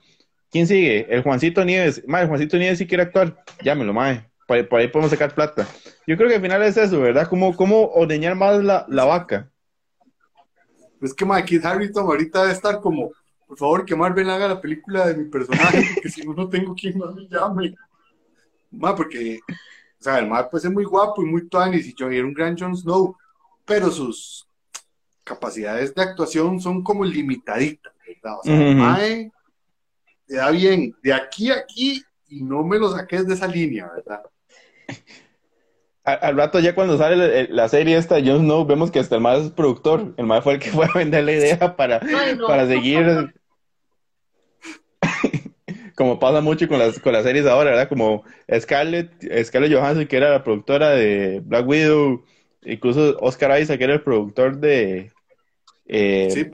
¿Quién 0.52 0.68
sigue? 0.68 1.06
El 1.14 1.22
Juancito 1.22 1.64
Nieves. 1.64 2.04
Madre, 2.08 2.24
el 2.24 2.30
Juancito 2.30 2.58
Nieves 2.58 2.78
sí 2.80 2.88
quiere 2.88 3.04
actuar. 3.04 3.43
Llámelo, 3.64 3.93
madre. 3.93 4.30
Por, 4.47 4.58
ahí- 4.58 4.64
por 4.64 4.80
ahí 4.80 4.88
podemos 4.88 5.12
sacar 5.12 5.34
plata. 5.36 5.68
Yo 6.08 6.18
creo 6.18 6.28
que 6.28 6.36
al 6.36 6.41
final 6.41 6.64
es 6.64 6.76
eso, 6.76 7.00
¿verdad? 7.00 7.28
Como, 7.28 7.56
como 7.56 7.86
ordeñar 7.89 8.36
más 8.36 8.64
la, 8.64 8.86
la 8.89 9.06
vaca. 9.06 9.52
Es 11.02 11.14
que 11.14 11.24
ma, 11.26 11.41
Kit 11.43 11.64
Harrington 11.64 12.04
ahorita 12.06 12.41
debe 12.41 12.54
estar 12.54 12.82
como, 12.82 13.12
por 13.47 13.58
favor, 13.58 13.86
que 13.86 13.95
Marvel 13.95 14.30
haga 14.30 14.47
la 14.47 14.60
película 14.60 15.08
de 15.08 15.16
mi 15.16 15.26
personaje, 15.30 15.84
porque 15.93 16.10
si 16.10 16.24
no, 16.24 16.34
no 16.34 16.50
tengo 16.50 16.74
quien 16.74 16.97
más 16.97 17.14
me 17.14 17.28
llame. 17.30 17.76
Ma, 18.72 18.95
porque, 18.95 19.39
o 19.50 20.04
sea, 20.04 20.20
el 20.20 20.28
ma 20.28 20.50
puede 20.50 20.64
ser 20.64 20.72
muy 20.72 20.84
guapo 20.84 21.22
y 21.24 21.26
muy 21.26 21.47
tuanis 21.47 21.88
y 21.88 21.93
yo 21.95 22.10
era 22.10 22.26
un 22.26 22.34
gran 22.34 22.58
Jon 22.58 22.76
Snow, 22.76 23.16
pero 23.66 23.89
sus 23.91 24.47
capacidades 25.24 25.93
de 25.93 26.02
actuación 26.02 26.60
son 26.60 26.84
como 26.84 27.06
limitaditas, 27.06 27.93
¿verdad? 28.08 28.39
O 28.39 28.43
sea, 28.43 28.56
el 28.70 28.76
mae 28.76 29.32
te 30.30 30.36
da 30.36 30.51
bien 30.51 30.95
de 31.01 31.11
aquí 31.11 31.49
a 31.51 31.55
aquí 31.55 32.03
y 32.30 32.43
no 32.43 32.63
me 32.63 32.77
lo 32.77 32.91
saques 32.91 33.27
de 33.27 33.34
esa 33.34 33.47
línea, 33.47 33.89
¿verdad? 33.93 34.21
Al, 36.03 36.19
al 36.21 36.38
rato 36.38 36.59
ya 36.59 36.75
cuando 36.75 36.97
sale 36.99 37.15
la, 37.45 37.47
la 37.49 37.67
serie 37.67 37.97
esta 37.97 38.15
de 38.15 38.30
Jon 38.30 38.41
Snow, 38.41 38.65
vemos 38.65 38.91
que 38.91 38.99
hasta 38.99 39.15
el 39.15 39.21
más 39.21 39.39
es 39.41 39.51
productor. 39.51 40.13
El 40.17 40.27
más 40.27 40.43
fue 40.43 40.53
el 40.53 40.59
que 40.59 40.69
fue 40.69 40.86
a 40.86 40.93
vender 40.93 41.23
la 41.23 41.32
idea 41.32 41.75
para, 41.75 41.99
Ay, 42.01 42.36
no. 42.38 42.45
para 42.47 42.67
seguir. 42.67 43.34
Como 45.95 46.19
pasa 46.19 46.39
mucho 46.41 46.67
con 46.67 46.80
las, 46.80 46.99
con 46.99 47.11
las 47.11 47.23
series 47.23 47.45
ahora, 47.45 47.71
¿verdad? 47.71 47.89
Como 47.89 48.23
Scarlett, 48.59 49.11
Scarlett 49.43 49.73
Johansson, 49.73 50.05
que 50.05 50.15
era 50.17 50.30
la 50.30 50.43
productora 50.43 50.91
de 50.91 51.41
Black 51.43 51.67
Widow, 51.67 52.23
incluso 52.63 53.17
Oscar 53.19 53.59
Isaac, 53.59 53.80
que 53.80 53.84
era 53.84 53.93
el 53.95 54.03
productor 54.03 54.57
de, 54.59 55.11
eh, 55.88 56.30
Sí, 56.32 56.51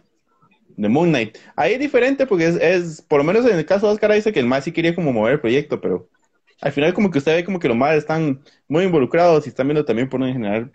de 0.77 0.89
Moon 0.89 1.09
Knight. 1.09 1.37
Ahí 1.55 1.73
es 1.73 1.79
diferente 1.79 2.25
porque 2.25 2.47
es, 2.47 2.55
es, 2.55 3.01
por 3.01 3.19
lo 3.19 3.23
menos 3.23 3.45
en 3.45 3.57
el 3.57 3.65
caso 3.65 3.87
de 3.87 3.93
Oscar 3.93 4.15
Isaac, 4.15 4.35
el 4.37 4.45
más 4.45 4.63
sí 4.63 4.71
quería 4.71 4.93
como 4.95 5.13
mover 5.13 5.33
el 5.33 5.39
proyecto, 5.41 5.79
pero 5.81 6.09
al 6.61 6.71
final 6.71 6.93
como 6.93 7.11
que 7.11 7.19
usted 7.19 7.35
ve 7.35 7.43
como 7.45 7.59
que 7.59 7.67
los 7.67 7.77
más 7.77 7.95
están 7.95 8.41
muy 8.67 8.83
involucrados 8.85 9.45
y 9.45 9.49
están 9.49 9.67
viendo 9.67 9.85
también 9.85 10.09
por 10.09 10.21
generar 10.25 10.71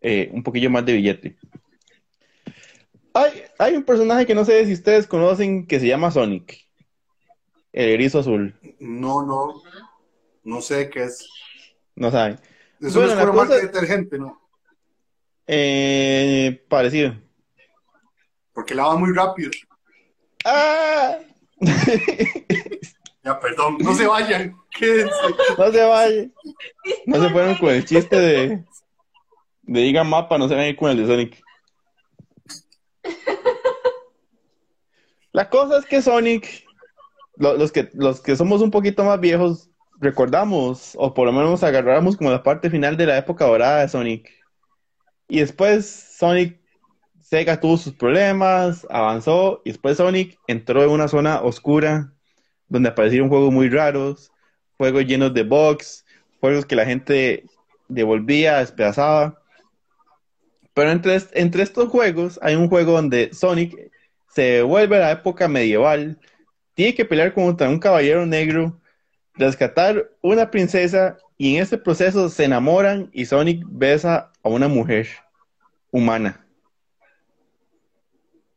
eh, 0.00 0.30
un 0.32 0.42
poquillo 0.42 0.70
más 0.70 0.84
de 0.84 0.92
billete. 0.94 1.36
Hay, 3.14 3.42
hay 3.58 3.74
un 3.76 3.82
personaje 3.82 4.26
que 4.26 4.34
no 4.34 4.44
sé 4.44 4.66
si 4.66 4.74
ustedes 4.74 5.06
conocen 5.06 5.66
que 5.66 5.80
se 5.80 5.86
llama 5.86 6.10
Sonic, 6.10 6.66
el 7.72 7.90
erizo 7.90 8.18
azul, 8.18 8.54
no, 8.78 9.24
no, 9.24 9.62
no 10.44 10.60
sé 10.60 10.90
qué 10.90 11.04
es. 11.04 11.26
no 11.94 12.10
saben. 12.10 12.38
Bueno, 12.78 13.06
es 13.06 13.12
pura 13.14 13.14
marca 13.14 13.32
cosa- 13.32 13.54
de 13.54 13.62
detergente, 13.62 14.18
¿no? 14.18 14.40
Eh, 15.46 16.64
parecido. 16.68 17.14
Porque 18.56 18.74
lava 18.74 18.96
muy 18.96 19.12
rápido. 19.14 19.50
¡Ah! 20.46 21.18
Ya, 23.22 23.38
perdón, 23.38 23.76
no 23.80 23.94
se 23.94 24.06
vayan, 24.06 24.56
quédense. 24.70 25.12
No 25.58 25.70
se 25.70 25.82
vayan. 25.84 26.32
No 27.06 27.22
se 27.22 27.30
fueron 27.30 27.54
con 27.56 27.68
el 27.68 27.84
chiste 27.84 28.16
de, 28.18 28.64
de 29.62 29.80
diga 29.80 30.04
mapa, 30.04 30.38
no 30.38 30.48
se 30.48 30.54
vayan 30.54 30.74
con 30.74 30.90
el 30.90 30.96
de 30.96 31.06
Sonic. 31.06 31.42
La 35.32 35.50
cosa 35.50 35.78
es 35.78 35.84
que 35.84 36.00
Sonic, 36.00 36.64
lo- 37.36 37.56
los 37.58 37.72
que, 37.72 37.90
los 37.92 38.20
que 38.20 38.36
somos 38.36 38.62
un 38.62 38.70
poquito 38.70 39.04
más 39.04 39.20
viejos, 39.20 39.68
recordamos, 39.98 40.92
o 40.96 41.12
por 41.12 41.26
lo 41.26 41.32
menos 41.32 41.62
agarramos 41.62 42.16
como 42.16 42.30
la 42.30 42.42
parte 42.42 42.70
final 42.70 42.96
de 42.96 43.06
la 43.06 43.18
época 43.18 43.44
dorada 43.44 43.82
de 43.82 43.88
Sonic. 43.88 44.30
Y 45.28 45.40
después 45.40 45.86
Sonic, 46.16 46.60
Sega 47.28 47.58
tuvo 47.58 47.76
sus 47.76 47.92
problemas, 47.92 48.86
avanzó, 48.88 49.60
y 49.64 49.70
después 49.70 49.96
Sonic 49.96 50.38
entró 50.46 50.84
en 50.84 50.90
una 50.90 51.08
zona 51.08 51.40
oscura 51.42 52.12
donde 52.68 52.90
aparecieron 52.90 53.28
juegos 53.28 53.52
muy 53.52 53.68
raros, 53.68 54.30
juegos 54.76 55.06
llenos 55.06 55.34
de 55.34 55.42
bugs, 55.42 56.04
juegos 56.38 56.64
que 56.66 56.76
la 56.76 56.86
gente 56.86 57.44
devolvía, 57.88 58.58
despedazaba. 58.58 59.42
Pero 60.72 60.92
entre, 60.92 61.20
entre 61.32 61.64
estos 61.64 61.88
juegos 61.88 62.38
hay 62.42 62.54
un 62.54 62.68
juego 62.68 62.92
donde 62.92 63.30
Sonic 63.32 63.90
se 64.28 64.62
vuelve 64.62 64.98
a 64.98 65.00
la 65.00 65.10
época 65.10 65.48
medieval, 65.48 66.20
tiene 66.74 66.94
que 66.94 67.04
pelear 67.04 67.34
contra 67.34 67.68
un 67.68 67.80
caballero 67.80 68.24
negro, 68.24 68.80
rescatar 69.34 70.12
una 70.22 70.48
princesa 70.52 71.16
y 71.36 71.56
en 71.56 71.62
ese 71.64 71.76
proceso 71.76 72.28
se 72.28 72.44
enamoran 72.44 73.10
y 73.12 73.24
Sonic 73.24 73.64
besa 73.66 74.30
a 74.44 74.48
una 74.48 74.68
mujer 74.68 75.08
humana. 75.90 76.45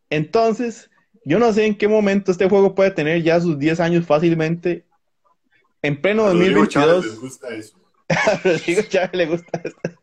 Entonces, 0.10 0.90
yo 1.26 1.40
no 1.40 1.52
sé 1.54 1.66
en 1.66 1.78
qué 1.78 1.88
momento 1.88 2.32
este 2.32 2.50
juego 2.50 2.76
puede 2.76 2.92
tener 2.92 3.22
ya 3.22 3.40
sus 3.40 3.60
10 3.60 3.80
años 3.80 4.06
fácilmente. 4.06 4.86
En 5.82 6.02
pleno 6.02 6.24
2022. 6.26 7.06
les 7.06 7.20
gusta 7.20 7.48
eso. 7.50 7.78
a 8.10 8.42
Rodrigo 8.44 8.82
Chávez 8.84 9.14
le 9.14 9.26
gusta 9.26 9.62
esto. 9.64 10.00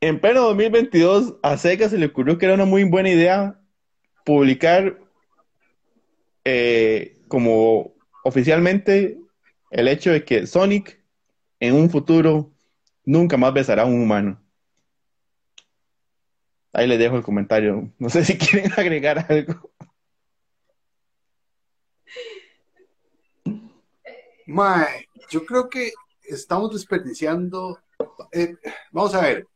En 0.00 0.20
pleno 0.20 0.42
2022, 0.42 1.36
a 1.42 1.56
Sega 1.56 1.88
se 1.88 1.98
le 1.98 2.06
ocurrió 2.06 2.38
que 2.38 2.46
era 2.46 2.54
una 2.54 2.64
muy 2.64 2.84
buena 2.84 3.10
idea 3.10 3.58
publicar 4.24 4.98
eh, 6.44 7.18
como 7.28 7.94
oficialmente 8.22 9.18
el 9.70 9.88
hecho 9.88 10.10
de 10.12 10.24
que 10.24 10.46
Sonic 10.46 11.00
en 11.60 11.74
un 11.74 11.90
futuro 11.90 12.52
nunca 13.04 13.36
más 13.36 13.52
besará 13.52 13.82
a 13.82 13.86
un 13.86 14.00
humano. 14.00 14.40
Ahí 16.76 16.86
les 16.86 16.98
dejo 16.98 17.16
el 17.16 17.22
comentario. 17.22 17.90
No 17.98 18.10
sé 18.10 18.22
si 18.22 18.36
quieren 18.38 18.70
agregar 18.76 19.24
algo. 19.30 19.70
Mae, 24.46 25.08
yo 25.30 25.46
creo 25.46 25.70
que 25.70 25.92
estamos 26.22 26.74
desperdiciando. 26.74 27.78
Eh, 28.30 28.56
vamos 28.92 29.14
a 29.14 29.22
ver, 29.22 29.46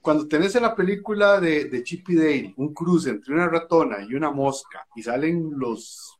cuando 0.00 0.26
tenés 0.26 0.54
en 0.54 0.62
la 0.62 0.74
película 0.74 1.38
de, 1.38 1.66
de 1.66 1.82
Chip 1.82 2.08
y 2.08 2.14
Dale 2.16 2.54
un 2.56 2.72
cruce 2.72 3.10
entre 3.10 3.34
una 3.34 3.46
ratona 3.46 3.98
y 4.02 4.14
una 4.14 4.30
mosca 4.30 4.86
y 4.96 5.02
salen 5.02 5.50
los 5.58 6.18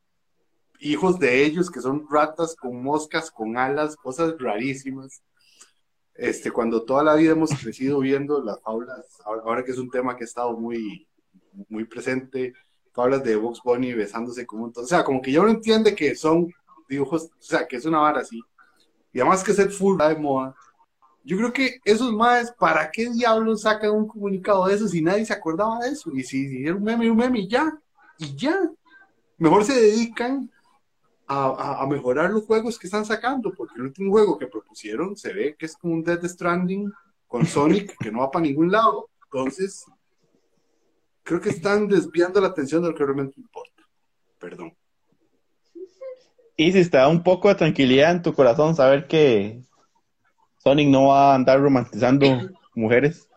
hijos 0.78 1.18
de 1.18 1.42
ellos 1.42 1.70
que 1.70 1.80
son 1.80 2.06
ratas 2.10 2.54
con 2.54 2.82
moscas, 2.82 3.30
con 3.30 3.56
alas, 3.56 3.96
cosas 3.96 4.34
rarísimas. 4.38 5.22
Este, 6.20 6.50
cuando 6.50 6.82
toda 6.82 7.02
la 7.02 7.14
vida 7.14 7.32
hemos 7.32 7.48
crecido 7.58 8.00
viendo 8.00 8.42
las 8.42 8.60
faulas, 8.60 9.06
ahora, 9.24 9.64
que 9.64 9.70
es 9.70 9.78
un 9.78 9.88
tema 9.88 10.14
que 10.14 10.24
ha 10.24 10.26
estado 10.26 10.52
muy, 10.52 11.08
muy 11.70 11.84
presente, 11.84 12.52
faulas 12.92 13.24
de 13.24 13.36
Box 13.36 13.62
Bunny 13.64 13.94
besándose 13.94 14.44
como 14.44 14.64
un... 14.64 14.72
O 14.76 14.86
sea, 14.86 15.02
como 15.02 15.22
que 15.22 15.32
ya 15.32 15.40
uno 15.40 15.48
entiende 15.48 15.94
que 15.94 16.14
son 16.14 16.52
dibujos, 16.90 17.24
o 17.24 17.30
sea, 17.38 17.66
que 17.66 17.76
es 17.76 17.86
una 17.86 18.00
vara 18.00 18.20
así. 18.20 18.38
Y 19.14 19.20
además 19.20 19.42
que 19.42 19.54
ser 19.54 19.70
full 19.70 19.96
de 19.96 20.14
moda. 20.14 20.54
Yo 21.24 21.38
creo 21.38 21.54
que 21.54 21.80
esos 21.86 22.12
más, 22.12 22.52
¿para 22.52 22.90
qué 22.90 23.08
diablos 23.08 23.62
sacan 23.62 23.92
un 23.92 24.06
comunicado 24.06 24.66
de 24.66 24.74
eso 24.74 24.88
si 24.88 25.00
nadie 25.00 25.24
se 25.24 25.32
acordaba 25.32 25.78
de 25.78 25.92
eso? 25.92 26.10
Y 26.14 26.22
si, 26.22 26.66
era 26.66 26.74
un 26.74 26.82
meme, 26.82 27.10
un 27.10 27.16
meme 27.16 27.38
y 27.38 27.48
ya, 27.48 27.80
y 28.18 28.36
ya. 28.36 28.70
Mejor 29.38 29.64
se 29.64 29.72
dedican 29.72 30.50
a, 31.32 31.86
mejorar 31.86 32.30
los 32.30 32.44
juegos 32.44 32.78
que 32.78 32.88
están 32.88 33.04
sacando, 33.04 33.52
porque 33.54 33.74
el 33.76 33.82
último 33.82 34.10
juego 34.10 34.36
que 34.36 34.48
propusieron 34.48 35.16
se 35.16 35.32
ve 35.32 35.56
que 35.56 35.66
es 35.66 35.76
como 35.76 35.94
un 35.94 36.02
Dead 36.02 36.22
Stranding 36.24 36.92
con 37.28 37.46
Sonic 37.46 37.96
que 37.98 38.10
no 38.10 38.20
va 38.20 38.30
para 38.30 38.44
ningún 38.44 38.72
lado. 38.72 39.08
Entonces, 39.24 39.84
creo 41.22 41.40
que 41.40 41.50
están 41.50 41.86
desviando 41.86 42.40
la 42.40 42.48
atención 42.48 42.82
de 42.82 42.88
lo 42.88 42.94
que 42.96 43.04
realmente 43.04 43.40
importa. 43.40 43.84
Perdón. 44.40 44.74
Y 46.56 46.72
si 46.72 46.80
está 46.80 47.06
un 47.06 47.22
poco 47.22 47.48
de 47.48 47.54
tranquilidad 47.54 48.10
en 48.10 48.22
tu 48.22 48.34
corazón 48.34 48.74
saber 48.74 49.06
que 49.06 49.62
Sonic 50.58 50.88
no 50.88 51.08
va 51.08 51.30
a 51.30 51.34
andar 51.36 51.60
romantizando 51.60 52.26
mujeres. 52.74 53.28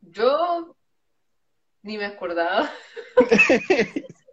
Yo 0.00 0.76
ni 1.82 1.96
me 1.96 2.06
acordaba. 2.06 2.68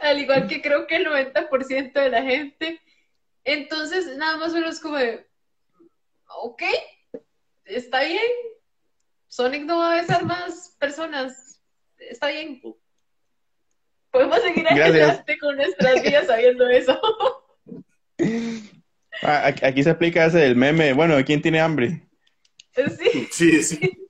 Al 0.00 0.20
igual 0.20 0.48
que 0.48 0.60
creo 0.60 0.86
que 0.86 0.96
el 0.96 1.06
90% 1.06 1.92
de 1.92 2.10
la 2.10 2.22
gente. 2.22 2.80
Entonces, 3.44 4.16
nada 4.16 4.36
más 4.36 4.52
uno 4.52 4.68
es 4.68 4.80
como 4.80 4.96
de, 4.96 5.26
ok, 6.26 6.62
está 7.64 8.02
bien. 8.04 8.22
Sonic 9.28 9.64
no 9.64 9.78
va 9.78 9.92
a 9.92 10.00
besar 10.00 10.24
más 10.24 10.76
personas. 10.78 11.60
Está 11.98 12.28
bien. 12.28 12.60
Podemos 14.10 14.42
seguir 14.42 14.68
adelante 14.68 15.38
con 15.38 15.56
nuestras 15.56 16.02
vidas 16.02 16.26
sabiendo 16.26 16.68
eso. 16.68 17.00
Ah, 19.24 19.54
aquí 19.62 19.84
se 19.84 19.90
explica 19.90 20.24
ese 20.24 20.44
el 20.46 20.56
meme. 20.56 20.94
Bueno, 20.94 21.14
¿quién 21.24 21.40
tiene 21.40 21.60
hambre? 21.60 22.02
Sí. 22.74 23.28
Sí, 23.30 23.62
sí. 23.62 24.08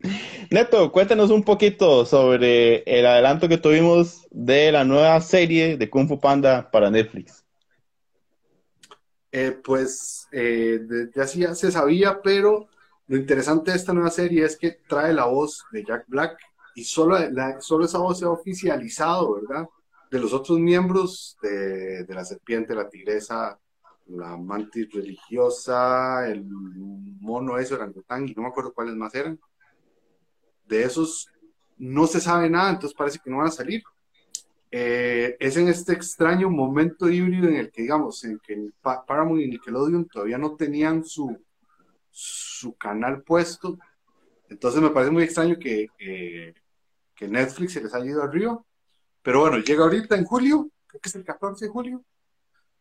Neto, 0.50 0.90
cuéntanos 0.90 1.30
un 1.30 1.42
poquito 1.42 2.06
sobre 2.06 2.82
el 2.86 3.04
adelanto 3.04 3.48
que 3.48 3.58
tuvimos 3.58 4.26
de 4.30 4.72
la 4.72 4.82
nueva 4.82 5.20
serie 5.20 5.76
de 5.76 5.90
Kung 5.90 6.08
Fu 6.08 6.18
Panda 6.18 6.70
para 6.70 6.90
Netflix. 6.90 7.44
Eh, 9.30 9.60
pues 9.62 10.26
eh, 10.32 10.80
ya 11.14 11.26
se 11.26 11.70
sabía, 11.70 12.22
pero 12.22 12.66
lo 13.08 13.16
interesante 13.18 13.72
de 13.72 13.76
esta 13.76 13.92
nueva 13.92 14.10
serie 14.10 14.46
es 14.46 14.56
que 14.56 14.78
trae 14.88 15.12
la 15.12 15.26
voz 15.26 15.66
de 15.70 15.84
Jack 15.84 16.04
Black 16.08 16.38
y 16.74 16.84
solo, 16.84 17.18
solo 17.60 17.84
esa 17.84 17.98
voz 17.98 18.18
se 18.18 18.24
ha 18.24 18.30
oficializado, 18.30 19.34
¿verdad? 19.34 19.68
De 20.10 20.18
los 20.18 20.32
otros 20.32 20.58
miembros 20.58 21.36
de, 21.42 22.06
la 22.08 22.24
serpiente, 22.24 22.74
la 22.74 22.88
tigresa, 22.88 23.58
la 24.06 24.34
mantis 24.38 24.90
religiosa, 24.94 26.26
el 26.26 26.42
mono 26.46 27.58
ese, 27.58 27.74
orangután, 27.74 28.26
y 28.26 28.32
no 28.32 28.42
me 28.42 28.48
acuerdo 28.48 28.72
cuáles 28.72 28.94
más 28.94 29.14
eran 29.14 29.38
de 30.68 30.82
esos 30.82 31.28
no 31.78 32.06
se 32.06 32.20
sabe 32.20 32.50
nada, 32.50 32.70
entonces 32.70 32.96
parece 32.96 33.18
que 33.22 33.30
no 33.30 33.38
van 33.38 33.48
a 33.48 33.52
salir. 33.52 33.82
Eh, 34.70 35.36
es 35.40 35.56
en 35.56 35.68
este 35.68 35.94
extraño 35.94 36.50
momento 36.50 37.08
híbrido 37.08 37.48
en 37.48 37.56
el 37.56 37.70
que, 37.70 37.82
digamos, 37.82 38.22
en 38.24 38.38
que 38.40 38.70
Paramount 38.82 39.40
y 39.40 39.48
Nickelodeon 39.48 40.06
todavía 40.06 40.38
no 40.38 40.56
tenían 40.56 41.04
su, 41.04 41.38
su 42.10 42.76
canal 42.76 43.22
puesto. 43.22 43.78
Entonces 44.48 44.80
me 44.80 44.90
parece 44.90 45.12
muy 45.12 45.22
extraño 45.22 45.56
que, 45.58 45.88
que 47.14 47.28
Netflix 47.28 47.72
se 47.72 47.82
les 47.82 47.94
haya 47.94 48.06
ido 48.06 48.22
arriba. 48.22 48.62
Pero 49.22 49.40
bueno, 49.40 49.58
llega 49.58 49.84
ahorita 49.84 50.16
en 50.16 50.24
julio, 50.24 50.70
creo 50.86 51.00
que 51.00 51.08
es 51.08 51.14
el 51.14 51.24
14 51.24 51.66
de 51.66 51.70
julio. 51.70 52.04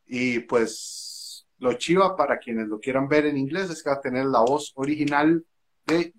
Y 0.05 0.39
pues 0.39 1.45
lo 1.59 1.73
chiva 1.73 2.15
para 2.15 2.37
quienes 2.37 2.67
lo 2.67 2.79
quieran 2.79 3.07
ver 3.07 3.25
en 3.25 3.37
inglés 3.37 3.69
es 3.69 3.81
que 3.81 3.89
va 3.89 3.97
a 3.97 4.01
tener 4.01 4.25
la 4.25 4.41
voz 4.41 4.71
original 4.75 5.43
de 5.85 6.13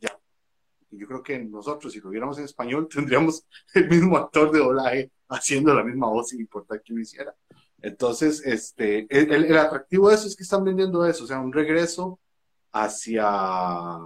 yo 0.90 1.06
creo 1.06 1.22
que 1.22 1.38
nosotros, 1.38 1.92
si 1.92 2.00
lo 2.00 2.10
viéramos 2.10 2.38
en 2.38 2.44
español, 2.44 2.88
tendríamos 2.92 3.46
el 3.74 3.88
mismo 3.88 4.16
actor 4.16 4.50
de 4.50 4.58
doblaje 4.58 5.10
haciendo 5.28 5.74
la 5.74 5.84
misma 5.84 6.08
voz 6.08 6.28
sin 6.28 6.40
importar 6.40 6.82
quién 6.82 6.96
lo 6.96 7.02
hiciera. 7.02 7.34
Entonces, 7.80 8.42
este, 8.44 9.06
el, 9.10 9.56
atractivo 9.56 10.08
de 10.08 10.16
eso 10.16 10.26
es 10.26 10.36
que 10.36 10.42
están 10.42 10.64
vendiendo 10.64 11.06
eso, 11.06 11.24
o 11.24 11.26
sea, 11.26 11.38
un 11.38 11.52
regreso 11.52 12.18
hacia, 12.72 13.98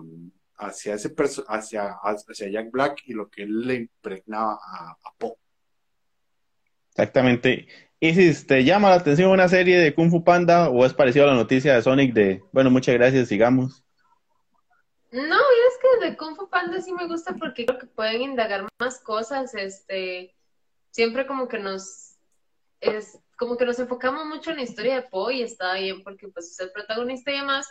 hacia 0.56 0.94
ese 0.94 1.14
hacia, 1.48 1.96
hacia 2.02 2.50
Jack 2.50 2.70
Black 2.70 3.02
y 3.06 3.14
lo 3.14 3.30
que 3.30 3.44
él 3.44 3.66
le 3.66 3.74
impregnaba 3.76 4.58
a, 4.62 4.90
a 4.90 5.14
Poe. 5.16 5.36
Exactamente. 6.90 7.66
Y 7.98 8.14
si 8.14 8.46
te 8.46 8.64
llama 8.64 8.90
la 8.90 8.96
atención 8.96 9.30
una 9.30 9.48
serie 9.48 9.78
de 9.78 9.94
Kung 9.94 10.10
Fu 10.10 10.24
Panda 10.24 10.68
o 10.68 10.84
es 10.84 10.92
parecido 10.92 11.24
a 11.24 11.28
la 11.28 11.36
noticia 11.36 11.74
de 11.74 11.82
Sonic 11.82 12.12
de, 12.12 12.42
bueno, 12.52 12.68
muchas 12.68 12.94
gracias, 12.96 13.28
sigamos. 13.28 13.84
No, 15.12 15.20
que 15.20 15.61
de 16.00 16.16
Kung 16.16 16.36
Panda 16.50 16.80
sí 16.80 16.92
me 16.92 17.06
gusta 17.06 17.34
porque 17.34 17.66
creo 17.66 17.78
que 17.78 17.86
pueden 17.86 18.22
indagar 18.22 18.66
más 18.78 19.00
cosas, 19.00 19.54
este, 19.54 20.34
siempre 20.90 21.26
como 21.26 21.48
que 21.48 21.58
nos, 21.58 22.16
es, 22.80 23.18
como 23.36 23.56
que 23.56 23.66
nos 23.66 23.78
enfocamos 23.78 24.26
mucho 24.26 24.50
en 24.50 24.56
la 24.56 24.62
historia 24.62 24.96
de 24.96 25.08
Po 25.08 25.30
y 25.30 25.42
está 25.42 25.74
bien 25.74 26.02
porque 26.02 26.28
pues 26.28 26.50
es 26.50 26.60
el 26.60 26.72
protagonista 26.72 27.30
y 27.30 27.38
demás, 27.38 27.68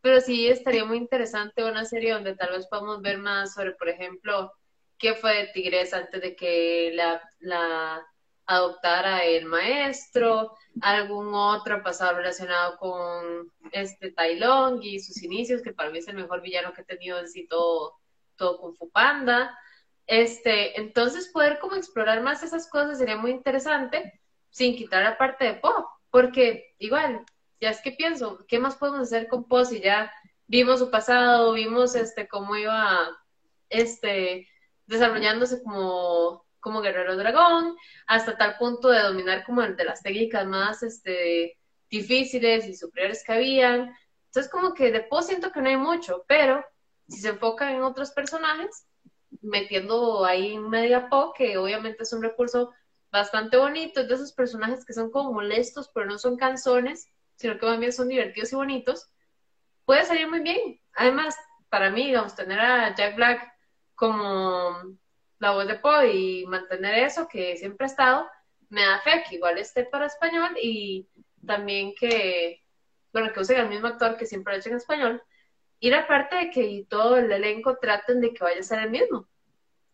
pero 0.00 0.20
sí 0.20 0.48
estaría 0.48 0.84
muy 0.84 0.98
interesante 0.98 1.64
una 1.64 1.84
serie 1.84 2.12
donde 2.12 2.34
tal 2.34 2.50
vez 2.50 2.66
podamos 2.66 3.00
ver 3.02 3.18
más 3.18 3.54
sobre, 3.54 3.72
por 3.72 3.88
ejemplo, 3.88 4.52
qué 4.98 5.14
fue 5.14 5.34
de 5.34 5.46
Tigresa 5.48 5.98
antes 5.98 6.20
de 6.20 6.36
que 6.36 6.92
la 7.40 8.06
adoptara 8.54 9.24
el 9.24 9.46
maestro, 9.46 10.56
algún 10.80 11.34
otro 11.34 11.82
pasado 11.82 12.16
relacionado 12.16 12.76
con 12.78 13.52
este 13.72 14.10
Tai 14.12 14.38
Long 14.38 14.82
y 14.82 15.00
sus 15.00 15.22
inicios, 15.22 15.62
que 15.62 15.72
para 15.72 15.90
mí 15.90 15.98
es 15.98 16.08
el 16.08 16.16
mejor 16.16 16.40
villano 16.42 16.72
que 16.72 16.82
he 16.82 16.84
tenido 16.84 17.18
en 17.18 17.28
sí 17.28 17.46
todo, 17.46 17.94
todo 18.36 18.58
Kung 18.58 18.74
Fu 18.74 18.90
Panda. 18.90 19.58
Este, 20.06 20.78
entonces 20.80 21.28
poder 21.28 21.58
como 21.58 21.76
explorar 21.76 22.22
más 22.22 22.42
esas 22.42 22.68
cosas 22.68 22.98
sería 22.98 23.16
muy 23.16 23.30
interesante, 23.30 24.20
sin 24.50 24.76
quitar 24.76 25.02
la 25.02 25.16
parte 25.16 25.44
de 25.44 25.54
Pop, 25.54 25.86
porque 26.10 26.74
igual, 26.78 27.24
ya 27.60 27.70
es 27.70 27.80
que 27.80 27.92
pienso, 27.92 28.44
¿qué 28.48 28.58
más 28.58 28.76
podemos 28.76 29.02
hacer 29.02 29.28
con 29.28 29.44
Pop 29.44 29.64
si 29.64 29.80
ya 29.80 30.12
vimos 30.46 30.80
su 30.80 30.90
pasado, 30.90 31.52
vimos 31.52 31.94
este 31.94 32.28
cómo 32.28 32.56
iba 32.56 33.08
este 33.70 34.48
desarrollándose 34.86 35.62
como 35.62 36.44
como 36.62 36.80
guerrero 36.80 37.16
dragón, 37.16 37.76
hasta 38.06 38.38
tal 38.38 38.56
punto 38.56 38.88
de 38.88 39.02
dominar 39.02 39.44
como 39.44 39.60
de 39.60 39.84
las 39.84 40.02
técnicas 40.02 40.46
más 40.46 40.82
este, 40.82 41.58
difíciles 41.90 42.66
y 42.66 42.74
superiores 42.74 43.22
que 43.22 43.32
habían. 43.32 43.94
Entonces, 44.26 44.50
como 44.50 44.72
que 44.72 44.90
de 44.90 45.00
post 45.00 45.28
siento 45.28 45.52
que 45.52 45.60
no 45.60 45.68
hay 45.68 45.76
mucho, 45.76 46.24
pero 46.26 46.64
si 47.08 47.20
se 47.20 47.30
enfoca 47.30 47.70
en 47.70 47.82
otros 47.82 48.12
personajes, 48.12 48.86
metiendo 49.42 50.24
ahí 50.24 50.54
en 50.54 50.70
media 50.70 51.08
po, 51.08 51.34
que 51.36 51.58
obviamente 51.58 52.04
es 52.04 52.12
un 52.12 52.22
recurso 52.22 52.70
bastante 53.10 53.58
bonito, 53.58 54.04
de 54.04 54.14
esos 54.14 54.32
personajes 54.32 54.86
que 54.86 54.94
son 54.94 55.10
como 55.10 55.32
molestos, 55.34 55.90
pero 55.92 56.06
no 56.06 56.18
son 56.18 56.36
canzones, 56.36 57.08
sino 57.36 57.58
que 57.58 57.76
bien 57.76 57.92
son 57.92 58.08
divertidos 58.08 58.52
y 58.52 58.56
bonitos, 58.56 59.10
puede 59.84 60.04
salir 60.04 60.28
muy 60.28 60.40
bien. 60.40 60.80
Además, 60.94 61.36
para 61.68 61.90
mí, 61.90 62.06
digamos, 62.06 62.34
tener 62.34 62.60
a 62.60 62.94
Jack 62.94 63.16
Black 63.16 63.52
como 63.94 64.96
la 65.42 65.50
voz 65.50 65.66
de 65.66 65.74
Poe 65.74 66.12
y 66.12 66.46
mantener 66.46 66.98
eso 67.04 67.26
que 67.26 67.56
siempre 67.56 67.84
ha 67.84 67.90
estado, 67.90 68.30
me 68.68 68.82
da 68.82 69.00
fe 69.00 69.24
que 69.28 69.34
igual 69.34 69.58
esté 69.58 69.84
para 69.84 70.06
español 70.06 70.50
y 70.62 71.08
también 71.44 71.94
que, 71.98 72.62
bueno, 73.12 73.32
que 73.32 73.40
usen 73.40 73.58
al 73.58 73.68
mismo 73.68 73.88
actor 73.88 74.16
que 74.16 74.24
siempre 74.24 74.54
lo 74.54 74.60
hecho 74.60 74.68
en 74.68 74.76
español. 74.76 75.22
Y 75.80 75.90
la 75.90 76.06
parte 76.06 76.36
de 76.36 76.50
que 76.50 76.86
todo 76.88 77.16
el 77.16 77.30
elenco 77.32 77.76
traten 77.78 78.20
de 78.20 78.32
que 78.32 78.44
vaya 78.44 78.60
a 78.60 78.62
ser 78.62 78.84
el 78.84 78.90
mismo. 78.90 79.28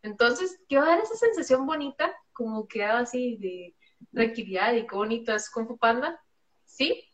Entonces, 0.02 0.60
¿qué 0.68 0.76
va 0.76 0.84
a 0.84 0.88
dar 0.90 1.00
esa 1.00 1.14
sensación 1.14 1.64
bonita, 1.64 2.14
como 2.34 2.68
que 2.68 2.84
así 2.84 3.38
de 3.38 3.74
tranquilidad 4.12 4.74
y 4.74 4.86
qué 4.86 4.94
bonito 4.94 5.34
es 5.34 5.48
Kung 5.48 5.66
Fu 5.66 5.78
Panda. 5.78 6.22
Sí, 6.66 7.08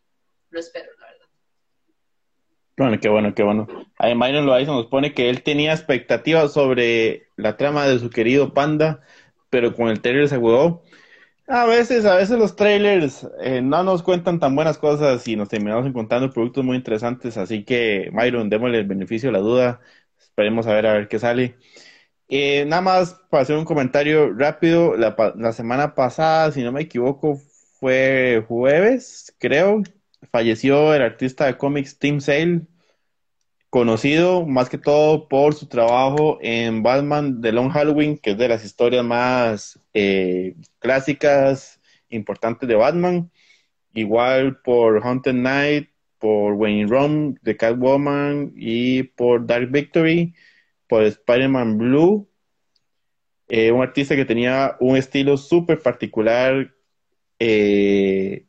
lo 0.51 0.59
espero. 0.59 0.91
Bueno, 2.77 2.99
qué 3.01 3.09
bueno, 3.09 3.35
qué 3.35 3.43
bueno. 3.45 3.69
Myron 4.17 4.47
Loaiza 4.47 4.73
nos 4.73 4.87
pone 4.87 5.15
que 5.15 5.31
él 5.31 5.43
tenía 5.45 5.73
expectativas 5.73 6.53
sobre 6.53 7.29
la 7.37 7.57
trama 7.57 7.87
de 7.87 8.01
su 8.01 8.11
querido 8.11 8.53
Panda, 8.53 9.01
pero 9.49 9.75
con 9.75 9.89
el 9.89 10.01
trailer 10.01 10.29
se 10.29 10.39
jugó. 10.39 10.83
A 11.49 11.67
veces, 11.67 12.07
a 12.07 12.17
veces 12.17 12.39
los 12.39 12.57
trailers 12.57 13.29
eh, 13.41 13.63
no 13.63 13.85
nos 13.85 14.03
cuentan 14.03 14.41
tan 14.41 14.57
buenas 14.57 14.79
cosas 14.79 15.27
y 15.29 15.37
nos 15.37 15.49
terminamos 15.51 15.87
encontrando 15.87 16.31
productos 16.33 16.65
muy 16.65 16.77
interesantes, 16.77 17.37
así 17.39 17.65
que 17.65 18.11
Myron, 18.13 18.51
démosle 18.51 18.79
el 18.81 18.87
beneficio 18.89 19.29
de 19.31 19.35
la 19.35 19.41
duda, 19.41 19.81
esperemos 20.21 20.67
a 20.67 20.75
ver 20.75 20.87
a 20.87 20.95
ver 20.95 21.09
qué 21.09 21.19
sale. 21.19 21.57
Eh, 22.29 22.65
nada 22.67 22.83
más 22.83 23.15
para 23.31 23.43
hacer 23.43 23.57
un 23.57 23.65
comentario 23.65 24.33
rápido, 24.35 24.97
la, 24.97 25.15
la 25.37 25.53
semana 25.53 25.95
pasada, 25.95 26.53
si 26.53 26.63
no 26.63 26.73
me 26.73 26.83
equivoco, 26.83 27.37
fue 27.81 28.45
jueves, 28.49 29.35
creo, 29.39 29.83
falleció 30.35 30.93
el 30.93 31.03
artista 31.03 31.47
de 31.47 31.57
cómics 31.57 31.97
Tim 31.97 32.21
Sale, 32.21 32.63
conocido 33.71 34.45
más 34.45 34.69
que 34.69 34.79
todo 34.79 35.29
por 35.29 35.55
su 35.55 35.69
trabajo 35.69 36.39
en 36.43 36.83
Batman 36.83 37.41
The 37.41 37.53
Long 37.53 37.71
Halloween, 37.71 38.19
que 38.19 38.33
es 38.33 38.37
de 38.37 38.49
las 38.49 38.65
historias 38.65 39.05
más 39.05 39.79
eh, 39.95 40.57
clásicas, 40.81 41.81
importantes 42.09 42.69
de 42.69 42.75
Batman. 42.75 43.31
Igual 43.93 44.61
por 44.63 45.07
Haunted 45.07 45.35
Knight, 45.35 45.91
por 46.19 46.55
Wayne 46.55 46.89
Rum, 46.89 47.37
The 47.45 47.57
Catwoman 47.57 48.55
y 48.57 49.05
por 49.05 49.47
Dark 49.47 49.71
Victory, 49.71 50.35
por 50.89 51.05
Spider-Man 51.05 51.79
Blue. 51.79 52.29
Eh, 53.47 53.71
un 53.71 53.85
artista 53.85 54.17
que 54.17 54.25
tenía 54.25 54.77
un 54.81 54.97
estilo 54.97 55.37
súper 55.37 55.79
particular. 55.79 56.75
Eh, 57.39 58.47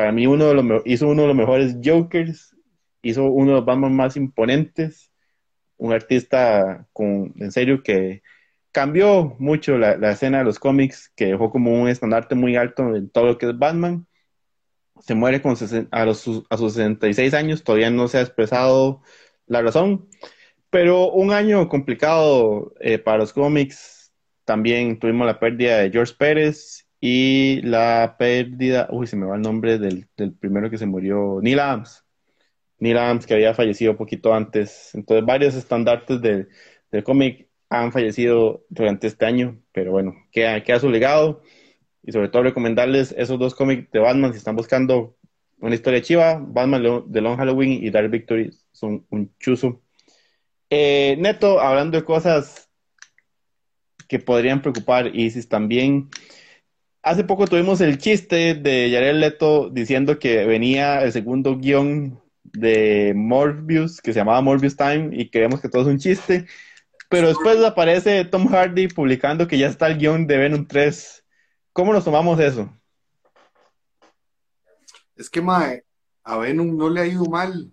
para 0.00 0.12
mí 0.12 0.26
uno 0.26 0.46
de 0.46 0.54
los, 0.54 0.82
hizo 0.86 1.08
uno 1.08 1.22
de 1.22 1.28
los 1.28 1.36
mejores 1.36 1.76
Jokers 1.84 2.56
hizo 3.02 3.24
uno 3.24 3.50
de 3.50 3.56
los 3.58 3.66
Batman 3.66 3.94
más 3.94 4.16
imponentes, 4.16 5.12
un 5.76 5.92
artista 5.92 6.88
con, 6.94 7.34
en 7.36 7.52
serio 7.52 7.82
que 7.82 8.22
cambió 8.72 9.36
mucho 9.38 9.76
la, 9.76 10.10
escena 10.10 10.38
de 10.38 10.44
los 10.44 10.58
cómics, 10.58 11.12
que 11.14 11.26
dejó 11.26 11.50
como 11.50 11.78
un 11.78 11.86
estandarte 11.90 12.34
muy 12.34 12.56
alto 12.56 12.96
en 12.96 13.10
todo 13.10 13.26
lo 13.26 13.36
que 13.36 13.50
es 13.50 13.58
Batman. 13.58 14.06
Se 15.00 15.14
muere 15.14 15.42
con 15.42 15.54
a, 15.90 16.04
los, 16.06 16.26
a 16.48 16.56
sus 16.56 16.72
66 16.72 17.34
años, 17.34 17.62
todavía 17.62 17.90
no 17.90 18.08
se 18.08 18.16
ha 18.16 18.22
expresado 18.22 19.02
la 19.46 19.60
razón, 19.60 20.08
pero 20.70 21.12
un 21.12 21.30
año 21.30 21.68
complicado 21.68 22.72
eh, 22.80 22.98
para 22.98 23.18
los 23.18 23.34
cómics. 23.34 24.14
También 24.46 24.98
tuvimos 24.98 25.26
la 25.26 25.38
pérdida 25.38 25.76
de 25.76 25.90
George 25.90 26.14
Pérez 26.18 26.89
y 27.00 27.62
la 27.62 28.16
pérdida, 28.18 28.88
uy, 28.90 29.06
se 29.06 29.16
me 29.16 29.26
va 29.26 29.36
el 29.36 29.42
nombre 29.42 29.78
del, 29.78 30.06
del 30.16 30.34
primero 30.34 30.70
que 30.70 30.78
se 30.78 30.86
murió, 30.86 31.40
Neil 31.42 31.60
Adams. 31.60 32.04
Neil 32.80 32.98
Adams, 32.98 33.26
que 33.26 33.34
había 33.34 33.54
fallecido 33.54 33.96
poquito 33.96 34.34
antes. 34.34 34.94
Entonces, 34.94 35.24
varios 35.24 35.54
estandartes 35.54 36.20
del, 36.20 36.48
cómic 37.04 37.48
han 37.68 37.92
fallecido 37.92 38.64
durante 38.68 39.06
este 39.06 39.26
año, 39.26 39.60
pero 39.72 39.92
bueno, 39.92 40.14
queda, 40.32 40.62
queda 40.64 40.80
su 40.80 40.90
legado. 40.90 41.42
Y 42.02 42.12
sobre 42.12 42.28
todo 42.28 42.42
recomendarles 42.42 43.14
esos 43.16 43.38
dos 43.38 43.54
cómics 43.54 43.90
de 43.92 44.00
Batman 44.00 44.32
si 44.32 44.38
están 44.38 44.56
buscando 44.56 45.16
una 45.60 45.74
historia 45.74 46.02
chiva. 46.02 46.38
Batman 46.40 47.04
de 47.06 47.20
Long 47.20 47.36
Halloween 47.36 47.84
y 47.84 47.90
Dark 47.90 48.10
Victory 48.10 48.50
son 48.72 49.06
un 49.10 49.34
chuzo. 49.38 49.82
Eh, 50.70 51.16
neto, 51.18 51.60
hablando 51.60 51.98
de 51.98 52.04
cosas 52.04 52.70
que 54.08 54.18
podrían 54.18 54.62
preocupar 54.62 55.14
Isis 55.14 55.48
también. 55.48 56.08
Hace 57.02 57.24
poco 57.24 57.46
tuvimos 57.46 57.80
el 57.80 57.96
chiste 57.98 58.54
de 58.54 58.90
Jared 58.92 59.14
Leto 59.16 59.70
diciendo 59.70 60.18
que 60.18 60.44
venía 60.44 61.02
el 61.02 61.12
segundo 61.12 61.56
guion 61.56 62.20
de 62.44 63.12
Morbius, 63.16 64.00
que 64.00 64.12
se 64.12 64.18
llamaba 64.18 64.42
Morbius 64.42 64.76
Time, 64.76 65.08
y 65.12 65.30
creemos 65.30 65.60
que 65.60 65.68
todo 65.68 65.82
es 65.82 65.88
un 65.88 65.98
chiste. 65.98 66.46
Pero 67.08 67.28
después 67.28 67.62
aparece 67.64 68.24
Tom 68.24 68.46
Hardy 68.48 68.88
publicando 68.88 69.48
que 69.48 69.58
ya 69.58 69.68
está 69.68 69.86
el 69.86 69.98
guion 69.98 70.26
de 70.26 70.36
Venom 70.36 70.66
3. 70.66 71.24
¿Cómo 71.72 71.92
nos 71.92 72.04
tomamos 72.04 72.38
eso? 72.38 72.70
Es 75.16 75.28
que, 75.30 75.40
mae, 75.40 75.84
a 76.22 76.36
Venom 76.38 76.76
no 76.76 76.90
le 76.90 77.00
ha 77.00 77.06
ido 77.06 77.24
mal. 77.24 77.72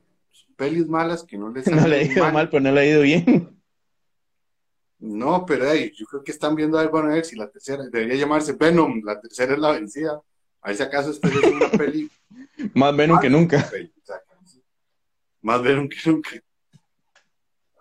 Pelis 0.55 0.88
malas 0.88 1.23
que 1.23 1.38
no 1.38 1.49
le 1.49 1.61
No 1.71 1.88
le 1.88 1.97
ha 1.97 2.03
ido 2.03 2.32
mal. 2.32 2.49
pero 2.49 2.61
no 2.63 2.71
le 2.71 2.82
ha 2.82 2.86
ido 2.86 3.01
bien. 3.01 3.57
No, 5.00 5.45
pero 5.45 5.74
yo 5.76 6.06
creo 6.08 6.24
que 6.24 6.32
están 6.32 6.56
viendo 6.56 6.78
a 6.78 6.82
ver, 6.82 6.91
bueno, 6.91 7.10
a 7.10 7.16
ver 7.16 7.26
si 7.26 7.36
la 7.36 7.50
tercera 7.50 7.84
debería 7.84 8.16
llamarse 8.16 8.54
Venom, 8.54 9.02
la 9.04 9.20
tercera 9.20 9.54
es 9.54 9.60
la 9.60 9.72
vencida. 9.72 10.22
A 10.62 10.70
ver 10.70 10.78
si 10.78 10.84
acaso 10.84 11.12
esta 11.12 11.28
es 11.28 11.36
una 11.36 11.70
peli. 11.70 12.10
Más 12.74 12.95
Venom 12.95 13.20
que 13.20 13.30
nunca 13.30 13.70
más 15.48 15.64
Venom 15.64 15.88
que 15.88 15.98
nunca. 16.06 16.32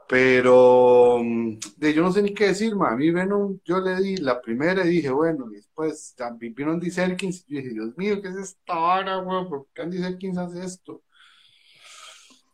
Pero 0.09 1.19
mm, 1.21 1.59
de, 1.79 1.95
yo 1.95 2.03
no 2.03 2.13
sé 2.13 2.23
ni 2.23 2.33
qué 2.33 2.49
decir, 2.49 2.77
ma. 2.77 2.91
a 2.91 2.97
mí 2.97 3.11
Venom, 3.11 3.59
yo 3.65 3.81
le 3.81 3.97
di 3.97 4.17
la 4.19 4.41
primera 4.41 4.85
y 4.85 4.91
dije, 4.91 5.11
bueno, 5.11 5.51
y 5.51 5.57
después 5.57 6.15
vino 6.39 6.71
Andy 6.71 6.91
Serkins 6.93 7.45
y 7.49 7.57
dije, 7.57 7.71
Dios 7.71 7.97
mío, 7.97 8.23
¿qué 8.23 8.29
es 8.29 8.37
esta 8.37 8.79
hora, 8.79 9.17
güey? 9.17 9.49
¿Por 9.49 9.67
qué 9.75 9.83
Andy 9.83 9.99
Serkins 9.99 10.39
hace 10.39 10.65
esto? 10.65 11.03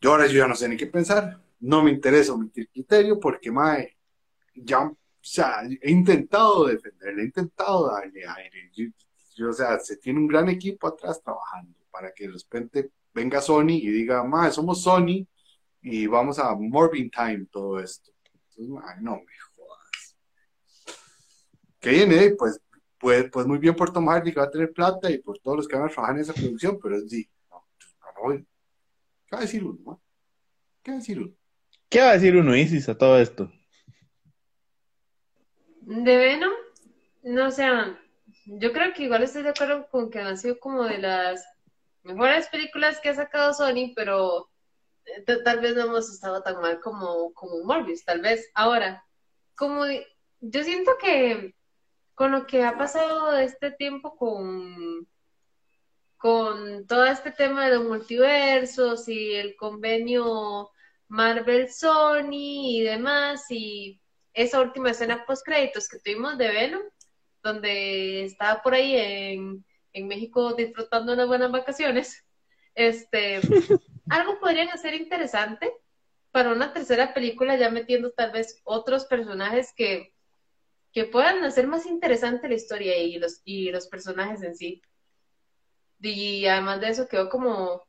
Yo 0.01 0.13
ahora 0.13 0.27
yo 0.27 0.39
ya 0.39 0.49
no 0.49 0.55
sé 0.55 0.67
ni 0.67 0.79
qué 0.79 0.87
pensar, 0.87 1.39
no 1.61 1.83
me 1.83 1.91
interesa 1.91 2.33
omitir 2.33 2.71
criterio 2.71 3.21
porque, 3.21 3.51
mae, 3.53 3.95
ya, 4.55 4.81
o 4.83 4.97
sea, 5.21 5.63
he 5.81 5.91
intentado 5.91 6.67
defenderle, 6.67 7.23
he 7.23 7.27
intentado 7.27 7.91
darle 7.91 8.25
aire. 8.27 8.71
Yo, 9.35 9.49
o 9.51 9.53
sea, 9.53 9.79
se 9.79 9.97
tiene 9.97 10.19
un 10.19 10.27
gran 10.27 10.49
equipo 10.49 10.89
atrás 10.89 11.23
trabajando 11.23 11.79
para 11.91 12.13
que 12.13 12.27
de 12.27 12.33
repente 12.33 12.91
venga 13.15 13.41
Sony 13.41 13.79
y 13.81 13.89
diga, 13.89 14.25
más 14.25 14.55
somos 14.55 14.83
Sony 14.83 15.27
y 15.81 16.07
vamos 16.07 16.39
a 16.39 16.55
Morbin 16.55 17.11
Time 17.11 17.47
todo 17.51 17.79
esto. 17.81 18.11
Entonces, 18.25 18.69
no 19.01 19.17
me 19.17 19.39
jodas. 19.55 20.17
Que 21.81 21.91
viene, 21.91 22.31
pues, 22.39 22.61
pues, 22.99 23.31
pues 23.31 23.47
muy 23.47 23.59
bien 23.59 23.75
por 23.75 23.93
Tom 23.93 24.09
Hardy 24.09 24.33
que 24.33 24.41
va 24.41 24.47
a 24.47 24.51
tener 24.51 24.73
plata 24.73 25.11
y 25.11 25.19
por 25.19 25.39
todos 25.39 25.59
los 25.59 25.69
que 25.69 25.77
van 25.77 25.87
a 25.87 25.93
trabajar 25.93 26.17
en 26.17 26.23
esa 26.23 26.33
producción, 26.33 26.79
pero 26.83 27.01
sí, 27.09 27.29
no, 27.51 27.65
no, 28.29 28.45
¿Qué 29.27 29.37
va 29.37 29.39
a 29.39 29.43
decir 29.43 29.65
uno? 29.65 30.03
¿Qué 30.83 30.91
va 30.91 30.97
a 30.97 31.01
decir 31.01 31.19
uno? 31.19 31.35
¿Qué 31.89 32.01
va 32.01 32.11
a 32.11 32.13
decir 32.15 32.37
uno, 32.37 32.57
Isis, 32.57 32.89
a 32.89 32.97
todo 32.97 33.19
esto? 33.19 33.51
De 35.85 36.17
Venom, 36.17 36.53
no 37.25 37.51
sé, 37.51 37.67
yo 38.47 38.73
creo 38.73 38.93
que 38.95 39.03
igual 39.03 39.25
estoy 39.25 39.43
de 39.43 39.49
acuerdo 39.49 39.89
con 39.89 40.11
que 40.11 40.21
han 40.21 40.39
sido 40.39 40.61
como 40.61 40.85
de 40.85 40.99
las 40.99 41.45
mejores 42.05 42.49
películas 42.49 43.01
que 43.01 43.09
ha 43.09 43.15
sacado 43.15 43.53
Sony, 43.53 43.93
pero 43.97 44.49
eh, 45.05 45.25
tal 45.45 45.61
vez 45.61 45.75
no 45.75 45.83
hemos 45.83 46.09
estado 46.09 46.41
tan 46.43 46.61
mal 46.61 46.81
como, 46.81 47.33
como 47.35 47.65
Morbius, 47.65 48.05
tal 48.05 48.21
vez. 48.21 48.49
Ahora, 48.55 49.05
como 49.57 49.85
yo 50.41 50.63
siento 50.63 50.93
que 51.01 51.57
con 52.15 52.31
lo 52.31 52.47
que 52.47 52.65
ha 52.65 52.79
pasado 52.79 53.37
este 53.39 53.73
tiempo 53.73 54.17
con, 54.17 55.09
con 56.17 56.87
todo 56.87 57.07
este 57.07 57.33
tema 57.33 57.67
de 57.67 57.77
los 57.77 57.85
multiversos 57.85 59.09
y 59.09 59.35
el 59.35 59.57
convenio 59.57 60.71
Marvel 61.09 61.69
Sony 61.73 62.79
y 62.79 62.83
demás, 62.83 63.47
y 63.51 64.02
esa 64.35 64.61
última 64.61 64.91
escena 64.91 65.25
post 65.27 65.45
créditos 65.45 65.89
que 65.89 65.99
tuvimos 65.99 66.39
de 66.39 66.49
Venom, 66.49 66.83
donde 67.43 68.25
estaba 68.25 68.63
por 68.63 68.75
ahí 68.75 68.97
en 68.97 69.65
en 69.93 70.09
México 70.09 70.55
disfrutando 70.55 71.13
unas 71.13 71.29
buenas 71.29 71.51
vacaciones, 71.51 72.25
este, 72.75 73.41
algo 74.11 74.41
podrían 74.41 74.69
hacer 74.71 74.95
interesante 74.95 75.73
para 76.31 76.53
una 76.53 76.73
tercera 76.73 77.13
película, 77.13 77.57
ya 77.57 77.71
metiendo 77.71 78.11
tal 78.13 78.33
vez 78.33 78.61
otros 78.65 79.05
personajes 79.05 79.73
que, 79.77 80.15
que 80.93 81.05
puedan 81.05 81.45
hacer 81.45 81.67
más 81.67 81.87
interesante 81.87 82.49
la 82.49 82.55
historia 82.55 82.97
y 82.97 83.19
los, 83.19 83.43
y 83.45 83.71
los 83.71 83.87
personajes 83.89 84.43
en 84.43 84.57
sí. 84.57 84.83
Y 86.01 86.47
además 86.47 86.81
de 86.81 86.89
eso 86.89 87.07
quedó 87.07 87.29
como 87.29 87.83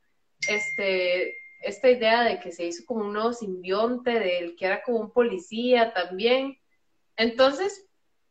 este 0.46 1.34
esta 1.64 1.90
idea 1.90 2.22
de 2.22 2.40
que 2.40 2.52
se 2.52 2.66
hizo 2.66 2.84
como 2.84 3.04
un 3.04 3.12
nuevo 3.12 3.32
simbionte, 3.32 4.18
del 4.18 4.56
que 4.56 4.66
era 4.66 4.82
como 4.82 4.98
un 4.98 5.10
policía 5.10 5.92
también. 5.92 6.58
Entonces, 7.16 7.86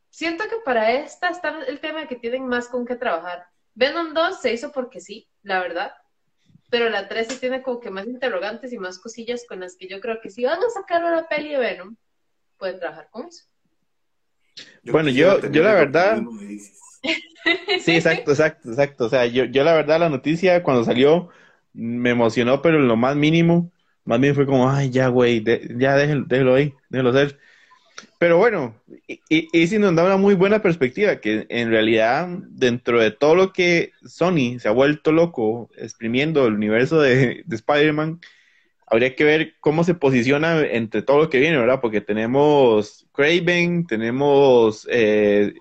siento 0.09 0.43
que 0.45 0.57
para 0.63 0.91
esta 0.91 1.29
está 1.29 1.63
el 1.67 1.79
tema 1.79 2.01
de 2.01 2.07
que 2.07 2.15
tienen 2.15 2.47
más 2.47 2.67
con 2.67 2.85
qué 2.85 2.95
trabajar. 2.95 3.45
Venom 3.75 4.13
2 4.13 4.41
se 4.41 4.53
hizo 4.53 4.71
porque 4.71 5.01
sí, 5.01 5.27
la 5.41 5.59
verdad, 5.59 5.93
pero 6.69 6.89
la 6.89 7.07
3 7.07 7.27
sí 7.27 7.39
tiene 7.39 7.61
como 7.61 7.79
que 7.79 7.89
más 7.89 8.05
interrogantes 8.05 8.71
y 8.73 8.77
más 8.77 8.99
cosillas 8.99 9.45
con 9.47 9.59
las 9.59 9.75
que 9.75 9.87
yo 9.87 9.99
creo 9.99 10.21
que 10.21 10.29
si 10.29 10.43
van 10.45 10.59
a 10.59 10.69
sacar 10.69 11.03
una 11.03 11.27
peli 11.27 11.49
de 11.49 11.57
Venom, 11.57 11.95
pueden 12.57 12.79
trabajar 12.79 13.09
con 13.09 13.27
eso. 13.27 13.45
bueno, 14.83 15.09
yo, 15.09 15.39
yo 15.49 15.63
la 15.63 15.73
verdad... 15.73 16.21
Sí, 17.81 17.95
exacto, 17.95 18.31
exacto, 18.31 18.69
exacto. 18.69 19.05
O 19.05 19.09
sea, 19.09 19.25
yo, 19.25 19.45
yo 19.45 19.63
la 19.63 19.73
verdad 19.73 19.99
la 19.99 20.09
noticia 20.09 20.63
cuando 20.63 20.83
salió 20.83 21.29
me 21.73 22.11
emocionó, 22.11 22.61
pero 22.61 22.77
en 22.77 22.87
lo 22.87 22.95
más 22.95 23.15
mínimo, 23.15 23.71
más 24.05 24.19
bien 24.19 24.35
fue 24.35 24.45
como, 24.45 24.69
ay, 24.69 24.89
ya, 24.89 25.07
güey, 25.07 25.43
ya 25.77 25.95
déjelo, 25.95 26.25
déjelo 26.27 26.55
ahí, 26.55 26.73
déjelo 26.89 27.13
ser. 27.13 27.39
Pero 28.19 28.37
bueno, 28.37 28.75
y, 29.07 29.21
y, 29.29 29.67
sí 29.67 29.79
nos 29.79 29.95
da 29.95 30.05
una 30.05 30.17
muy 30.17 30.35
buena 30.35 30.61
perspectiva, 30.61 31.17
que 31.17 31.45
en 31.49 31.69
realidad, 31.69 32.27
dentro 32.49 32.99
de 32.99 33.11
todo 33.11 33.35
lo 33.35 33.53
que 33.53 33.91
Sony 34.05 34.59
se 34.59 34.67
ha 34.67 34.71
vuelto 34.71 35.11
loco 35.11 35.69
exprimiendo 35.77 36.47
el 36.47 36.53
universo 36.53 37.01
de, 37.01 37.43
de 37.45 37.55
Spider-Man, 37.55 38.19
habría 38.93 39.15
que 39.15 39.23
ver 39.23 39.55
cómo 39.59 39.83
se 39.83 39.95
posiciona 39.95 40.61
entre 40.61 41.01
todo 41.01 41.17
lo 41.17 41.29
que 41.29 41.39
viene, 41.39 41.57
¿verdad? 41.57 41.81
Porque 41.81 42.01
tenemos 42.01 43.07
Craven, 43.11 43.87
tenemos 43.87 44.87
eh, 44.89 45.53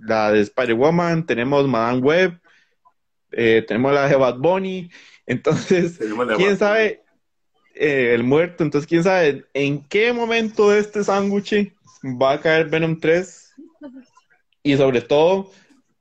la 0.00 0.32
de 0.32 0.40
Spider-Woman, 0.42 1.26
tenemos 1.26 1.66
Madame 1.66 2.00
Web, 2.00 2.40
eh, 3.32 3.64
tenemos 3.66 3.92
la 3.92 4.08
de 4.08 4.16
Bad 4.16 4.38
Bunny, 4.38 4.90
entonces, 5.26 5.98
quién 6.36 6.56
sabe, 6.56 7.02
eh, 7.74 8.12
el 8.14 8.22
muerto, 8.22 8.64
entonces 8.64 8.88
quién 8.88 9.02
sabe 9.02 9.44
en 9.52 9.84
qué 9.84 10.12
momento 10.12 10.70
de 10.70 10.78
este 10.78 11.04
sándwich 11.04 11.72
va 12.04 12.32
a 12.32 12.40
caer 12.40 12.68
Venom 12.68 12.98
3 12.98 13.54
y 14.62 14.76
sobre 14.76 15.02
todo 15.02 15.50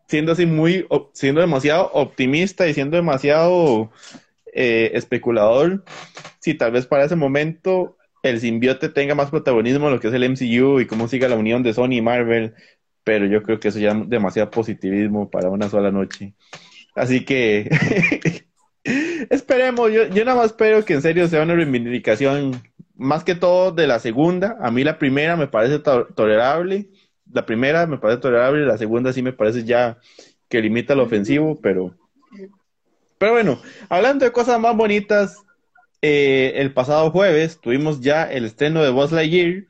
siendo 0.07 0.32
así 0.32 0.45
muy, 0.45 0.88
siendo 1.13 1.41
demasiado 1.41 1.91
optimista 1.93 2.67
y 2.67 2.73
siendo 2.73 2.95
demasiado 2.95 3.91
eh, 4.53 4.91
especulador, 4.93 5.84
si 6.39 6.53
tal 6.53 6.71
vez 6.71 6.86
para 6.86 7.05
ese 7.05 7.15
momento 7.15 7.97
el 8.23 8.39
simbiote 8.39 8.89
tenga 8.89 9.15
más 9.15 9.30
protagonismo 9.30 9.88
en 9.88 9.93
lo 9.93 9.99
que 9.99 10.07
es 10.07 10.13
el 10.13 10.23
MCU 10.23 10.80
y 10.80 10.88
cómo 10.88 11.07
siga 11.07 11.28
la 11.28 11.36
unión 11.36 11.63
de 11.63 11.73
Sony 11.73 11.93
y 11.93 12.01
Marvel, 12.01 12.53
pero 13.03 13.26
yo 13.26 13.43
creo 13.43 13.59
que 13.59 13.67
eso 13.67 13.80
ya 13.80 13.91
es 13.91 14.09
demasiado 14.09 14.49
positivismo 14.49 15.30
para 15.30 15.49
una 15.49 15.69
sola 15.69 15.91
noche. 15.91 16.34
Así 16.95 17.26
que 17.26 17.69
esperemos, 19.30 19.92
yo, 19.92 20.08
yo 20.08 20.26
nada 20.26 20.38
más 20.38 20.48
espero 20.48 20.84
que 20.86 20.94
en 20.94 21.02
serio 21.02 21.28
sea 21.28 21.44
una 21.44 21.56
reivindicación 21.56 22.62
más 22.96 23.24
que 23.24 23.36
todo 23.36 23.72
de 23.72 23.88
la 23.88 24.00
segunda. 24.00 24.58
A 24.62 24.72
mí 24.72 24.84
la 24.84 24.98
primera 24.98 25.36
me 25.36 25.48
parece 25.48 25.80
tolerable, 25.80 26.88
la 27.32 27.46
primera 27.46 27.88
me 27.88 27.98
parece 27.98 28.22
tolerable, 28.22 28.66
la 28.66 28.78
segunda 28.78 29.12
sí 29.14 29.22
me 29.22 29.34
parece 29.34 29.64
ya 29.64 29.98
que 30.48 30.62
limita 30.62 30.96
lo 30.96 31.04
ofensivo, 31.04 31.60
pero... 31.62 31.96
Pero 33.18 33.32
bueno, 33.32 33.62
hablando 33.88 34.26
de 34.26 34.32
cosas 34.32 34.60
más 34.60 34.76
bonitas, 34.76 35.38
eh, 36.02 36.54
el 36.58 36.74
pasado 36.74 37.12
jueves 37.12 37.60
tuvimos 37.62 38.02
ya 38.02 38.30
el 38.30 38.46
estreno 38.46 38.84
de 38.84 38.92
Buzz 38.92 39.12
Lightyear, 39.14 39.64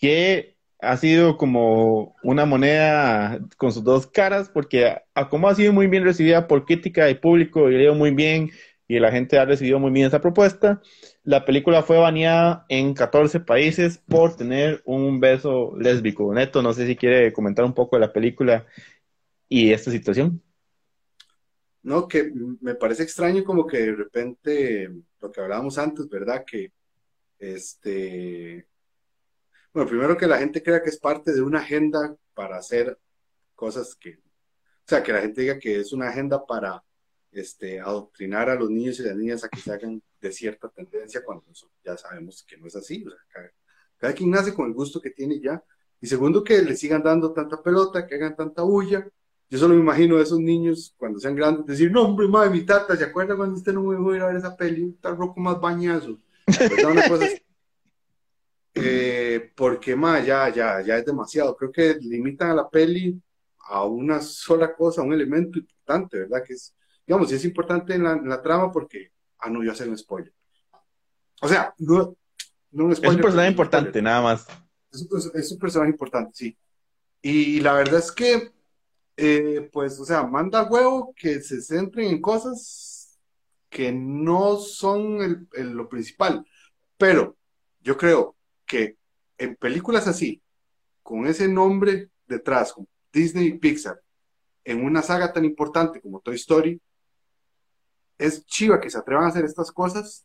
que 0.00 0.49
ha 0.82 0.96
sido 0.96 1.36
como 1.36 2.14
una 2.22 2.46
moneda 2.46 3.40
con 3.56 3.72
sus 3.72 3.84
dos 3.84 4.06
caras, 4.06 4.48
porque 4.48 4.96
a, 5.14 5.28
como 5.28 5.48
ha 5.48 5.54
sido 5.54 5.72
muy 5.72 5.86
bien 5.86 6.04
recibida 6.04 6.46
por 6.46 6.64
crítica 6.64 7.10
y 7.10 7.14
público, 7.14 7.70
y 7.70 7.76
leo 7.76 7.94
muy 7.94 8.10
bien, 8.10 8.50
y 8.88 8.98
la 8.98 9.12
gente 9.12 9.38
ha 9.38 9.44
recibido 9.44 9.78
muy 9.78 9.92
bien 9.92 10.06
esa 10.06 10.20
propuesta, 10.20 10.82
la 11.22 11.44
película 11.44 11.82
fue 11.82 11.98
baneada 11.98 12.64
en 12.68 12.92
14 12.92 13.40
países 13.40 13.98
por 13.98 14.36
tener 14.36 14.82
un 14.84 15.20
beso 15.20 15.76
lésbico. 15.78 16.34
Neto, 16.34 16.60
no 16.60 16.72
sé 16.72 16.86
si 16.86 16.96
quiere 16.96 17.32
comentar 17.32 17.64
un 17.64 17.72
poco 17.72 17.96
de 17.96 18.00
la 18.00 18.12
película 18.12 18.66
y 19.48 19.72
esta 19.72 19.90
situación. 19.90 20.42
No, 21.82 22.08
que 22.08 22.32
me 22.60 22.74
parece 22.74 23.04
extraño 23.04 23.44
como 23.44 23.66
que 23.66 23.78
de 23.78 23.94
repente, 23.94 24.90
lo 25.20 25.30
que 25.30 25.40
hablábamos 25.40 25.78
antes, 25.78 26.08
¿verdad? 26.08 26.44
Que 26.44 26.72
este 27.38 28.66
bueno, 29.72 29.88
primero 29.88 30.16
que 30.16 30.26
la 30.26 30.38
gente 30.38 30.62
crea 30.62 30.82
que 30.82 30.90
es 30.90 30.98
parte 30.98 31.32
de 31.32 31.42
una 31.42 31.60
agenda 31.60 32.16
para 32.34 32.56
hacer 32.56 32.98
cosas 33.54 33.94
que, 33.94 34.14
o 34.14 34.86
sea, 34.86 35.02
que 35.02 35.12
la 35.12 35.20
gente 35.20 35.42
diga 35.42 35.58
que 35.58 35.78
es 35.80 35.92
una 35.92 36.08
agenda 36.08 36.44
para 36.44 36.82
este, 37.32 37.80
adoctrinar 37.80 38.50
a 38.50 38.56
los 38.56 38.70
niños 38.70 38.98
y 38.98 39.02
las 39.04 39.16
niñas 39.16 39.44
a 39.44 39.48
que 39.48 39.60
se 39.60 39.72
hagan 39.72 40.02
de 40.20 40.32
cierta 40.32 40.68
tendencia 40.68 41.22
cuando 41.24 41.44
ya 41.84 41.96
sabemos 41.96 42.44
que 42.46 42.56
no 42.56 42.66
es 42.66 42.76
así. 42.76 43.04
O 43.06 43.10
sea, 43.10 43.18
cada, 43.98 44.12
quien 44.12 44.30
nace 44.30 44.54
con 44.54 44.66
el 44.66 44.74
gusto 44.74 45.00
que 45.00 45.10
tiene 45.10 45.40
ya. 45.40 45.62
Y 46.00 46.06
segundo, 46.06 46.42
que 46.42 46.62
le 46.62 46.76
sigan 46.76 47.02
dando 47.02 47.32
tanta 47.32 47.62
pelota, 47.62 48.06
que 48.06 48.14
hagan 48.14 48.34
tanta 48.34 48.62
bulla. 48.62 49.06
Yo 49.48 49.58
solo 49.58 49.74
me 49.74 49.80
imagino 49.80 50.16
a 50.16 50.22
esos 50.22 50.38
niños 50.38 50.94
cuando 50.96 51.18
sean 51.18 51.34
grandes 51.34 51.66
decir, 51.66 51.90
no, 51.90 52.02
hombre, 52.02 52.26
madre, 52.28 52.50
mi 52.50 52.64
tata, 52.64 52.96
¿se 52.96 53.04
acuerda 53.04 53.36
cuando 53.36 53.56
usted 53.56 53.72
no 53.72 53.82
me 53.82 53.96
voy 53.96 54.14
a 54.14 54.16
ir 54.16 54.22
a 54.22 54.26
ver 54.28 54.36
esa 54.36 54.56
peli? 54.56 54.90
Está 54.90 55.10
roco 55.14 55.38
más 55.40 55.60
bañazo. 55.60 56.18
Una 56.90 57.08
cosa 57.08 57.26
eh, 58.82 59.52
porque 59.54 59.94
más 59.96 60.24
ya, 60.24 60.48
ya, 60.48 60.80
ya 60.82 60.98
es 60.98 61.04
demasiado. 61.04 61.56
Creo 61.56 61.72
que 61.72 61.94
limitan 62.00 62.50
a 62.50 62.54
la 62.54 62.68
peli 62.68 63.20
a 63.58 63.84
una 63.84 64.20
sola 64.20 64.74
cosa, 64.74 65.02
un 65.02 65.12
elemento 65.12 65.58
importante, 65.58 66.18
¿verdad? 66.18 66.42
Que 66.44 66.54
es, 66.54 66.74
digamos, 67.06 67.30
es 67.32 67.44
importante 67.44 67.94
en 67.94 68.02
la, 68.02 68.42
trama 68.42 68.72
porque, 68.72 69.12
ah, 69.38 69.50
no, 69.50 69.62
yo 69.62 69.72
hacer 69.72 69.88
un 69.88 69.96
spoiler. 69.96 70.32
O 71.40 71.48
sea, 71.48 71.74
no, 71.78 72.16
no 72.72 72.84
un 72.86 72.96
spoiler. 72.96 73.12
Es 73.12 73.16
un 73.16 73.22
personaje 73.22 73.50
importante, 73.50 74.02
nada 74.02 74.22
más. 74.22 74.46
Es 74.92 75.52
un, 75.52 75.58
personaje 75.58 75.90
importante, 75.90 76.32
sí. 76.34 76.58
Y 77.22 77.60
la 77.60 77.74
verdad 77.74 78.00
es 78.00 78.10
que, 78.10 78.50
eh, 79.16 79.68
pues, 79.72 80.00
o 80.00 80.04
sea, 80.04 80.24
manda 80.24 80.64
huevo 80.64 81.14
que 81.16 81.40
se 81.40 81.60
centren 81.60 82.08
en 82.08 82.20
cosas 82.20 83.18
que 83.68 83.92
no 83.92 84.56
son 84.56 85.48
lo 85.52 85.88
principal. 85.88 86.44
Pero 86.98 87.36
yo 87.80 87.96
creo 87.96 88.36
que 88.70 88.96
en 89.36 89.56
películas 89.56 90.06
así, 90.06 90.40
con 91.02 91.26
ese 91.26 91.48
nombre 91.48 92.10
detrás, 92.26 92.72
como 92.72 92.86
Disney 93.12 93.48
y 93.48 93.58
Pixar, 93.58 94.00
en 94.62 94.84
una 94.84 95.02
saga 95.02 95.32
tan 95.32 95.44
importante 95.44 96.00
como 96.00 96.20
Toy 96.20 96.36
Story, 96.36 96.80
es 98.16 98.46
chiva 98.46 98.80
que 98.80 98.90
se 98.90 98.98
atrevan 98.98 99.24
a 99.24 99.28
hacer 99.28 99.44
estas 99.44 99.72
cosas 99.72 100.24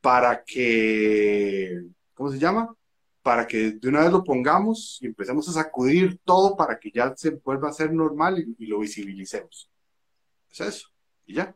para 0.00 0.42
que, 0.42 1.80
¿cómo 2.14 2.30
se 2.32 2.38
llama? 2.38 2.74
Para 3.22 3.46
que 3.46 3.72
de 3.72 3.88
una 3.88 4.00
vez 4.00 4.10
lo 4.10 4.24
pongamos 4.24 4.98
y 5.00 5.06
empecemos 5.06 5.48
a 5.48 5.52
sacudir 5.52 6.18
todo 6.24 6.56
para 6.56 6.78
que 6.80 6.90
ya 6.90 7.14
se 7.16 7.30
vuelva 7.30 7.68
a 7.68 7.72
ser 7.72 7.92
normal 7.92 8.44
y, 8.58 8.66
lo 8.66 8.80
visibilicemos. 8.80 9.70
Es 10.50 10.60
eso, 10.60 10.88
y 11.24 11.34
ya. 11.34 11.54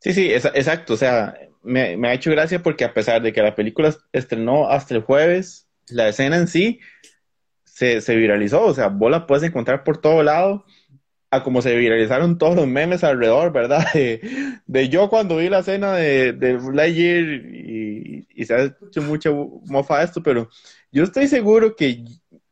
Sí, 0.00 0.14
sí, 0.14 0.32
exacto. 0.32 0.94
O 0.94 0.96
sea, 0.96 1.38
me, 1.62 2.08
ha 2.08 2.14
hecho 2.14 2.30
gracia 2.30 2.62
porque 2.62 2.84
a 2.84 2.94
pesar 2.94 3.22
de 3.22 3.32
que 3.32 3.42
la 3.42 3.54
película 3.54 3.94
estrenó 4.12 4.68
hasta 4.70 4.94
el 4.94 5.02
jueves, 5.02 5.68
la 5.88 6.08
escena 6.08 6.36
en 6.36 6.48
sí 6.48 6.80
se, 7.64 8.00
viralizó. 8.16 8.64
O 8.64 8.74
sea, 8.74 8.88
vos 8.88 9.10
la 9.10 9.26
puedes 9.26 9.44
encontrar 9.44 9.84
por 9.84 9.98
todo 9.98 10.22
lado, 10.22 10.64
a 11.30 11.42
como 11.44 11.62
se 11.62 11.76
viralizaron 11.76 12.38
todos 12.38 12.56
los 12.56 12.66
memes 12.66 13.04
alrededor, 13.04 13.52
¿verdad? 13.52 13.86
De, 14.66 14.88
yo 14.88 15.08
cuando 15.10 15.36
vi 15.36 15.48
la 15.48 15.60
escena 15.60 15.94
de, 15.94 16.32
de 16.32 16.58
Lightyear 16.72 17.24
y, 17.24 18.26
y, 18.34 18.44
se 18.44 18.54
ha 18.54 18.64
hecho 18.64 19.02
mucha 19.02 19.30
mofa 19.66 20.02
esto, 20.02 20.22
pero 20.22 20.48
yo 20.92 21.04
estoy 21.04 21.28
seguro 21.28 21.76
que 21.76 22.04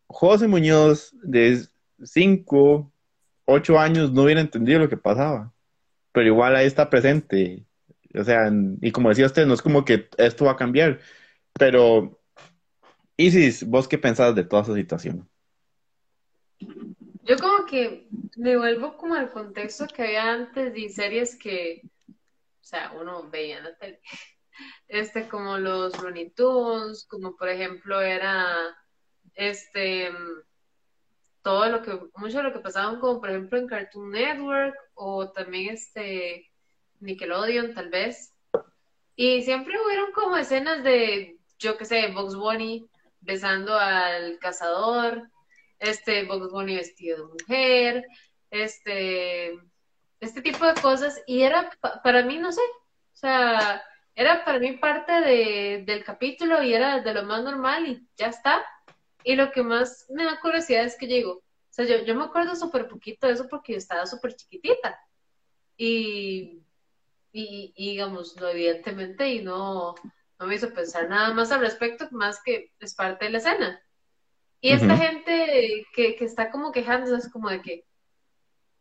José 0.06 0.48
Muñoz 0.48 1.14
de 1.22 1.60
5, 2.02 2.92
8 3.46 3.78
años 3.78 4.12
no 4.12 4.22
hubiera 4.22 4.40
entendido 4.40 4.80
lo 4.80 4.88
que 4.88 4.96
pasaba 4.96 5.52
pero 6.18 6.30
igual 6.30 6.56
ahí 6.56 6.66
está 6.66 6.90
presente. 6.90 7.64
O 8.12 8.24
sea, 8.24 8.50
y 8.80 8.90
como 8.90 9.08
decía 9.08 9.26
usted, 9.26 9.46
no 9.46 9.54
es 9.54 9.62
como 9.62 9.84
que 9.84 10.08
esto 10.16 10.46
va 10.46 10.52
a 10.52 10.56
cambiar, 10.56 10.98
pero 11.52 12.20
Isis, 13.16 13.64
¿vos 13.64 13.86
qué 13.86 13.98
pensás 13.98 14.34
de 14.34 14.42
toda 14.42 14.62
esa 14.62 14.74
situación? 14.74 15.28
Yo 17.22 17.36
como 17.38 17.66
que 17.66 18.08
me 18.36 18.56
vuelvo 18.56 18.96
como 18.96 19.14
al 19.14 19.30
contexto 19.30 19.86
que 19.86 20.02
había 20.02 20.32
antes 20.32 20.74
de 20.74 20.88
series 20.88 21.38
que, 21.38 21.82
o 22.08 22.64
sea, 22.64 22.90
uno 23.00 23.30
veía 23.30 23.58
en 23.58 23.64
la 23.64 23.76
tele, 23.76 24.00
este, 24.88 25.28
como 25.28 25.56
los 25.56 26.02
Looney 26.02 26.30
Tunes, 26.30 27.06
como 27.08 27.36
por 27.36 27.48
ejemplo 27.48 28.00
era, 28.00 28.76
este, 29.34 30.10
todo 31.42 31.68
lo 31.68 31.80
que, 31.80 31.96
mucho 32.16 32.38
de 32.38 32.42
lo 32.42 32.52
que 32.52 32.58
pasaban 32.58 32.98
como 32.98 33.20
por 33.20 33.30
ejemplo 33.30 33.56
en 33.56 33.68
Cartoon 33.68 34.10
Network 34.10 34.74
o 34.98 35.30
también 35.30 35.74
este 35.74 36.50
Nickelodeon 37.00 37.74
tal 37.74 37.88
vez. 37.88 38.34
Y 39.16 39.42
siempre 39.42 39.74
hubieron 39.80 40.12
como 40.12 40.36
escenas 40.36 40.84
de, 40.84 41.38
yo 41.58 41.76
qué 41.76 41.84
sé, 41.84 42.08
Box 42.08 42.36
Bunny 42.36 42.86
besando 43.20 43.74
al 43.76 44.38
cazador, 44.38 45.28
este 45.78 46.24
Box 46.24 46.50
Bunny 46.52 46.76
vestido 46.76 47.16
de 47.16 47.32
mujer, 47.32 48.04
este, 48.50 49.58
este 50.20 50.42
tipo 50.42 50.66
de 50.66 50.80
cosas. 50.80 51.22
Y 51.26 51.42
era, 51.42 51.70
para 52.02 52.22
mí, 52.22 52.38
no 52.38 52.52
sé, 52.52 52.62
sea, 53.18 53.82
era 54.14 54.44
para 54.44 54.58
mí 54.58 54.72
parte 54.76 55.12
de, 55.12 55.82
del 55.86 56.04
capítulo 56.04 56.62
y 56.62 56.74
era 56.74 57.00
de 57.00 57.14
lo 57.14 57.24
más 57.24 57.42
normal 57.42 57.86
y 57.86 58.06
ya 58.16 58.28
está. 58.28 58.64
Y 59.24 59.34
lo 59.34 59.50
que 59.50 59.62
más 59.62 60.06
me 60.10 60.24
da 60.24 60.40
curiosidad 60.40 60.84
es 60.84 60.96
que 60.96 61.06
llego. 61.06 61.32
O 61.32 61.42
sea, 61.82 61.98
yo, 61.98 62.04
yo 62.04 62.14
me 62.14 62.24
acuerdo 62.24 62.56
súper 62.56 62.88
poquito 62.88 63.26
de 63.26 63.34
eso 63.34 63.46
porque 63.48 63.72
yo 63.72 63.78
estaba 63.78 64.06
súper 64.06 64.34
chiquitita. 64.34 64.98
Y, 65.76 66.62
y, 67.32 67.72
digamos, 67.76 68.36
no, 68.36 68.48
evidentemente, 68.48 69.28
y 69.28 69.42
no, 69.42 69.94
no 70.38 70.46
me 70.46 70.56
hizo 70.56 70.72
pensar 70.72 71.08
nada 71.08 71.32
más 71.32 71.52
al 71.52 71.60
respecto, 71.60 72.08
más 72.10 72.42
que 72.42 72.72
es 72.80 72.94
parte 72.94 73.26
de 73.26 73.30
la 73.30 73.38
escena. 73.38 73.82
Y 74.60 74.72
esta 74.72 74.96
gente 74.96 75.86
que, 75.94 76.16
que, 76.16 76.24
está 76.24 76.50
como 76.50 76.72
quejándose 76.72 77.14
es 77.14 77.32
como 77.32 77.48
de 77.48 77.62
que 77.62 77.84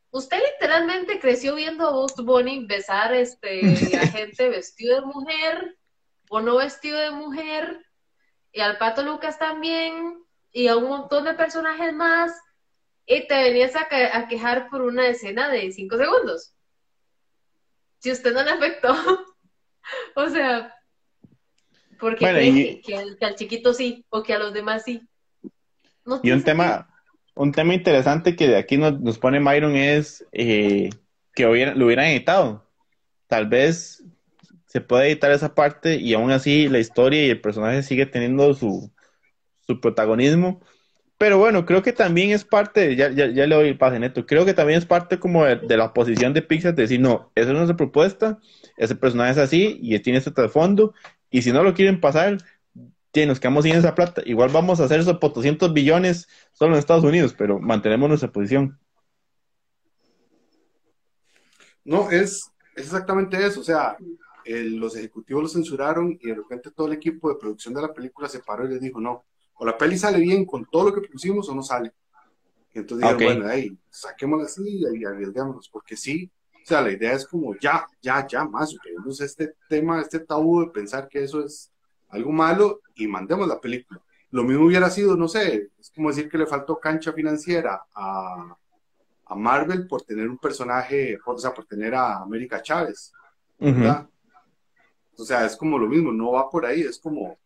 usted 0.10 0.40
literalmente 0.54 1.20
creció 1.20 1.54
viendo 1.54 1.88
a 1.88 1.92
Bugs 1.92 2.16
Bunny 2.16 2.66
besar 2.66 3.14
este, 3.14 3.62
a 3.96 4.08
gente 4.08 4.50
vestido 4.50 5.02
de 5.02 5.06
mujer 5.06 5.78
o 6.30 6.42
no 6.42 6.58
vestido 6.58 7.00
de 7.00 7.12
mujer, 7.12 7.86
y 8.52 8.62
al 8.62 8.78
Pato 8.80 9.04
Lucas 9.04 9.38
también, 9.38 10.24
y 10.52 10.68
a 10.68 10.78
un 10.78 10.86
montón 10.90 11.26
de 11.26 11.36
personajes 11.36 11.94
más, 11.94 12.32
y 13.08 13.26
te 13.26 13.36
venías 13.36 13.74
a, 13.76 13.88
a 14.14 14.28
quejar 14.28 14.70
por 14.70 14.82
una 14.82 15.08
escena 15.08 15.50
de 15.50 15.72
cinco 15.72 15.98
segundos. 15.98 16.54
Si 18.00 18.12
usted 18.12 18.34
no 18.34 18.44
le 18.44 18.52
afectó, 18.52 18.94
o 20.16 20.30
sea, 20.30 20.76
porque 22.00 22.82
que, 22.86 22.96
al, 22.96 23.36
chiquito 23.36 23.74
sí, 23.74 24.06
o 24.10 24.22
que 24.22 24.34
a 24.34 24.40
los 24.40 24.54
demás 24.54 24.84
sí. 24.84 25.02
y 26.22 26.32
un 26.32 26.44
tema, 26.44 26.94
un 27.34 27.52
tema 27.52 27.74
interesante 27.74 28.36
que 28.36 28.48
de 28.48 28.58
aquí 28.58 28.78
nos, 28.78 29.00
nos 29.00 29.18
pone 29.18 29.40
Myron 29.40 29.76
es 29.76 30.26
eh, 30.32 30.90
que 31.34 31.44
lo 31.44 31.86
hubieran 31.86 32.06
editado. 32.06 32.70
Tal 33.28 33.48
vez 33.48 34.04
se 34.66 34.82
puede 34.82 35.08
editar 35.08 35.32
esa 35.32 35.56
parte 35.56 35.96
y 35.96 36.14
aún 36.14 36.32
así 36.32 36.68
la 36.68 36.80
historia 36.80 37.26
y 37.26 37.30
el 37.30 37.42
personaje 37.42 37.84
sigue 37.84 38.06
teniendo 38.06 38.54
su, 38.54 38.92
su 39.62 39.80
protagonismo. 39.80 40.62
Pero 41.18 41.40
bueno, 41.40 41.66
creo 41.66 41.82
que 41.82 41.94
también 41.94 42.30
es 42.30 42.44
parte, 42.44 42.96
ya, 42.96 43.10
ya, 43.10 43.28
ya 43.28 43.48
le 43.48 43.56
doy 43.56 43.70
el 43.70 43.78
pase 43.78 44.00
neto, 44.00 44.26
creo 44.26 44.46
que 44.46 44.54
también 44.54 44.78
es 44.78 44.86
parte 44.86 45.20
como 45.20 45.46
de, 45.46 45.78
la 45.78 45.94
posición 45.94 46.34
de 46.34 46.44
Pixar 46.44 46.76
de 46.76 46.84
decir, 46.84 47.00
no, 47.00 47.32
esa 47.34 47.50
es 47.50 47.56
nuestra 47.56 47.76
propuesta, 47.76 48.38
ese 48.78 48.96
personaje 48.96 49.32
es 49.32 49.38
así 49.40 49.80
y 49.82 49.98
tiene 50.00 50.20
este 50.20 50.30
trasfondo, 50.30 50.94
y 51.32 51.42
si 51.42 51.52
no 51.52 51.64
lo 51.64 51.74
quieren 51.74 52.00
pasar, 52.00 52.38
nos 53.26 53.40
quedamos 53.40 53.64
sin 53.64 53.76
esa 53.76 53.96
plata. 53.96 54.22
Igual 54.26 54.50
vamos 54.54 54.80
a 54.80 54.86
hacer 54.86 55.00
eso 55.00 55.20
por 55.20 55.34
200 55.34 55.74
billones 55.74 56.28
solo 56.52 56.74
en 56.74 56.80
Estados 56.80 57.04
Unidos, 57.04 57.34
pero 57.36 57.60
mantenemos 57.60 58.08
nuestra 58.10 58.32
posición. 58.32 58.78
No, 61.84 62.12
es, 62.12 62.52
exactamente 62.76 63.44
eso. 63.44 63.62
O 63.62 63.64
sea, 63.64 63.98
los 64.46 64.96
ejecutivos 64.96 65.44
lo 65.44 65.50
censuraron 65.50 66.18
y 66.22 66.28
de 66.28 66.36
repente 66.36 66.72
todo 66.72 66.88
el 66.88 66.94
equipo 66.94 67.30
de 67.30 67.40
producción 67.40 67.74
de 67.74 67.82
la 67.82 67.94
película 67.94 68.30
se 68.30 68.40
paró 68.40 68.66
y 68.66 68.70
les 68.70 68.82
dijo, 68.82 69.00
no, 69.00 69.26
o 69.58 69.66
la 69.66 69.78
peli 69.78 69.98
sale 69.98 70.20
bien 70.20 70.46
con 70.46 70.66
todo 70.66 70.90
lo 70.90 70.94
que 70.94 71.08
pusimos 71.08 71.48
o 71.50 71.56
no 71.56 71.64
sale. 71.64 71.94
Y 72.74 72.80
entonces 72.80 73.10
dijeron, 73.10 73.40
bueno, 73.40 73.52
hey, 73.52 73.78
saquémosla 73.90 74.46
así 74.46 74.84
y 74.94 75.06
arriesgámonos, 75.06 75.70
porque 75.70 75.98
sí, 75.98 76.32
o 76.54 76.66
sea, 76.66 76.82
la 76.82 76.92
idea 76.92 77.14
es 77.14 77.26
como 77.26 77.56
ya, 77.58 77.88
ya, 78.02 78.28
ya, 78.28 78.44
más, 78.44 78.72
superemos 78.72 79.22
este 79.22 79.56
tema, 79.70 80.02
este 80.02 80.20
tabú 80.20 80.62
de 80.62 80.68
pensar 80.68 81.08
que 81.08 81.24
eso 81.24 81.44
es 81.44 81.72
algo 82.10 82.32
malo 82.32 82.82
y 82.96 83.08
mandemos 83.08 83.48
la 83.48 83.60
película. 83.60 84.02
Lo 84.32 84.44
mismo 84.44 84.66
hubiera 84.66 84.90
sido, 84.90 85.16
no 85.16 85.28
sé, 85.28 85.70
es 85.80 85.92
como 85.96 86.10
decir 86.10 86.30
que 86.30 86.38
le 86.38 86.46
faltó 86.46 86.78
cancha 86.80 87.14
financiera 87.14 87.82
a, 87.96 88.58
a 89.30 89.36
Marvel 89.36 89.88
por 89.88 90.04
tener 90.04 90.28
un 90.28 90.38
personaje, 90.38 91.18
o 91.26 91.38
sea, 91.38 91.54
por 91.54 91.66
tener 91.66 91.96
a 91.96 92.18
América 92.18 92.62
Chávez, 92.62 93.12
¿verdad? 93.58 94.08
O 95.18 95.24
sea, 95.24 95.46
es 95.46 95.56
como 95.56 95.80
lo 95.80 95.88
mismo, 95.88 96.12
no 96.12 96.34
va 96.34 96.50
por 96.50 96.66
ahí, 96.66 96.82
es 96.82 97.00
como 97.00 97.38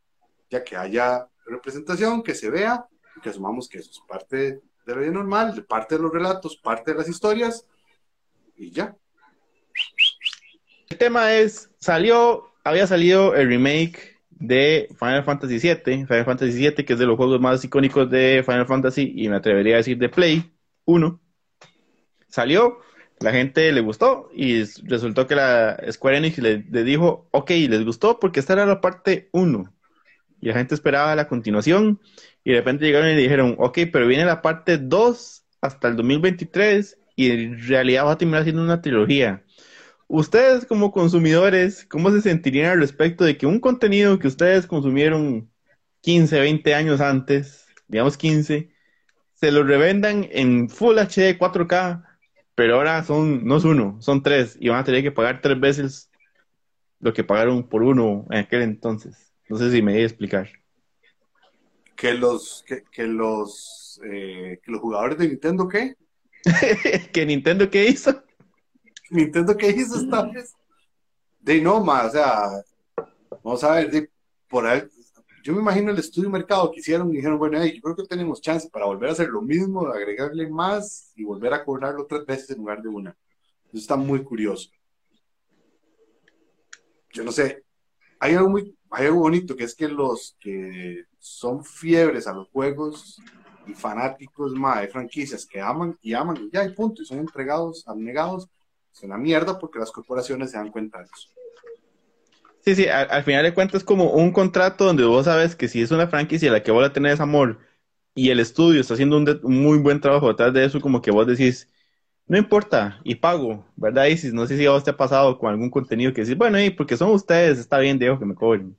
ya 0.49 0.63
que 0.63 0.75
haya 0.75 1.27
representación, 1.45 2.23
que 2.23 2.35
se 2.35 2.49
vea, 2.49 2.85
que 3.21 3.29
asumamos 3.29 3.67
que 3.67 3.79
eso 3.79 3.91
es 3.91 3.99
parte 4.07 4.61
de 4.85 4.95
la 4.95 5.01
vida 5.01 5.11
normal, 5.11 5.65
parte 5.67 5.95
de 5.95 6.01
los 6.01 6.11
relatos, 6.11 6.57
parte 6.57 6.91
de 6.91 6.97
las 6.97 7.09
historias, 7.09 7.65
y 8.55 8.71
ya. 8.71 8.95
El 10.89 10.97
tema 10.97 11.33
es, 11.33 11.69
salió, 11.79 12.51
había 12.63 12.85
salido 12.87 13.35
el 13.35 13.47
remake 13.47 14.19
de 14.29 14.87
Final 14.99 15.23
Fantasy 15.23 15.59
VII, 15.59 16.05
Final 16.05 16.25
Fantasy 16.25 16.51
VII, 16.51 16.83
que 16.83 16.93
es 16.93 16.99
de 16.99 17.05
los 17.05 17.15
juegos 17.15 17.39
más 17.39 17.63
icónicos 17.63 18.09
de 18.09 18.43
Final 18.45 18.65
Fantasy, 18.65 19.13
y 19.15 19.29
me 19.29 19.37
atrevería 19.37 19.75
a 19.75 19.77
decir 19.77 19.97
de 19.97 20.09
Play 20.09 20.51
1. 20.85 21.19
Salió, 22.27 22.79
la 23.19 23.31
gente 23.31 23.71
le 23.71 23.81
gustó, 23.81 24.29
y 24.33 24.63
resultó 24.83 25.27
que 25.27 25.35
la 25.35 25.79
Square 25.91 26.17
Enix 26.17 26.39
le, 26.39 26.57
dijo, 26.83 27.27
ok, 27.31 27.51
les 27.51 27.85
gustó 27.85 28.19
porque 28.19 28.39
esta 28.39 28.53
era 28.53 28.65
la 28.65 28.81
parte 28.81 29.29
1. 29.31 29.71
Y 30.41 30.47
la 30.47 30.55
gente 30.55 30.75
esperaba 30.75 31.15
la 31.15 31.27
continuación, 31.27 32.01
y 32.43 32.51
de 32.51 32.57
repente 32.57 32.85
llegaron 32.85 33.09
y 33.09 33.15
dijeron, 33.15 33.55
ok, 33.59 33.79
pero 33.93 34.07
viene 34.07 34.25
la 34.25 34.41
parte 34.41 34.77
2 34.77 35.45
hasta 35.61 35.87
el 35.87 35.95
2023, 35.95 36.97
y 37.15 37.29
en 37.31 37.67
realidad 37.67 38.05
va 38.05 38.13
a 38.13 38.17
terminar 38.17 38.43
siendo 38.43 38.63
una 38.63 38.81
trilogía. 38.81 39.43
Ustedes 40.07 40.65
como 40.65 40.91
consumidores, 40.91 41.85
¿cómo 41.85 42.11
se 42.11 42.21
sentirían 42.21 42.71
al 42.71 42.79
respecto 42.79 43.23
de 43.23 43.37
que 43.37 43.45
un 43.45 43.59
contenido 43.59 44.19
que 44.19 44.27
ustedes 44.27 44.67
consumieron 44.67 45.49
15, 46.01 46.39
20 46.39 46.75
años 46.75 46.99
antes, 47.01 47.67
digamos 47.87 48.17
15, 48.17 48.71
se 49.33 49.51
lo 49.51 49.63
revendan 49.63 50.27
en 50.31 50.69
Full 50.69 50.97
HD 50.97 51.37
4K, 51.37 52.03
pero 52.55 52.75
ahora 52.75 53.03
son, 53.03 53.45
no 53.45 53.57
es 53.57 53.63
uno, 53.63 53.97
son 54.01 54.23
tres, 54.23 54.57
y 54.59 54.69
van 54.69 54.79
a 54.79 54.83
tener 54.83 55.03
que 55.03 55.11
pagar 55.11 55.41
tres 55.41 55.59
veces 55.59 56.11
lo 56.99 57.13
que 57.13 57.23
pagaron 57.23 57.67
por 57.69 57.83
uno 57.83 58.25
en 58.31 58.39
aquel 58.39 58.63
entonces? 58.63 59.30
No 59.51 59.57
sé 59.57 59.69
si 59.69 59.81
me 59.81 59.91
voy 59.91 60.03
a 60.03 60.05
explicar. 60.05 60.49
Que 61.97 62.13
los, 62.13 62.63
que, 62.65 63.03
los, 63.03 63.99
eh, 64.01 64.61
que 64.63 64.71
los 64.71 64.79
jugadores 64.79 65.17
de 65.17 65.27
Nintendo, 65.27 65.67
¿qué? 65.67 65.97
¿Que 67.11 67.25
Nintendo 67.25 67.69
qué 67.69 67.85
hizo? 67.85 68.23
Nintendo, 69.09 69.57
¿qué 69.57 69.67
hizo 69.67 69.99
esta 69.99 70.23
vez? 70.23 70.53
De 71.41 71.59
no, 71.59 71.83
más, 71.83 72.05
o 72.05 72.11
sea, 72.11 72.63
vamos 73.43 73.61
a 73.65 73.71
ver, 73.73 73.91
de, 73.91 74.09
por 74.47 74.65
ahí, 74.65 74.83
yo 75.43 75.51
me 75.51 75.59
imagino 75.59 75.91
el 75.91 75.99
estudio 75.99 76.29
mercado 76.29 76.71
que 76.71 76.79
hicieron 76.79 77.11
y 77.11 77.17
dijeron, 77.17 77.37
bueno, 77.37 77.61
yo 77.65 77.81
creo 77.81 77.95
que 77.97 78.03
tenemos 78.05 78.39
chance 78.39 78.69
para 78.69 78.85
volver 78.85 79.09
a 79.09 79.11
hacer 79.11 79.27
lo 79.27 79.41
mismo, 79.41 79.85
agregarle 79.85 80.49
más 80.49 81.11
y 81.13 81.25
volver 81.25 81.53
a 81.53 81.65
cobrarlo 81.65 82.05
tres 82.05 82.25
veces 82.25 82.51
en 82.51 82.59
lugar 82.59 82.81
de 82.81 82.87
una. 82.87 83.17
Eso 83.67 83.79
está 83.79 83.97
muy 83.97 84.23
curioso. 84.23 84.69
Yo 87.11 87.25
no 87.25 87.33
sé, 87.33 87.65
hay 88.17 88.35
algo 88.35 88.49
muy, 88.49 88.73
hay 88.91 89.05
algo 89.07 89.21
bonito 89.21 89.55
que 89.55 89.63
es 89.63 89.73
que 89.73 89.87
los 89.87 90.35
que 90.39 91.05
son 91.17 91.63
fiebres 91.63 92.27
a 92.27 92.33
los 92.33 92.49
juegos 92.49 93.21
y 93.65 93.73
fanáticos 93.73 94.53
más 94.53 94.81
de 94.81 94.89
franquicias 94.89 95.45
que 95.45 95.61
aman 95.61 95.97
y 96.01 96.13
aman 96.13 96.37
y 96.37 96.51
ya, 96.51 96.65
y 96.65 96.73
punto, 96.73 97.01
y 97.01 97.05
son 97.05 97.19
entregados, 97.19 97.87
abnegados, 97.87 98.49
es 98.93 99.03
una 99.03 99.17
mierda 99.17 99.57
porque 99.57 99.79
las 99.79 99.91
corporaciones 99.91 100.51
se 100.51 100.57
dan 100.57 100.71
cuenta 100.71 100.99
de 100.99 101.05
eso. 101.05 101.29
Sí, 102.59 102.75
sí, 102.75 102.87
al, 102.87 103.23
final 103.23 103.43
de 103.43 103.53
cuentas 103.53 103.81
es 103.81 103.83
como 103.83 104.11
un 104.11 104.31
contrato 104.31 104.85
donde 104.85 105.03
vos 105.03 105.25
sabes 105.25 105.55
que 105.55 105.67
si 105.67 105.81
es 105.81 105.89
una 105.91 106.07
franquicia 106.07 106.49
a 106.49 106.53
la 106.53 106.63
que 106.63 106.71
vos 106.71 106.81
la 106.83 106.93
tenés 106.93 107.19
amor 107.19 107.59
y 108.13 108.29
el 108.29 108.39
estudio 108.39 108.81
está 108.81 108.93
haciendo 108.93 109.17
un, 109.17 109.39
muy 109.43 109.79
buen 109.79 110.01
trabajo 110.01 110.27
detrás 110.27 110.53
de 110.53 110.65
eso, 110.65 110.81
como 110.81 111.01
que 111.01 111.11
vos 111.11 111.25
decís, 111.25 111.69
no 112.27 112.37
importa, 112.37 112.99
y 113.03 113.15
pago, 113.15 113.65
¿verdad, 113.75 114.05
Isis? 114.07 114.33
No 114.33 114.45
sé 114.47 114.57
si 114.57 114.65
a 114.65 114.71
vos 114.71 114.83
te 114.83 114.91
ha 114.91 114.97
pasado 114.97 115.39
con 115.39 115.49
algún 115.49 115.71
contenido 115.71 116.13
que 116.13 116.21
decís, 116.21 116.37
bueno, 116.37 116.61
y 116.61 116.69
porque 116.69 116.97
son 116.97 117.11
ustedes, 117.11 117.57
está 117.57 117.79
bien, 117.79 117.97
dejo 117.97 118.19
que 118.19 118.25
me 118.25 118.35
cobren. 118.35 118.77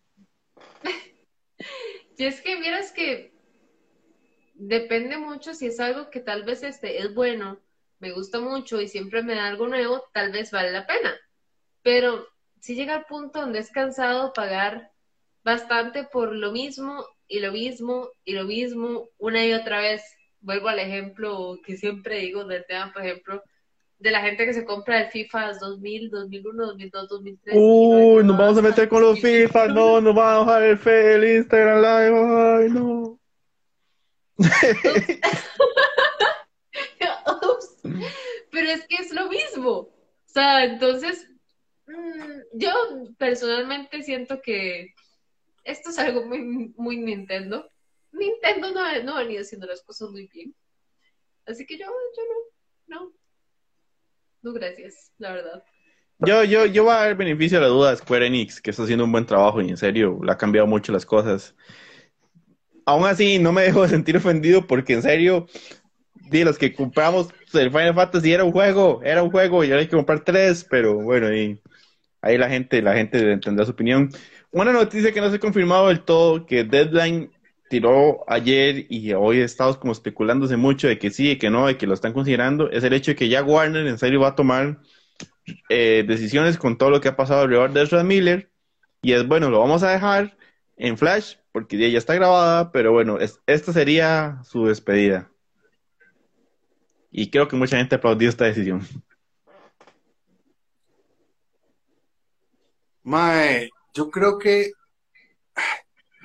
Y 2.23 2.27
es 2.27 2.41
que 2.41 2.57
miras 2.57 2.93
que 2.93 3.33
depende 4.55 5.19
mucho 5.19 5.55
si 5.55 5.67
es 5.67 5.81
algo 5.81 6.09
que 6.09 6.21
tal 6.21 6.45
vez 6.45 6.63
este 6.63 6.99
es 6.99 7.13
bueno 7.13 7.59
me 7.99 8.13
gusta 8.13 8.39
mucho 8.39 8.81
y 8.81 8.87
siempre 8.87 9.25
me 9.25 9.35
da 9.35 9.49
algo 9.49 9.67
nuevo, 9.67 10.05
tal 10.13 10.31
vez 10.31 10.53
vale 10.53 10.71
la 10.71 10.87
pena. 10.87 11.13
Pero 11.83 12.29
si 12.61 12.77
llega 12.77 12.95
al 12.95 13.07
punto 13.07 13.41
donde 13.41 13.59
es 13.59 13.73
cansado 13.73 14.33
pagar 14.33 14.93
bastante 15.43 16.05
por 16.05 16.33
lo 16.33 16.53
mismo 16.53 17.05
y 17.27 17.41
lo 17.41 17.51
mismo 17.51 18.09
y 18.25 18.35
lo 18.35 18.45
mismo 18.45 19.09
una 19.19 19.45
y 19.45 19.53
otra 19.53 19.81
vez. 19.81 20.05
Vuelvo 20.39 20.69
al 20.69 20.79
ejemplo 20.79 21.59
que 21.67 21.77
siempre 21.77 22.19
digo 22.19 22.45
del 22.45 22.65
tema, 22.67 22.93
por 22.93 23.03
ejemplo, 23.03 23.43
de 24.03 24.11
la 24.11 24.21
gente 24.21 24.45
que 24.45 24.53
se 24.53 24.65
compra 24.65 25.01
el 25.01 25.11
FIFA 25.11 25.53
2000, 25.55 26.11
2001, 26.11 26.67
2002, 26.67 27.09
2003. 27.09 27.55
Uy, 27.57 28.25
nos 28.25 28.37
vamos 28.37 28.59
a 28.59 28.63
meter 28.63 28.89
con 28.89 29.01
los 29.01 29.21
FIFA, 29.21 29.69
no, 29.69 30.01
nos 30.01 30.19
va 30.19 30.57
a 30.57 30.67
el, 30.67 30.81
el 30.89 31.37
Instagram 31.37 31.81
Live, 31.81 32.19
ay, 32.19 32.69
no. 32.71 33.21
Pero 38.51 38.71
es 38.71 38.85
que 38.89 38.97
es 38.97 39.13
lo 39.13 39.29
mismo. 39.29 39.71
O 39.71 39.93
sea, 40.27 40.65
entonces, 40.65 41.29
mm, 41.87 42.41
yo 42.55 42.73
personalmente 43.19 44.03
siento 44.03 44.43
que 44.43 44.95
esto 45.63 45.91
es 45.91 45.99
algo 46.01 46.27
muy, 46.27 46.73
muy 46.77 46.97
Nintendo. 46.97 47.71
Nintendo 48.11 48.73
no, 48.73 49.03
no 49.05 49.17
ha 49.17 49.23
venido 49.23 49.43
haciendo 49.43 49.69
las 49.69 49.83
cosas 49.83 50.11
muy 50.11 50.27
bien. 50.27 50.53
Así 51.47 51.65
que 51.67 51.79
yo, 51.79 51.87
yo 51.87 52.23
no, 52.89 52.99
no. 52.99 53.13
No, 54.43 54.53
gracias, 54.53 55.13
la 55.19 55.33
verdad. 55.33 55.63
Yo, 56.19 56.45
yo, 56.45 56.67
yo 56.67 56.85
voy 56.85 56.93
a 56.93 56.99
dar 56.99 57.17
beneficio 57.17 57.59
a 57.59 57.63
la 57.63 57.67
duda 57.69 57.91
de 57.91 57.97
Square 57.97 58.27
Enix, 58.27 58.61
que 58.61 58.71
está 58.71 58.85
haciendo 58.85 59.05
un 59.05 59.13
buen 59.13 59.27
trabajo 59.27 59.61
y 59.61 59.69
en 59.69 59.77
serio, 59.77 60.21
le 60.23 60.33
ha 60.33 60.39
cambiado 60.39 60.67
mucho 60.67 60.93
las 60.93 61.05
cosas. 61.05 61.55
Aún 62.85 63.07
así, 63.07 63.39
no 63.39 63.53
me 63.53 63.63
dejo 63.63 63.83
de 63.83 63.89
sentir 63.89 64.17
ofendido 64.17 64.67
porque 64.67 64.93
en 64.95 65.03
serio, 65.03 65.47
de 66.15 66.45
los 66.45 66.59
que 66.59 66.75
compramos 66.75 67.29
el 67.55 67.71
Final 67.71 67.95
Fantasy 67.95 68.33
era 68.33 68.45
un 68.45 68.53
juego, 68.53 69.01
era 69.05 69.23
un 69.23 69.31
juego 69.31 69.65
y 69.65 69.69
ahora 69.69 69.81
hay 69.81 69.89
que 69.89 69.97
comprar 69.97 70.21
tres, 70.25 70.67
pero 70.69 70.95
bueno, 70.97 71.33
y 71.35 71.61
ahí 72.23 72.39
la 72.39 72.49
gente, 72.49 72.83
la 72.83 72.95
gente 72.95 73.39
tendrá 73.39 73.65
su 73.65 73.73
opinión. 73.73 74.11
Una 74.51 74.73
noticia 74.73 75.13
que 75.13 75.21
no 75.21 75.31
se 75.31 75.37
ha 75.37 75.41
confirmado 75.41 75.89
del 75.89 76.05
todo, 76.05 76.47
que 76.47 76.65
Deadline 76.65 77.31
tiró 77.73 78.23
ayer 78.29 78.85
y 78.91 79.15
hoy 79.15 79.41
estamos 79.41 79.79
como 79.79 79.93
especulándose 79.95 80.59
mucho 80.59 80.89
de 80.89 80.99
que 80.99 81.11
sí, 81.11 81.31
y 81.31 81.39
que 81.39 81.49
no, 81.49 81.69
de 81.69 81.79
que 81.79 81.87
lo 81.87 81.95
están 81.95 82.13
considerando, 82.13 82.71
es 82.71 82.85
el 82.85 82.93
hecho 82.93 83.13
de 83.13 83.17
que 83.17 83.31
ya 83.31 83.43
Warner 83.43 83.87
en 83.87 83.97
serio 83.97 84.21
va 84.21 84.29
a 84.29 84.35
tomar 84.35 84.83
eh, 85.71 86.05
decisiones 86.07 86.59
con 86.59 86.77
todo 86.77 86.91
lo 86.91 87.01
que 87.01 87.09
ha 87.09 87.17
pasado 87.17 87.41
alrededor 87.41 87.73
de 87.73 87.83
Ezra 87.83 88.05
Miller. 88.05 88.51
Y 89.01 89.15
es 89.15 89.27
bueno, 89.27 89.49
lo 89.49 89.61
vamos 89.61 89.83
a 89.83 89.91
dejar 89.91 90.37
en 90.77 90.99
Flash, 90.99 91.37
porque 91.51 91.91
ya 91.91 91.97
está 91.97 92.15
grabada, 92.15 92.73
pero 92.73 92.93
bueno, 92.93 93.17
esta 93.47 93.73
sería 93.73 94.43
su 94.45 94.67
despedida. 94.67 95.31
Y 97.11 97.31
creo 97.31 97.49
que 97.49 97.57
mucha 97.57 97.79
gente 97.79 97.95
aplaudió 97.95 98.29
esta 98.29 98.45
decisión. 98.45 98.83
Mae, 103.03 103.71
yo 103.95 104.11
creo 104.11 104.39
que 104.39 104.73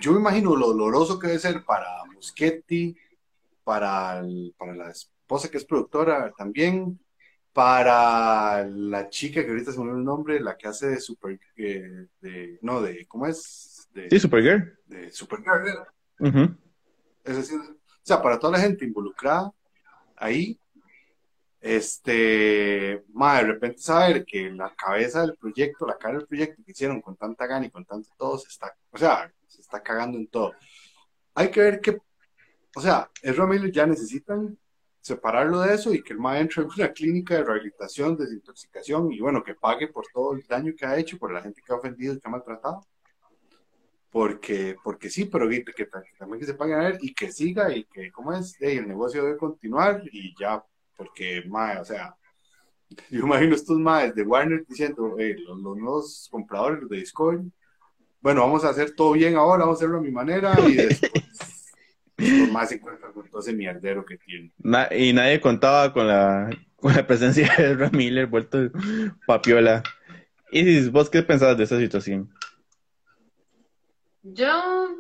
yo 0.08 0.14
me 0.14 0.22
imagino 0.22 0.56
lo 0.56 0.68
doloroso 0.68 1.20
que 1.20 1.28
debe 1.28 1.40
ser 1.40 1.66
para 1.66 2.06
Muschetti, 2.06 2.96
para, 3.66 4.24
para 4.58 4.74
la 4.74 4.92
esposa 4.92 5.52
que 5.52 5.58
es 5.58 5.66
productora 5.66 6.32
también, 6.32 6.98
para 7.52 8.66
la 8.66 9.10
chica 9.10 9.44
que 9.44 9.50
ahorita 9.50 9.74
se 9.74 9.80
me 9.80 9.84
olvidó 9.84 9.98
el 9.98 10.06
nombre, 10.06 10.40
la 10.40 10.56
que 10.56 10.70
hace 10.70 10.88
de 10.88 11.02
Super, 11.02 11.38
eh, 11.58 12.08
de, 12.22 12.58
no, 12.62 12.82
de, 12.82 13.06
¿cómo 13.06 13.28
es? 13.28 13.90
De, 13.94 14.10
sí, 14.10 14.18
Supergirl. 14.18 14.80
De 14.86 15.12
Supergirl. 15.12 15.86
Es 17.26 17.36
decir, 17.36 17.60
o 17.60 17.76
sea, 18.02 18.22
para 18.22 18.40
toda 18.40 18.54
la 18.54 18.64
gente 18.64 18.86
involucrada 18.86 19.52
ahí, 20.16 20.58
este, 21.60 23.04
ma, 23.12 23.40
de 23.40 23.48
repente 23.48 23.80
saber 23.80 24.24
que 24.24 24.50
la 24.52 24.74
cabeza 24.74 25.24
del 25.24 25.36
proyecto, 25.36 25.86
la 25.86 25.98
cara 25.98 26.20
del 26.20 26.28
proyecto 26.28 26.64
que 26.64 26.72
hicieron 26.72 27.02
con 27.02 27.18
tanta 27.18 27.46
gana 27.46 27.66
y 27.66 27.72
con 27.72 27.84
tanto 27.84 28.08
todo, 28.18 28.38
se 28.38 28.48
está, 28.48 28.74
o 28.90 28.98
sea, 28.98 29.30
se 29.30 29.37
está 29.68 29.84
cagando 29.84 30.18
en 30.18 30.28
todo. 30.28 30.54
Hay 31.36 31.52
que 31.52 31.60
ver 31.60 31.82
que, 31.82 31.98
o 32.76 32.82
sea, 32.82 33.10
el 33.22 33.38
Miller 33.48 33.72
ya 33.72 33.86
necesitan 33.86 34.58
separarlo 35.02 35.62
de 35.62 35.76
eso 35.76 35.94
y 35.94 36.02
que 36.02 36.14
el 36.14 36.20
MA 36.20 36.40
entre 36.40 36.64
en 36.64 36.70
una 36.76 36.92
clínica 36.92 37.36
de 37.36 37.44
rehabilitación, 37.44 38.18
desintoxicación 38.18 39.12
y 39.12 39.20
bueno, 39.20 39.44
que 39.44 39.56
pague 39.56 39.88
por 39.88 40.06
todo 40.14 40.34
el 40.34 40.46
daño 40.48 40.74
que 40.78 40.86
ha 40.86 40.98
hecho, 40.98 41.18
por 41.18 41.32
la 41.32 41.42
gente 41.42 41.62
que 41.66 41.74
ha 41.74 41.78
ofendido 41.78 42.14
y 42.14 42.20
que 42.20 42.28
ha 42.28 42.32
maltratado. 42.32 42.86
Porque, 44.10 44.76
porque 44.84 45.10
sí, 45.10 45.26
pero 45.26 45.48
que, 45.50 45.86
también 46.18 46.40
que 46.40 46.46
se 46.46 46.54
pague 46.54 46.74
a 46.74 46.88
él 46.90 46.98
y 47.02 47.14
que 47.14 47.32
siga 47.32 47.76
y 47.76 47.84
que, 47.86 48.12
¿cómo 48.12 48.34
es? 48.34 48.60
el 48.62 48.88
negocio 48.88 49.24
debe 49.24 49.38
continuar 49.38 50.02
y 50.12 50.34
ya, 50.40 50.64
porque, 50.96 51.44
mae, 51.46 51.80
o 51.80 51.86
sea, 51.86 52.16
yo 53.12 53.20
imagino 53.20 53.54
estos 53.56 53.78
maes 53.78 54.16
de 54.16 54.24
Warner 54.24 54.66
diciendo, 54.66 55.16
los, 55.18 55.60
los, 55.60 55.78
nuevos 55.78 56.28
compradores, 56.32 56.88
de 56.90 56.98
Discord, 56.98 57.46
bueno, 58.22 58.42
vamos 58.42 58.64
a 58.66 58.70
hacer 58.70 58.96
todo 58.96 59.14
bien 59.14 59.36
ahora, 59.36 59.64
vamos 59.64 59.78
a 59.78 59.80
hacerlo 59.80 60.00
a 60.00 60.02
mi 60.02 60.12
manera 60.12 60.56
y 60.68 60.74
después 60.74 61.12
por 62.16 62.52
más 62.52 62.70
se 62.70 62.76
encuentra 62.76 63.12
con 63.12 63.30
todo 63.30 63.42
ese 63.42 63.54
mierdero 63.54 64.04
que 64.04 64.18
tiene. 64.18 64.52
y 64.92 65.14
nadie 65.14 65.40
contaba 65.40 65.94
con 65.94 66.08
la, 66.08 66.50
con 66.76 66.94
la 66.94 67.06
presencia 67.06 67.54
de 67.58 67.72
Ezra 67.72 67.90
Miller 67.92 68.26
vuelto 68.26 68.58
papiola. 69.26 69.84
¿Y 70.52 70.88
vos 70.90 71.10
qué 71.10 71.22
pensabas 71.24 71.58
de 71.58 71.66
esa 71.66 71.78
situación? 71.78 72.34
Yo 74.24 74.98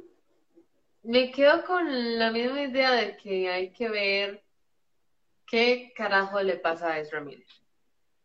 me 1.03 1.31
quedo 1.31 1.63
con 1.65 2.19
la 2.19 2.31
misma 2.31 2.61
idea 2.63 2.91
de 2.91 3.17
que 3.17 3.49
hay 3.49 3.71
que 3.71 3.89
ver 3.89 4.43
qué 5.45 5.93
carajo 5.95 6.41
le 6.41 6.57
pasa 6.57 6.93
a 6.93 6.99
Ezra 6.99 7.21
Miller. 7.21 7.47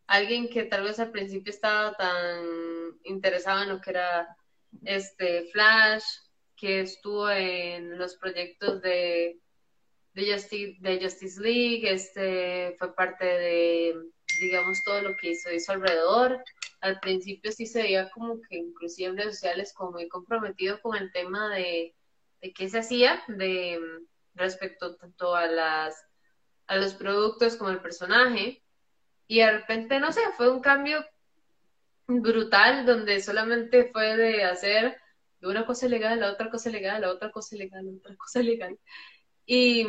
Alguien 0.05 0.49
que 0.49 0.63
tal 0.63 0.83
vez 0.83 0.99
al 0.99 1.11
principio 1.11 1.51
estaba 1.51 1.93
tan 1.93 2.45
interesado 3.05 3.63
en 3.63 3.69
lo 3.69 3.81
que 3.81 3.91
era 3.91 4.37
este 4.83 5.49
Flash, 5.51 6.03
que 6.55 6.81
estuvo 6.81 7.29
en 7.29 7.97
los 7.97 8.15
proyectos 8.15 8.81
de, 8.81 9.39
de, 10.13 10.33
Justice, 10.33 10.77
de 10.79 11.01
Justice 11.01 11.41
League, 11.41 11.91
este, 11.91 12.75
fue 12.77 12.95
parte 12.95 13.25
de, 13.25 13.95
digamos, 14.41 14.83
todo 14.83 15.01
lo 15.01 15.15
que 15.17 15.31
hizo, 15.31 15.51
hizo 15.51 15.71
alrededor. 15.71 16.43
Al 16.81 16.99
principio 16.99 17.51
sí 17.51 17.65
se 17.65 17.83
veía 17.83 18.09
como 18.11 18.41
que 18.41 18.57
inclusive 18.57 19.09
en 19.09 19.17
redes 19.17 19.35
sociales 19.35 19.73
como 19.73 19.91
muy 19.91 20.07
comprometido 20.07 20.81
con 20.81 20.95
el 20.95 21.11
tema 21.11 21.53
de, 21.55 21.95
de 22.41 22.53
qué 22.53 22.69
se 22.69 22.79
hacía 22.79 23.23
de 23.27 23.79
respecto 24.35 24.95
tanto 24.95 25.35
a 25.35 25.47
las 25.47 25.95
a 26.67 26.77
los 26.77 26.93
productos 26.93 27.55
como 27.55 27.69
el 27.69 27.81
personaje 27.81 28.63
y 29.27 29.39
de 29.39 29.51
repente 29.51 29.99
no 29.99 30.11
sé 30.11 30.21
fue 30.37 30.49
un 30.49 30.61
cambio 30.61 31.05
brutal 32.07 32.85
donde 32.85 33.21
solamente 33.21 33.89
fue 33.91 34.17
de 34.17 34.43
hacer 34.43 34.97
una 35.41 35.65
cosa 35.65 35.87
legal, 35.87 36.19
la 36.19 36.31
otra 36.31 36.49
cosa 36.49 36.69
legal, 36.69 37.01
la 37.01 37.11
otra 37.11 37.31
cosa 37.31 37.55
legal, 37.55 37.85
la 37.85 37.97
otra 37.97 38.15
cosa 38.15 38.41
legal. 38.41 38.77
Y, 39.45 39.87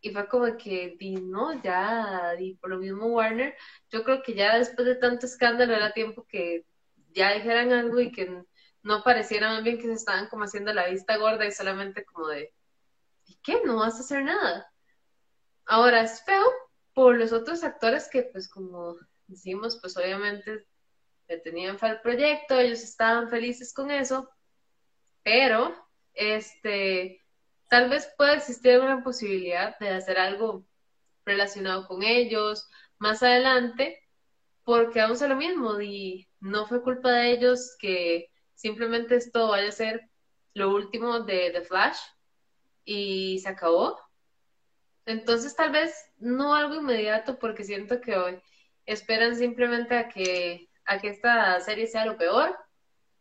y 0.00 0.10
fue 0.10 0.28
como 0.28 0.56
que, 0.56 0.96
di, 0.98 1.16
no, 1.16 1.62
ya, 1.62 2.34
y 2.38 2.54
por 2.56 2.70
lo 2.70 2.78
mismo 2.78 3.06
Warner, 3.06 3.54
yo 3.90 4.04
creo 4.04 4.22
que 4.22 4.34
ya 4.34 4.58
después 4.58 4.86
de 4.86 4.96
tanto 4.96 5.26
escándalo 5.26 5.74
era 5.74 5.92
tiempo 5.92 6.26
que 6.26 6.64
ya 7.10 7.32
dijeran 7.32 7.72
algo 7.72 8.00
y 8.00 8.10
que 8.10 8.44
no 8.82 9.02
pareciera 9.02 9.48
más 9.48 9.62
bien 9.62 9.78
que 9.78 9.84
se 9.84 9.94
estaban 9.94 10.28
como 10.28 10.44
haciendo 10.44 10.72
la 10.72 10.88
vista 10.88 11.16
gorda 11.16 11.46
y 11.46 11.52
solamente 11.52 12.04
como 12.04 12.28
de, 12.28 12.52
¿y 13.26 13.36
qué? 13.42 13.60
No 13.64 13.76
vas 13.76 13.96
a 13.96 14.00
hacer 14.00 14.24
nada. 14.24 14.70
Ahora 15.66 16.02
es 16.02 16.22
feo 16.24 16.44
por 16.92 17.16
los 17.16 17.32
otros 17.32 17.64
actores 17.64 18.08
que, 18.10 18.24
pues 18.24 18.48
como 18.48 18.96
decimos, 19.26 19.78
pues 19.80 19.96
obviamente 19.96 20.66
le 21.28 21.38
tenían 21.38 21.78
fe 21.78 21.86
al 21.86 22.00
proyecto, 22.00 22.58
ellos 22.58 22.82
estaban 22.82 23.28
felices 23.28 23.72
con 23.72 23.90
eso, 23.90 24.28
pero 25.22 25.74
este, 26.12 27.22
tal 27.68 27.88
vez 27.88 28.12
pueda 28.16 28.34
existir 28.34 28.78
una 28.78 29.02
posibilidad 29.02 29.78
de 29.78 29.90
hacer 29.90 30.18
algo 30.18 30.66
relacionado 31.24 31.86
con 31.86 32.02
ellos 32.02 32.68
más 32.98 33.22
adelante, 33.22 34.00
porque 34.64 35.00
vamos 35.00 35.22
a 35.22 35.28
lo 35.28 35.36
mismo, 35.36 35.80
y 35.80 36.28
no 36.40 36.66
fue 36.66 36.82
culpa 36.82 37.10
de 37.10 37.32
ellos 37.32 37.76
que 37.78 38.30
simplemente 38.54 39.16
esto 39.16 39.48
vaya 39.48 39.68
a 39.68 39.72
ser 39.72 40.08
lo 40.54 40.74
último 40.74 41.20
de 41.20 41.50
The 41.50 41.62
Flash 41.62 41.98
y 42.84 43.38
se 43.40 43.48
acabó. 43.48 43.98
Entonces 45.06 45.54
tal 45.54 45.70
vez 45.72 45.94
no 46.16 46.54
algo 46.54 46.76
inmediato 46.76 47.38
porque 47.38 47.64
siento 47.64 48.00
que 48.00 48.16
hoy 48.16 48.40
esperan 48.86 49.36
simplemente 49.36 49.96
a 49.96 50.08
que 50.08 50.68
a 50.86 50.98
que 50.98 51.08
esta 51.08 51.58
serie 51.60 51.86
sea 51.86 52.06
lo 52.06 52.16
peor, 52.16 52.56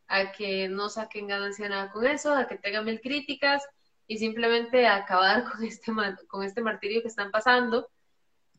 a 0.08 0.32
que 0.32 0.68
no 0.68 0.90
saquen 0.90 1.28
ganancia 1.28 1.70
nada 1.70 1.92
con 1.92 2.06
eso, 2.06 2.34
a 2.34 2.48
que 2.48 2.58
tengan 2.58 2.86
mil 2.86 3.02
críticas 3.02 3.64
y 4.08 4.18
simplemente 4.18 4.88
acabar 4.88 5.44
con 5.52 5.64
este, 5.64 5.92
con 6.28 6.44
este 6.44 6.62
martirio 6.62 7.02
que 7.02 7.08
están 7.08 7.32
pasando. 7.32 7.90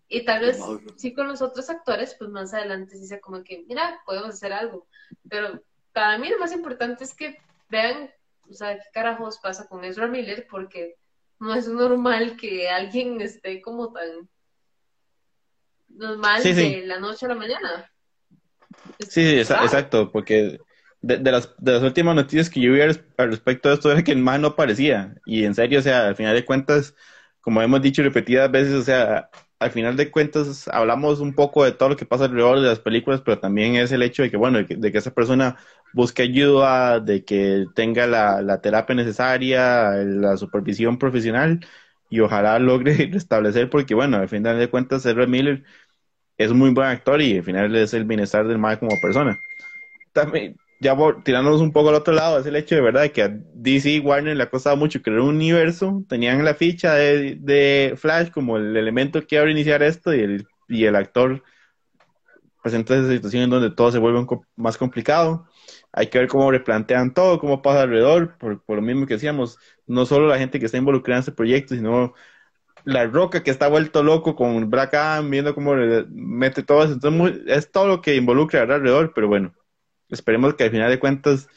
Y 0.08 0.24
tal 0.24 0.42
vez 0.42 0.58
sí 0.96 1.14
con 1.14 1.28
los 1.28 1.40
otros 1.40 1.70
actores, 1.70 2.14
pues 2.18 2.30
más 2.30 2.52
adelante 2.52 2.96
sí 2.96 3.06
sea 3.06 3.20
como 3.20 3.42
que, 3.42 3.64
mira, 3.66 4.00
podemos 4.04 4.30
hacer 4.30 4.52
algo. 4.52 4.86
Pero 5.28 5.62
para 5.92 6.18
mí 6.18 6.28
lo 6.28 6.38
más 6.38 6.52
importante 6.52 7.04
es 7.04 7.14
que 7.14 7.38
vean, 7.68 8.10
o 8.48 8.52
sea, 8.52 8.76
qué 8.78 8.84
carajos 8.92 9.38
pasa 9.38 9.66
con 9.66 9.82
Ezra 9.82 10.06
Miller, 10.06 10.46
porque 10.50 10.96
no 11.38 11.54
es 11.54 11.66
normal 11.68 12.36
que 12.36 12.68
alguien 12.68 13.20
esté 13.20 13.62
como 13.62 13.92
tan 13.92 14.28
normal 15.88 16.42
de 16.42 16.82
la 16.86 16.98
noche 16.98 17.26
a 17.26 17.30
la 17.30 17.34
mañana. 17.34 17.90
Sí, 19.08 19.38
exacto, 19.38 20.10
porque 20.10 20.58
de, 21.02 21.18
las, 21.30 21.54
de 21.58 21.72
las 21.72 21.82
últimas 21.82 22.14
noticias 22.14 22.48
que 22.50 22.60
yo 22.60 22.72
vi 22.72 22.80
al 22.80 23.30
respecto 23.30 23.68
de 23.68 23.74
esto 23.74 23.90
era 23.90 24.02
que 24.02 24.12
el 24.12 24.18
man 24.18 24.42
no 24.42 24.48
aparecía. 24.48 25.14
Y 25.26 25.44
en 25.44 25.54
serio, 25.54 25.80
o 25.80 25.82
sea, 25.82 26.08
al 26.08 26.16
final 26.16 26.34
de 26.34 26.44
cuentas, 26.44 26.94
como 27.40 27.60
hemos 27.62 27.82
dicho 27.82 28.02
repetidas 28.02 28.50
veces, 28.50 28.74
o 28.74 28.82
sea, 28.82 29.30
al 29.58 29.70
final 29.70 29.96
de 29.96 30.10
cuentas 30.10 30.68
hablamos 30.68 31.20
un 31.20 31.34
poco 31.34 31.64
de 31.64 31.72
todo 31.72 31.90
lo 31.90 31.96
que 31.96 32.06
pasa 32.06 32.24
alrededor 32.24 32.60
de 32.60 32.68
las 32.68 32.80
películas, 32.80 33.20
pero 33.24 33.38
también 33.38 33.76
es 33.76 33.92
el 33.92 34.02
hecho 34.02 34.22
de 34.22 34.30
que, 34.30 34.36
bueno, 34.36 34.58
de 34.62 34.92
que, 34.92 34.98
esa 34.98 35.14
persona 35.14 35.56
busque 35.92 36.22
ayuda, 36.22 37.00
de 37.00 37.24
que 37.24 37.66
tenga 37.74 38.06
la, 38.06 38.42
la 38.42 38.60
terapia 38.60 38.94
necesaria, 38.94 39.92
la 39.92 40.36
supervisión 40.36 40.98
profesional 40.98 41.60
y 42.10 42.20
ojalá 42.20 42.58
logre 42.58 42.94
restablecer, 43.12 43.70
porque, 43.70 43.94
bueno, 43.94 44.18
al 44.18 44.28
final 44.28 44.58
de 44.58 44.68
cuentas, 44.70 45.04
Ezra 45.06 45.26
Miller 45.26 45.64
es 46.38 46.52
muy 46.52 46.70
buen 46.70 46.88
actor 46.88 47.20
y 47.20 47.38
al 47.38 47.44
final 47.44 47.74
es 47.76 47.94
el 47.94 48.04
bienestar 48.04 48.46
del 48.46 48.58
Mae 48.58 48.78
como 48.78 49.00
persona. 49.00 49.40
También, 50.12 50.56
ya 50.80 50.96
tirándonos 51.24 51.60
un 51.60 51.72
poco 51.72 51.90
al 51.90 51.94
otro 51.96 52.14
lado, 52.14 52.38
es 52.38 52.46
el 52.46 52.56
hecho 52.56 52.74
de 52.74 52.80
verdad 52.80 53.10
que 53.10 53.22
a 53.22 53.28
DC 53.54 54.00
Warner 54.00 54.36
le 54.36 54.42
ha 54.42 54.50
costado 54.50 54.76
mucho 54.76 55.02
crear 55.02 55.20
un 55.20 55.36
universo. 55.36 56.04
Tenían 56.08 56.44
la 56.44 56.54
ficha 56.54 56.94
de, 56.94 57.94
Flash 57.96 58.30
como 58.30 58.56
el 58.56 58.76
elemento 58.76 59.26
que 59.26 59.38
abre 59.38 59.52
iniciar 59.52 59.82
esto 59.82 60.14
y 60.14 60.20
el, 60.20 60.46
y 60.68 60.84
el 60.84 60.96
actor 60.96 61.42
presenta 62.64 62.96
esa 62.96 63.10
situación 63.10 63.42
en 63.42 63.50
donde 63.50 63.70
todo 63.70 63.92
se 63.92 63.98
vuelve 63.98 64.26
más 64.56 64.78
complicado. 64.78 65.46
Hay 65.92 66.08
que 66.08 66.18
ver 66.18 66.28
cómo 66.28 66.50
replantean 66.50 67.12
todo, 67.12 67.38
cómo 67.38 67.60
pasa 67.60 67.82
alrededor, 67.82 68.38
por, 68.38 68.62
lo 68.66 68.82
mismo 68.82 69.06
que 69.06 69.14
decíamos, 69.14 69.58
no 69.86 70.06
solo 70.06 70.28
la 70.28 70.38
gente 70.38 70.58
que 70.58 70.66
está 70.66 70.78
involucrada 70.78 71.18
en 71.18 71.20
este 71.20 71.32
proyecto, 71.32 71.74
sino 71.74 72.14
la 72.84 73.06
roca 73.06 73.42
que 73.42 73.50
está 73.50 73.68
vuelto 73.68 74.02
loco 74.02 74.36
con 74.36 74.70
Black 74.70 74.94
viendo 75.28 75.54
cómo 75.54 75.74
mete 76.10 76.62
todo 76.62 76.84
eso. 76.84 76.94
Entonces, 76.94 77.42
es 77.46 77.70
todo 77.70 77.88
lo 77.88 78.02
que 78.02 78.16
involucra 78.16 78.62
alrededor, 78.62 79.12
pero 79.14 79.28
bueno, 79.28 79.54
esperemos 80.08 80.54
que 80.54 80.64
al 80.64 80.70
final 80.70 80.90
de 80.90 80.98
cuentas 80.98 81.48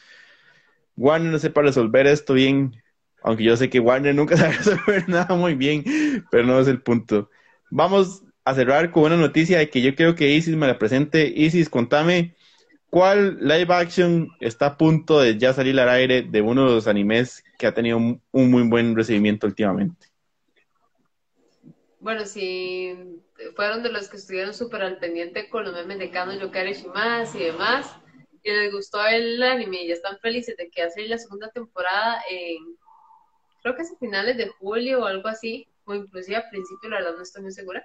Warner 0.98 1.30
no 1.30 1.38
sepa 1.38 1.62
resolver 1.62 2.06
esto 2.06 2.34
bien, 2.34 2.82
aunque 3.22 3.44
yo 3.44 3.56
sé 3.56 3.70
que 3.70 3.80
Warner 3.80 4.14
nunca 4.14 4.36
sabe 4.36 4.56
resolver 4.56 5.08
nada 5.08 5.34
muy 5.36 5.54
bien, 5.54 5.84
pero 6.30 6.44
no 6.44 6.60
es 6.60 6.68
el 6.68 6.82
punto. 6.82 7.30
Vamos 7.70 8.24
a 8.44 8.54
cerrar 8.54 8.90
con 8.90 9.04
una 9.04 9.16
noticia 9.16 9.58
de 9.58 9.70
que 9.70 9.80
yo 9.80 9.94
creo 9.94 10.14
que 10.14 10.30
Isis 10.34 10.56
me 10.56 10.66
la 10.66 10.78
presente. 10.78 11.32
Isis, 11.34 11.68
contame, 11.68 12.34
¿cuál 12.90 13.38
live 13.40 13.72
action 13.72 14.28
está 14.40 14.66
a 14.66 14.76
punto 14.76 15.20
de 15.20 15.38
ya 15.38 15.52
salir 15.52 15.78
al 15.78 15.88
aire 15.88 16.22
de 16.22 16.40
uno 16.42 16.66
de 16.66 16.74
los 16.74 16.88
animes 16.88 17.44
que 17.58 17.66
ha 17.66 17.74
tenido 17.74 17.98
un, 17.98 18.20
muy 18.32 18.62
buen 18.62 18.96
recibimiento 18.96 19.46
últimamente? 19.46 20.07
Bueno, 22.00 22.26
si 22.26 22.96
fueron 23.56 23.82
de 23.82 23.90
los 23.90 24.08
que 24.08 24.18
estuvieron 24.18 24.54
súper 24.54 24.82
al 24.82 24.98
pendiente 24.98 25.48
con 25.48 25.64
los 25.64 25.74
memes 25.74 25.98
de 25.98 26.10
Kano 26.10 26.32
Yokari 26.32 26.72
Shimas 26.72 27.34
y 27.34 27.40
demás, 27.40 27.96
y 28.42 28.52
les 28.52 28.72
gustó 28.72 29.04
el 29.04 29.42
anime 29.42 29.82
y 29.82 29.88
ya 29.88 29.94
están 29.94 30.18
felices 30.20 30.56
de 30.56 30.70
que 30.70 30.82
hace 30.82 31.08
la 31.08 31.18
segunda 31.18 31.50
temporada 31.50 32.22
en, 32.30 32.76
creo 33.62 33.74
que 33.74 33.82
es 33.82 33.92
a 33.92 33.98
finales 33.98 34.36
de 34.36 34.46
julio 34.46 35.00
o 35.00 35.06
algo 35.06 35.28
así, 35.28 35.66
o 35.84 35.94
inclusive 35.94 36.36
a 36.36 36.48
principio, 36.48 36.88
la 36.88 36.98
verdad 36.98 37.16
no 37.16 37.22
estoy 37.22 37.42
muy 37.42 37.52
segura. 37.52 37.84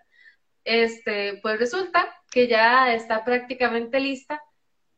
Este, 0.63 1.39
pues 1.41 1.59
resulta 1.59 2.15
que 2.31 2.47
ya 2.47 2.93
está 2.93 3.25
prácticamente 3.25 3.99
lista 3.99 4.41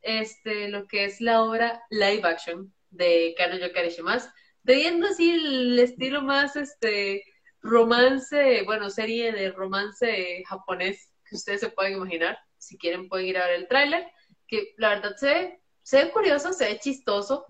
este, 0.02 0.68
lo 0.68 0.88
que 0.88 1.06
es 1.06 1.22
la 1.22 1.42
obra 1.42 1.82
live 1.90 2.28
action 2.28 2.74
de 2.90 3.34
Kano 3.38 3.58
Yokari 3.58 3.90
Shimas, 3.90 4.30
teniendo 4.66 5.08
así 5.08 5.32
el 5.32 5.80
estilo 5.80 6.22
más 6.22 6.56
este 6.58 7.24
romance, 7.66 8.62
bueno, 8.64 8.90
serie 8.90 9.32
de 9.32 9.52
romance 9.52 10.44
japonés 10.48 11.12
que 11.28 11.36
ustedes 11.36 11.62
se 11.62 11.70
pueden 11.70 11.94
imaginar. 11.94 12.38
Si 12.58 12.78
quieren 12.78 13.10
pueden 13.10 13.28
ir 13.28 13.38
a 13.38 13.48
ver 13.48 13.56
el 13.56 13.68
tráiler, 13.68 14.08
que 14.48 14.76
la 14.78 14.90
verdad 14.90 15.16
se 15.18 15.28
ve, 15.28 15.62
se 15.82 16.04
ve 16.04 16.12
curioso, 16.12 16.54
se 16.54 16.66
ve 16.66 16.80
chistoso. 16.80 17.46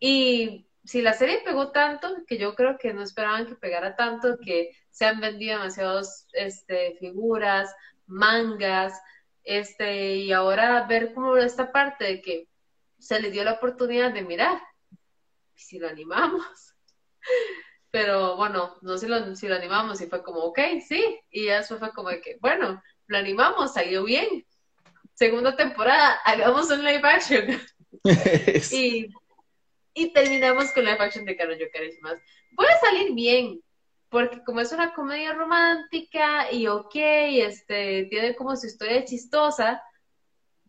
Y 0.00 0.68
si 0.84 1.00
la 1.00 1.12
serie 1.12 1.42
pegó 1.44 1.70
tanto, 1.70 2.08
que 2.26 2.38
yo 2.38 2.54
creo 2.54 2.76
que 2.76 2.92
no 2.92 3.02
esperaban 3.02 3.46
que 3.46 3.54
pegara 3.54 3.94
tanto, 3.94 4.36
que 4.38 4.76
se 4.90 5.04
han 5.04 5.20
vendido 5.20 5.58
demasiadas 5.58 6.28
este, 6.32 6.96
figuras, 6.98 7.74
mangas, 8.06 9.00
este, 9.44 10.16
y 10.16 10.32
ahora 10.32 10.86
ver 10.88 11.14
como 11.14 11.36
esta 11.36 11.70
parte 11.70 12.04
de 12.04 12.20
que 12.20 12.48
se 12.98 13.20
les 13.20 13.32
dio 13.32 13.44
la 13.44 13.52
oportunidad 13.54 14.12
de 14.12 14.22
mirar, 14.22 14.60
si 15.54 15.78
lo 15.78 15.88
animamos. 15.88 16.74
Pero 17.96 18.36
bueno, 18.36 18.76
no 18.82 18.98
si 18.98 19.06
lo, 19.06 19.34
si 19.34 19.48
lo 19.48 19.54
animamos 19.54 20.02
y 20.02 20.06
fue 20.06 20.22
como, 20.22 20.40
ok, 20.40 20.58
sí, 20.86 21.18
y 21.30 21.48
eso 21.48 21.78
fue 21.78 21.94
como 21.94 22.10
de 22.10 22.20
que, 22.20 22.36
bueno, 22.42 22.82
lo 23.06 23.16
animamos, 23.16 23.72
salió 23.72 24.04
bien. 24.04 24.44
Segunda 25.14 25.56
temporada, 25.56 26.20
hagamos 26.26 26.70
un 26.70 26.84
live 26.84 27.00
action. 27.02 27.58
y, 28.70 29.08
y, 29.94 30.12
terminamos 30.12 30.72
con 30.72 30.84
live 30.84 30.98
action 31.00 31.24
de 31.24 31.38
Carlos 31.38 31.56
Yokari 31.58 31.98
más. 32.02 32.18
Puede 32.54 32.78
salir 32.80 33.14
bien, 33.14 33.62
porque 34.10 34.44
como 34.44 34.60
es 34.60 34.72
una 34.72 34.92
comedia 34.92 35.32
romántica 35.32 36.52
y 36.52 36.66
ok, 36.66 36.96
este, 36.96 38.08
tiene 38.10 38.36
como 38.36 38.54
su 38.56 38.66
historia 38.66 39.06
chistosa, 39.06 39.82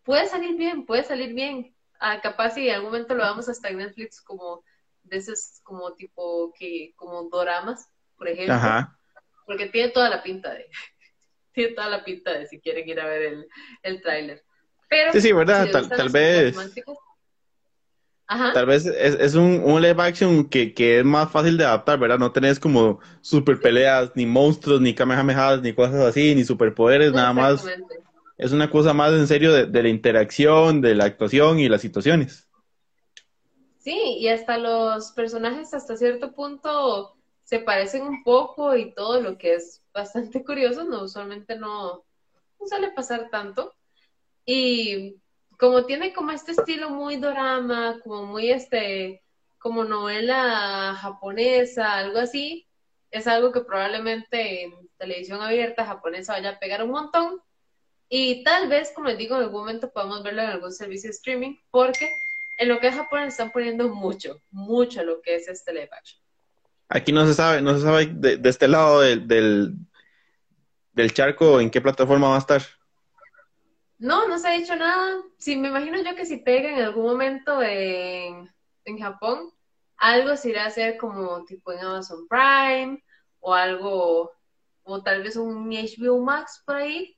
puede 0.04 0.28
salir 0.28 0.56
bien, 0.56 0.86
puede 0.86 1.04
salir 1.04 1.34
bien. 1.34 1.76
Ah, 2.00 2.22
capaz 2.22 2.52
si 2.52 2.70
en 2.70 2.76
algún 2.76 2.92
momento 2.92 3.16
lo 3.16 3.24
vamos 3.24 3.50
hasta 3.50 3.68
en 3.68 3.80
Netflix 3.80 4.22
como 4.22 4.64
de 5.08 5.18
esos 5.18 5.60
como 5.64 5.93
tipo 5.93 6.53
que 6.58 6.93
como 6.95 7.24
doramas, 7.30 7.89
por 8.18 8.28
ejemplo. 8.28 8.88
Porque 9.45 9.68
tiene 9.68 9.89
toda 9.89 10.10
la 10.10 10.22
pinta 10.24 10.53
de 10.53 10.68
tiene 11.53 11.74
toda 11.74 11.89
la 11.89 12.03
pinta 12.03 12.34
de 12.34 12.45
si 12.47 12.60
quieren 12.60 12.88
ir 12.88 12.99
a 12.99 13.05
ver 13.05 13.22
el, 13.22 13.47
el 13.84 14.01
tráiler. 14.01 14.43
Pero 14.89 15.12
Sí, 15.12 15.22
sí, 15.22 15.34
verdad, 15.34 15.70
tal, 15.72 16.10
vez 16.10 16.55
Tal 18.53 18.66
vez 18.66 18.86
es, 18.86 19.16
es 19.16 19.36
un, 19.36 19.62
un, 19.64 19.82
live 19.82 20.01
action 20.01 20.49
que, 20.49 20.74
que, 20.74 20.99
es 20.99 21.05
más 21.05 21.32
fácil 21.32 21.58
de 21.58 21.64
adaptar, 21.64 21.97
¿verdad? 21.97 22.20
No 22.20 22.34
tenés 22.34 22.60
como 22.60 22.99
super 23.22 23.60
peleas, 23.60 24.12
ni 24.16 24.26
monstruos, 24.26 24.82
ni 24.82 24.93
kamehamehas, 24.93 25.62
ni 25.62 25.74
cosas 25.74 26.01
así, 26.01 26.36
ni 26.36 26.43
superpoderes, 26.43 27.14
nada 27.14 27.32
más. 27.32 27.66
Es 28.38 28.51
una 28.51 28.70
cosa 28.70 28.93
más 28.93 29.14
en 29.14 29.28
serio 29.28 29.53
de, 29.53 29.66
de 29.66 29.84
la 29.84 29.89
interacción, 29.89 30.82
de 30.82 30.93
la 30.93 31.05
actuación 31.05 31.60
y 31.60 31.70
las 31.70 31.82
situaciones. 31.82 32.47
Sí, 33.88 34.18
y 34.20 34.28
hasta 34.28 34.58
los 34.58 35.14
personajes 35.14 35.74
hasta 35.74 35.96
cierto 35.96 36.34
punto 36.34 37.16
se 37.44 37.60
parecen 37.60 38.02
un 38.02 38.22
poco 38.22 38.76
y 38.76 38.94
todo 38.94 39.22
lo 39.22 39.38
que 39.38 39.54
es 39.54 39.82
bastante 39.94 40.44
curioso, 40.46 40.84
no 40.84 41.04
usualmente 41.04 41.56
no, 41.56 42.04
suele 42.68 42.92
pasar 42.92 43.30
tanto. 43.30 43.74
Y 44.46 45.16
como 45.58 45.86
tiene 45.86 46.12
como 46.12 46.32
este 46.32 46.52
estilo 46.52 46.90
muy 46.90 47.16
dorama, 47.16 47.98
como 48.04 48.26
muy 48.26 48.52
este, 48.52 49.24
como 49.58 49.86
novela 49.86 50.94
japonesa, 51.00 51.98
algo 51.98 52.20
así, 52.20 52.68
es 53.10 53.26
algo 53.26 53.54
que 53.54 53.62
probablemente 53.62 54.64
en 54.66 54.90
televisión 54.98 55.40
abierta 55.42 55.86
japonesa 55.86 56.34
vaya 56.34 56.50
a 56.50 56.60
pegar 56.60 56.84
un 56.84 56.92
montón. 56.92 57.42
Y 58.10 58.44
tal 58.44 58.68
vez, 58.68 58.92
como 58.94 59.08
les 59.08 59.18
digo, 59.18 59.38
en 59.38 59.44
algún 59.44 59.62
momento 59.62 59.94
podamos 59.94 60.24
verlo 60.24 60.42
en 60.42 60.50
algún 60.50 60.74
servicio 60.74 61.10
de 61.10 61.16
streaming, 61.16 61.56
porque 61.72 62.10
en 62.58 62.68
lo 62.68 62.80
que 62.80 62.88
es 62.88 62.95
Japón 62.95 63.24
están 63.24 63.51
poniendo 63.51 63.88
mucho, 63.89 64.41
mucho 64.51 65.03
lo 65.03 65.22
que 65.22 65.36
es 65.36 65.47
este 65.47 65.74
live 65.74 65.89
action. 65.91 66.22
Aquí 66.89 67.12
no 67.12 67.26
se 67.26 67.34
sabe, 67.34 67.62
no 67.62 67.76
se 67.76 67.82
sabe 67.82 68.08
de, 68.08 68.39
este 68.49 68.68
lado 68.68 69.01
del, 69.01 69.76
del, 70.93 71.14
charco 71.14 71.60
en 71.60 71.70
qué 71.70 71.82
plataforma 71.82 72.30
va 72.30 72.36
a 72.36 72.39
estar. 72.39 72.62
No, 73.99 74.28
no 74.28 74.39
se 74.39 74.47
ha 74.47 74.51
dicho 74.51 74.76
nada. 74.76 75.22
Sí, 75.38 75.55
me 75.55 75.68
imagino 75.68 76.01
yo 76.01 76.16
que 76.16 76.26
si 76.26 76.38
pega 76.38 76.70
en 76.70 76.82
algún 76.82 77.05
momento 77.05 77.62
en, 77.62 78.49
en 78.86 78.99
Japón, 78.99 79.51
algo 79.97 80.36
se 80.38 80.49
irá 80.49 80.64
a 80.64 80.68
hacer 80.68 80.97
como 80.97 81.43
tipo 81.45 81.74
en 81.74 81.80
Amazon 81.80 82.28
Prime 82.28 83.03
o 83.39 83.53
algo, 83.53 84.32
o 84.84 85.03
tal 85.03 85.24
vez 85.24 85.36
un 85.36 85.70
HBO 85.70 86.24
Max 86.24 86.64
por 86.66 86.78
ahí, 86.78 87.18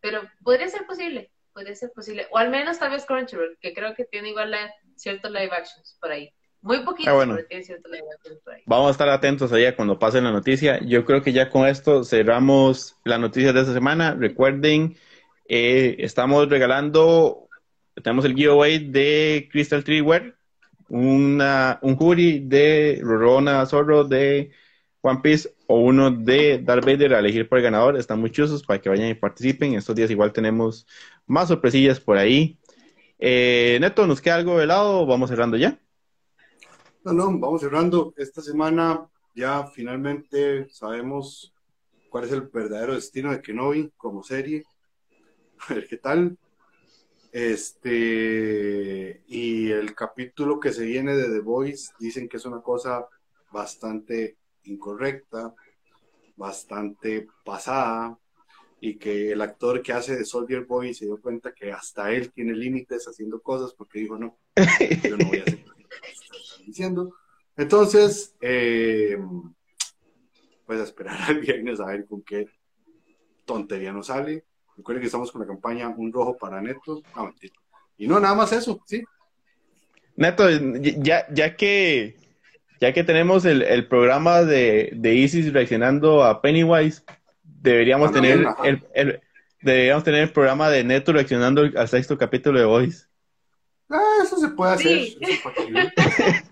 pero 0.00 0.22
podría 0.42 0.68
ser 0.68 0.86
posible 0.86 1.30
podría 1.52 1.74
ser 1.74 1.92
posible. 1.92 2.26
O 2.30 2.38
al 2.38 2.50
menos 2.50 2.78
tal 2.78 2.90
vez 2.90 3.04
Crunchyroll, 3.04 3.58
que 3.60 3.74
creo 3.74 3.94
que 3.94 4.04
tiene 4.04 4.30
igual 4.30 4.54
ciertos 5.00 5.30
live 5.30 5.50
actions 5.50 5.96
por 6.00 6.12
ahí. 6.12 6.30
Muy 6.62 6.80
poquito, 6.84 7.10
ah, 7.10 7.24
pero 7.26 7.46
tiene 7.46 7.64
ciertos 7.64 7.90
live 7.90 8.04
actions 8.14 8.40
por 8.42 8.54
ahí. 8.54 8.62
Vamos 8.66 8.88
a 8.88 8.90
estar 8.90 9.08
atentos 9.08 9.52
allá 9.52 9.74
cuando 9.74 9.98
pase 9.98 10.20
la 10.20 10.30
noticia. 10.30 10.78
Yo 10.80 11.04
creo 11.06 11.22
que 11.22 11.32
ya 11.32 11.48
con 11.48 11.66
esto 11.66 12.04
cerramos 12.04 12.96
la 13.04 13.16
noticia 13.16 13.52
de 13.52 13.60
esta 13.60 13.72
semana. 13.72 14.14
Recuerden, 14.14 14.96
eh, 15.48 15.96
estamos 16.00 16.48
regalando, 16.50 17.48
tenemos 18.02 18.26
el 18.26 18.34
giveaway 18.34 18.90
de 18.90 19.48
Crystal 19.50 19.82
Treeware, 19.82 20.34
una, 20.88 21.78
un 21.80 21.96
jury 21.96 22.40
de 22.40 23.00
Rorona 23.02 23.64
Zorro 23.64 24.04
de 24.04 24.50
One 25.00 25.20
Piece 25.22 25.48
o 25.66 25.78
uno 25.80 26.10
de 26.10 26.58
Darth 26.58 26.84
Vader 26.84 27.14
a 27.14 27.20
elegir 27.20 27.48
por 27.48 27.58
el 27.58 27.64
ganador. 27.64 27.96
Están 27.96 28.20
muy 28.20 28.30
chusos 28.30 28.62
para 28.62 28.80
que 28.80 28.90
vayan 28.90 29.08
y 29.08 29.14
participen. 29.14 29.74
Estos 29.74 29.96
días 29.96 30.10
igual 30.10 30.32
tenemos 30.32 30.86
más 31.26 31.48
sorpresillas 31.48 32.00
por 32.00 32.18
ahí. 32.18 32.58
Eh, 33.22 33.76
Neto, 33.80 34.06
¿nos 34.06 34.22
queda 34.22 34.36
algo 34.36 34.58
de 34.58 34.66
lado 34.66 35.02
o 35.02 35.06
vamos 35.06 35.28
cerrando 35.28 35.58
ya? 35.58 35.78
No, 37.04 37.12
no, 37.12 37.38
vamos 37.38 37.60
cerrando. 37.60 38.14
Esta 38.16 38.40
semana 38.40 39.06
ya 39.34 39.66
finalmente 39.66 40.70
sabemos 40.70 41.52
cuál 42.08 42.24
es 42.24 42.32
el 42.32 42.42
verdadero 42.42 42.94
destino 42.94 43.30
de 43.30 43.42
Kenobi 43.42 43.92
como 43.98 44.22
serie. 44.22 44.64
A 45.68 45.74
ver 45.74 45.86
qué 45.86 45.98
tal. 45.98 46.38
Este, 47.30 49.22
y 49.28 49.70
el 49.70 49.94
capítulo 49.94 50.58
que 50.58 50.72
se 50.72 50.86
viene 50.86 51.14
de 51.14 51.28
The 51.28 51.40
Voice 51.40 51.92
dicen 51.98 52.26
que 52.26 52.38
es 52.38 52.46
una 52.46 52.62
cosa 52.62 53.06
bastante 53.52 54.38
incorrecta, 54.64 55.54
bastante 56.36 57.28
pasada, 57.44 58.18
y 58.80 58.96
que 58.96 59.32
el 59.32 59.42
actor 59.42 59.82
que 59.82 59.92
hace 59.92 60.16
de 60.16 60.24
Soldier 60.24 60.64
Boy 60.64 60.94
se 60.94 61.04
dio 61.04 61.20
cuenta 61.20 61.52
que 61.52 61.70
hasta 61.70 62.10
él 62.12 62.32
tiene 62.32 62.54
límites 62.54 63.06
haciendo 63.06 63.40
cosas 63.40 63.74
porque 63.74 64.00
dijo, 64.00 64.18
no, 64.18 64.38
yo 65.04 65.16
no 65.16 65.26
voy 65.26 65.38
a 65.38 65.42
hacer 65.42 65.64
lo 65.66 65.74
que 65.74 65.84
están 66.10 66.66
diciendo. 66.66 67.14
Entonces, 67.56 68.34
eh, 68.40 69.18
pues 70.64 70.80
a 70.80 70.84
esperar 70.84 71.18
al 71.28 71.40
viernes 71.40 71.78
a 71.80 71.86
ver 71.86 72.06
con 72.06 72.22
qué 72.22 72.48
tontería 73.44 73.92
nos 73.92 74.06
sale. 74.06 74.44
Recuerden 74.76 75.02
que 75.02 75.06
estamos 75.06 75.30
con 75.30 75.42
la 75.42 75.46
campaña 75.46 75.88
Un 75.88 76.10
Rojo 76.10 76.38
para 76.38 76.62
Neto. 76.62 77.02
y 77.98 78.08
no, 78.08 78.18
nada 78.18 78.34
más 78.34 78.52
eso, 78.52 78.80
sí. 78.86 79.02
Neto, 80.16 80.48
ya, 80.48 81.26
ya 81.32 81.54
que 81.54 82.16
ya 82.80 82.94
que 82.94 83.04
tenemos 83.04 83.44
el, 83.44 83.62
el 83.62 83.86
programa 83.88 84.42
de, 84.42 84.90
de 84.94 85.14
Isis 85.14 85.52
reaccionando 85.52 86.24
a 86.24 86.40
Pennywise, 86.40 87.04
deberíamos 87.60 88.12
tener 88.12 88.46
el, 88.64 89.20
deberíamos 89.60 90.04
tener 90.04 90.22
el 90.22 90.32
programa 90.32 90.70
de 90.70 90.84
Neto 90.84 91.12
reaccionando 91.12 91.62
al 91.76 91.88
sexto 91.88 92.16
capítulo 92.18 92.58
de 92.58 92.64
Voice. 92.64 93.06
Ah, 93.88 94.20
eso 94.22 94.36
se 94.36 94.48
puede 94.48 94.72
hacer. 94.72 94.98
Sí. 94.98 95.18
eso 95.20 96.22
es. 96.26 96.44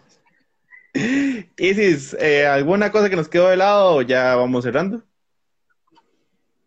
Isis, 1.56 2.14
eh, 2.18 2.46
¿alguna 2.46 2.90
cosa 2.90 3.08
que 3.08 3.16
nos 3.16 3.28
quedó 3.28 3.48
de 3.48 3.56
lado 3.56 3.96
o 3.96 4.02
ya 4.02 4.34
vamos 4.34 4.64
cerrando? 4.64 5.02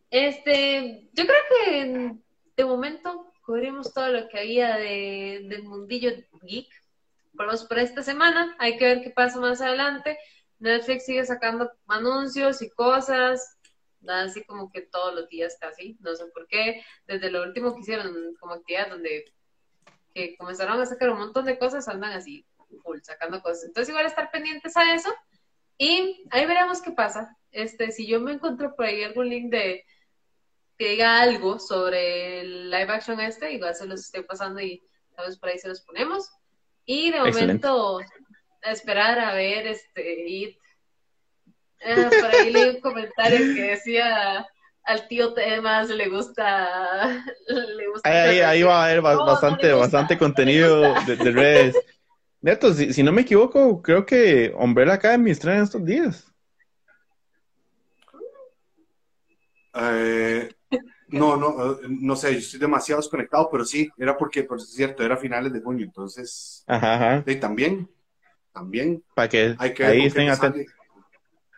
Este, 0.09 1.09
yo 1.13 1.25
creo 1.25 1.43
que 1.49 2.15
de 2.55 2.65
momento 2.65 3.31
cubrimos 3.45 3.93
todo 3.93 4.09
lo 4.09 4.27
que 4.29 4.39
había 4.39 4.77
de, 4.77 5.45
del 5.49 5.63
mundillo 5.63 6.11
geek. 6.43 6.69
Por 7.35 7.45
lo 7.45 7.53
menos 7.53 7.65
por 7.65 7.79
esta 7.79 8.03
semana. 8.03 8.55
Hay 8.59 8.77
que 8.77 8.85
ver 8.85 9.01
qué 9.01 9.09
pasa 9.09 9.39
más 9.39 9.61
adelante. 9.61 10.17
Netflix 10.59 11.05
sigue 11.05 11.25
sacando 11.25 11.71
anuncios 11.87 12.61
y 12.61 12.69
cosas, 12.69 13.57
así 14.07 14.43
como 14.43 14.71
que 14.71 14.81
todos 14.81 15.13
los 15.13 15.29
días 15.29 15.57
casi. 15.59 15.97
No 15.99 16.15
sé 16.15 16.25
por 16.33 16.47
qué. 16.47 16.83
Desde 17.07 17.31
lo 17.31 17.43
último 17.43 17.73
que 17.73 17.81
hicieron 17.81 18.35
como 18.39 18.53
actividad 18.53 18.89
donde 18.89 19.25
que 20.13 20.35
comenzaron 20.37 20.79
a 20.79 20.85
sacar 20.85 21.09
un 21.09 21.19
montón 21.19 21.45
de 21.45 21.57
cosas, 21.57 21.87
andan 21.87 22.11
así 22.11 22.45
full 22.83 22.99
sacando 23.01 23.41
cosas. 23.41 23.65
Entonces 23.65 23.89
igual 23.89 24.05
estar 24.05 24.31
pendientes 24.31 24.75
a 24.77 24.93
eso. 24.93 25.09
Y 25.77 26.25
ahí 26.31 26.45
veremos 26.45 26.81
qué 26.81 26.91
pasa. 26.91 27.37
Este, 27.51 27.91
si 27.91 28.07
yo 28.07 28.19
me 28.19 28.33
encuentro 28.33 28.75
por 28.75 28.85
ahí 28.85 29.03
algún 29.03 29.29
link 29.29 29.51
de 29.51 29.83
que 30.77 30.89
diga 30.89 31.21
algo 31.21 31.59
sobre 31.59 32.41
el 32.41 32.69
live 32.69 32.91
action 32.91 33.19
este, 33.19 33.53
igual 33.53 33.75
se 33.75 33.85
los 33.85 34.01
estoy 34.01 34.23
pasando 34.23 34.61
y 34.61 34.83
tal 35.15 35.27
vez 35.27 35.37
por 35.37 35.49
ahí 35.49 35.59
se 35.59 35.67
los 35.67 35.81
ponemos. 35.81 36.29
Y 36.85 37.11
de 37.11 37.17
Excelente. 37.17 37.67
momento, 37.67 37.99
a 38.63 38.71
esperar 38.71 39.19
a 39.19 39.33
ver 39.33 39.67
este. 39.67 40.57
Ah, 41.85 42.09
por 42.19 42.29
ahí 42.29 42.51
leí 42.51 42.69
un 42.75 42.81
comentario 42.81 43.39
que 43.55 43.61
decía 43.71 44.45
al 44.83 45.07
tío 45.07 45.33
Temas 45.33 45.89
le 45.89 46.09
gusta 46.09 47.23
le 47.47 47.87
gusta 47.89 48.09
Ahí, 48.09 48.17
ahí, 48.29 48.39
ahí 48.39 48.63
va 48.63 48.81
a 48.81 48.85
haber 48.85 49.01
No, 49.01 49.13
no 49.13 49.25
bastante, 49.25 49.67
gusta. 49.67 49.77
bastante 49.77 50.17
contenido 50.17 50.81
de, 51.05 51.15
de 51.17 51.31
redes. 51.31 51.75
Neto, 52.41 52.73
si, 52.73 52.93
si 52.93 53.03
no 53.03 53.11
me 53.11 53.21
equivoco, 53.21 53.81
creo 53.81 54.05
que 54.05 54.53
Umbrella 54.57 54.93
Academy 54.93 55.31
estrena 55.31 55.63
estos 55.63 55.85
días. 55.85 56.31
Eh, 59.73 60.49
no, 61.09 61.37
no, 61.37 61.73
eh, 61.73 61.77
no 61.89 62.15
sé, 62.15 62.33
yo 62.33 62.39
estoy 62.39 62.59
demasiado 62.59 63.01
desconectado, 63.01 63.49
pero 63.51 63.65
sí, 63.65 63.89
era 63.97 64.17
porque, 64.17 64.43
por 64.43 64.61
cierto, 64.61 65.03
era 65.03 65.17
finales 65.17 65.53
de 65.53 65.61
junio, 65.61 65.85
entonces, 65.85 66.63
Ajá, 66.67 66.95
ajá. 66.95 67.23
y 67.25 67.35
también, 67.37 67.89
también, 68.53 69.03
Para 69.15 69.29
que 69.29 69.55
hay 69.57 69.73
que 69.73 69.85
ahí 69.85 70.05
estén 70.05 70.29
atentos. 70.29 70.65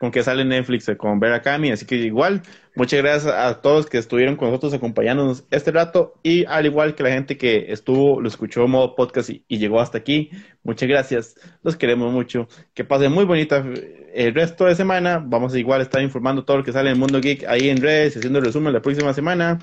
Con 0.03 0.11
que 0.11 0.21
sale 0.21 0.43
Netflix 0.43 0.91
con 0.97 1.11
Umbrella 1.11 1.35
Academy. 1.38 1.71
Así 1.71 1.85
que 1.85 1.95
igual, 1.95 2.41
muchas 2.75 3.01
gracias 3.01 3.34
a 3.34 3.61
todos 3.61 3.85
que 3.85 3.97
estuvieron 3.97 4.35
con 4.35 4.49
nosotros 4.49 4.73
acompañándonos 4.73 5.45
este 5.49 5.71
rato 5.71 6.15
y 6.23 6.43
al 6.43 6.65
igual 6.65 6.93
que 6.93 7.03
la 7.03 7.09
gente 7.11 7.38
que 7.38 7.71
estuvo, 7.71 8.19
lo 8.19 8.27
escuchó 8.27 8.65
en 8.65 8.71
modo 8.71 8.95
podcast 8.97 9.30
y, 9.30 9.57
llegó 9.57 9.80
hasta 9.80 9.97
aquí, 9.97 10.30
muchas 10.61 10.89
gracias. 10.89 11.35
Los 11.63 11.77
queremos 11.77 12.11
mucho. 12.11 12.49
Que 12.73 12.84
pasen 12.84 13.13
muy 13.13 13.23
bonita 13.23 13.63
eh, 13.65 14.11
el 14.13 14.34
resto 14.34 14.65
de 14.65 14.75
semana. 14.75 15.23
Vamos 15.25 15.53
a 15.53 15.57
igual 15.57 15.80
estar 15.80 16.01
informando 16.01 16.43
todo 16.43 16.57
lo 16.57 16.63
que 16.65 16.73
sale 16.73 16.89
en 16.89 16.95
el 16.95 16.99
mundo 16.99 17.21
geek 17.21 17.45
ahí 17.47 17.69
en 17.69 17.77
redes, 17.77 18.17
haciendo 18.17 18.39
el 18.39 18.45
resumen 18.45 18.73
la 18.73 18.81
próxima 18.81 19.13
semana. 19.13 19.57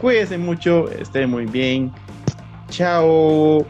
Cuídense 0.00 0.38
mucho, 0.38 0.90
estén 0.90 1.30
muy 1.30 1.46
bien. 1.46 1.92
Chao. 2.68 3.64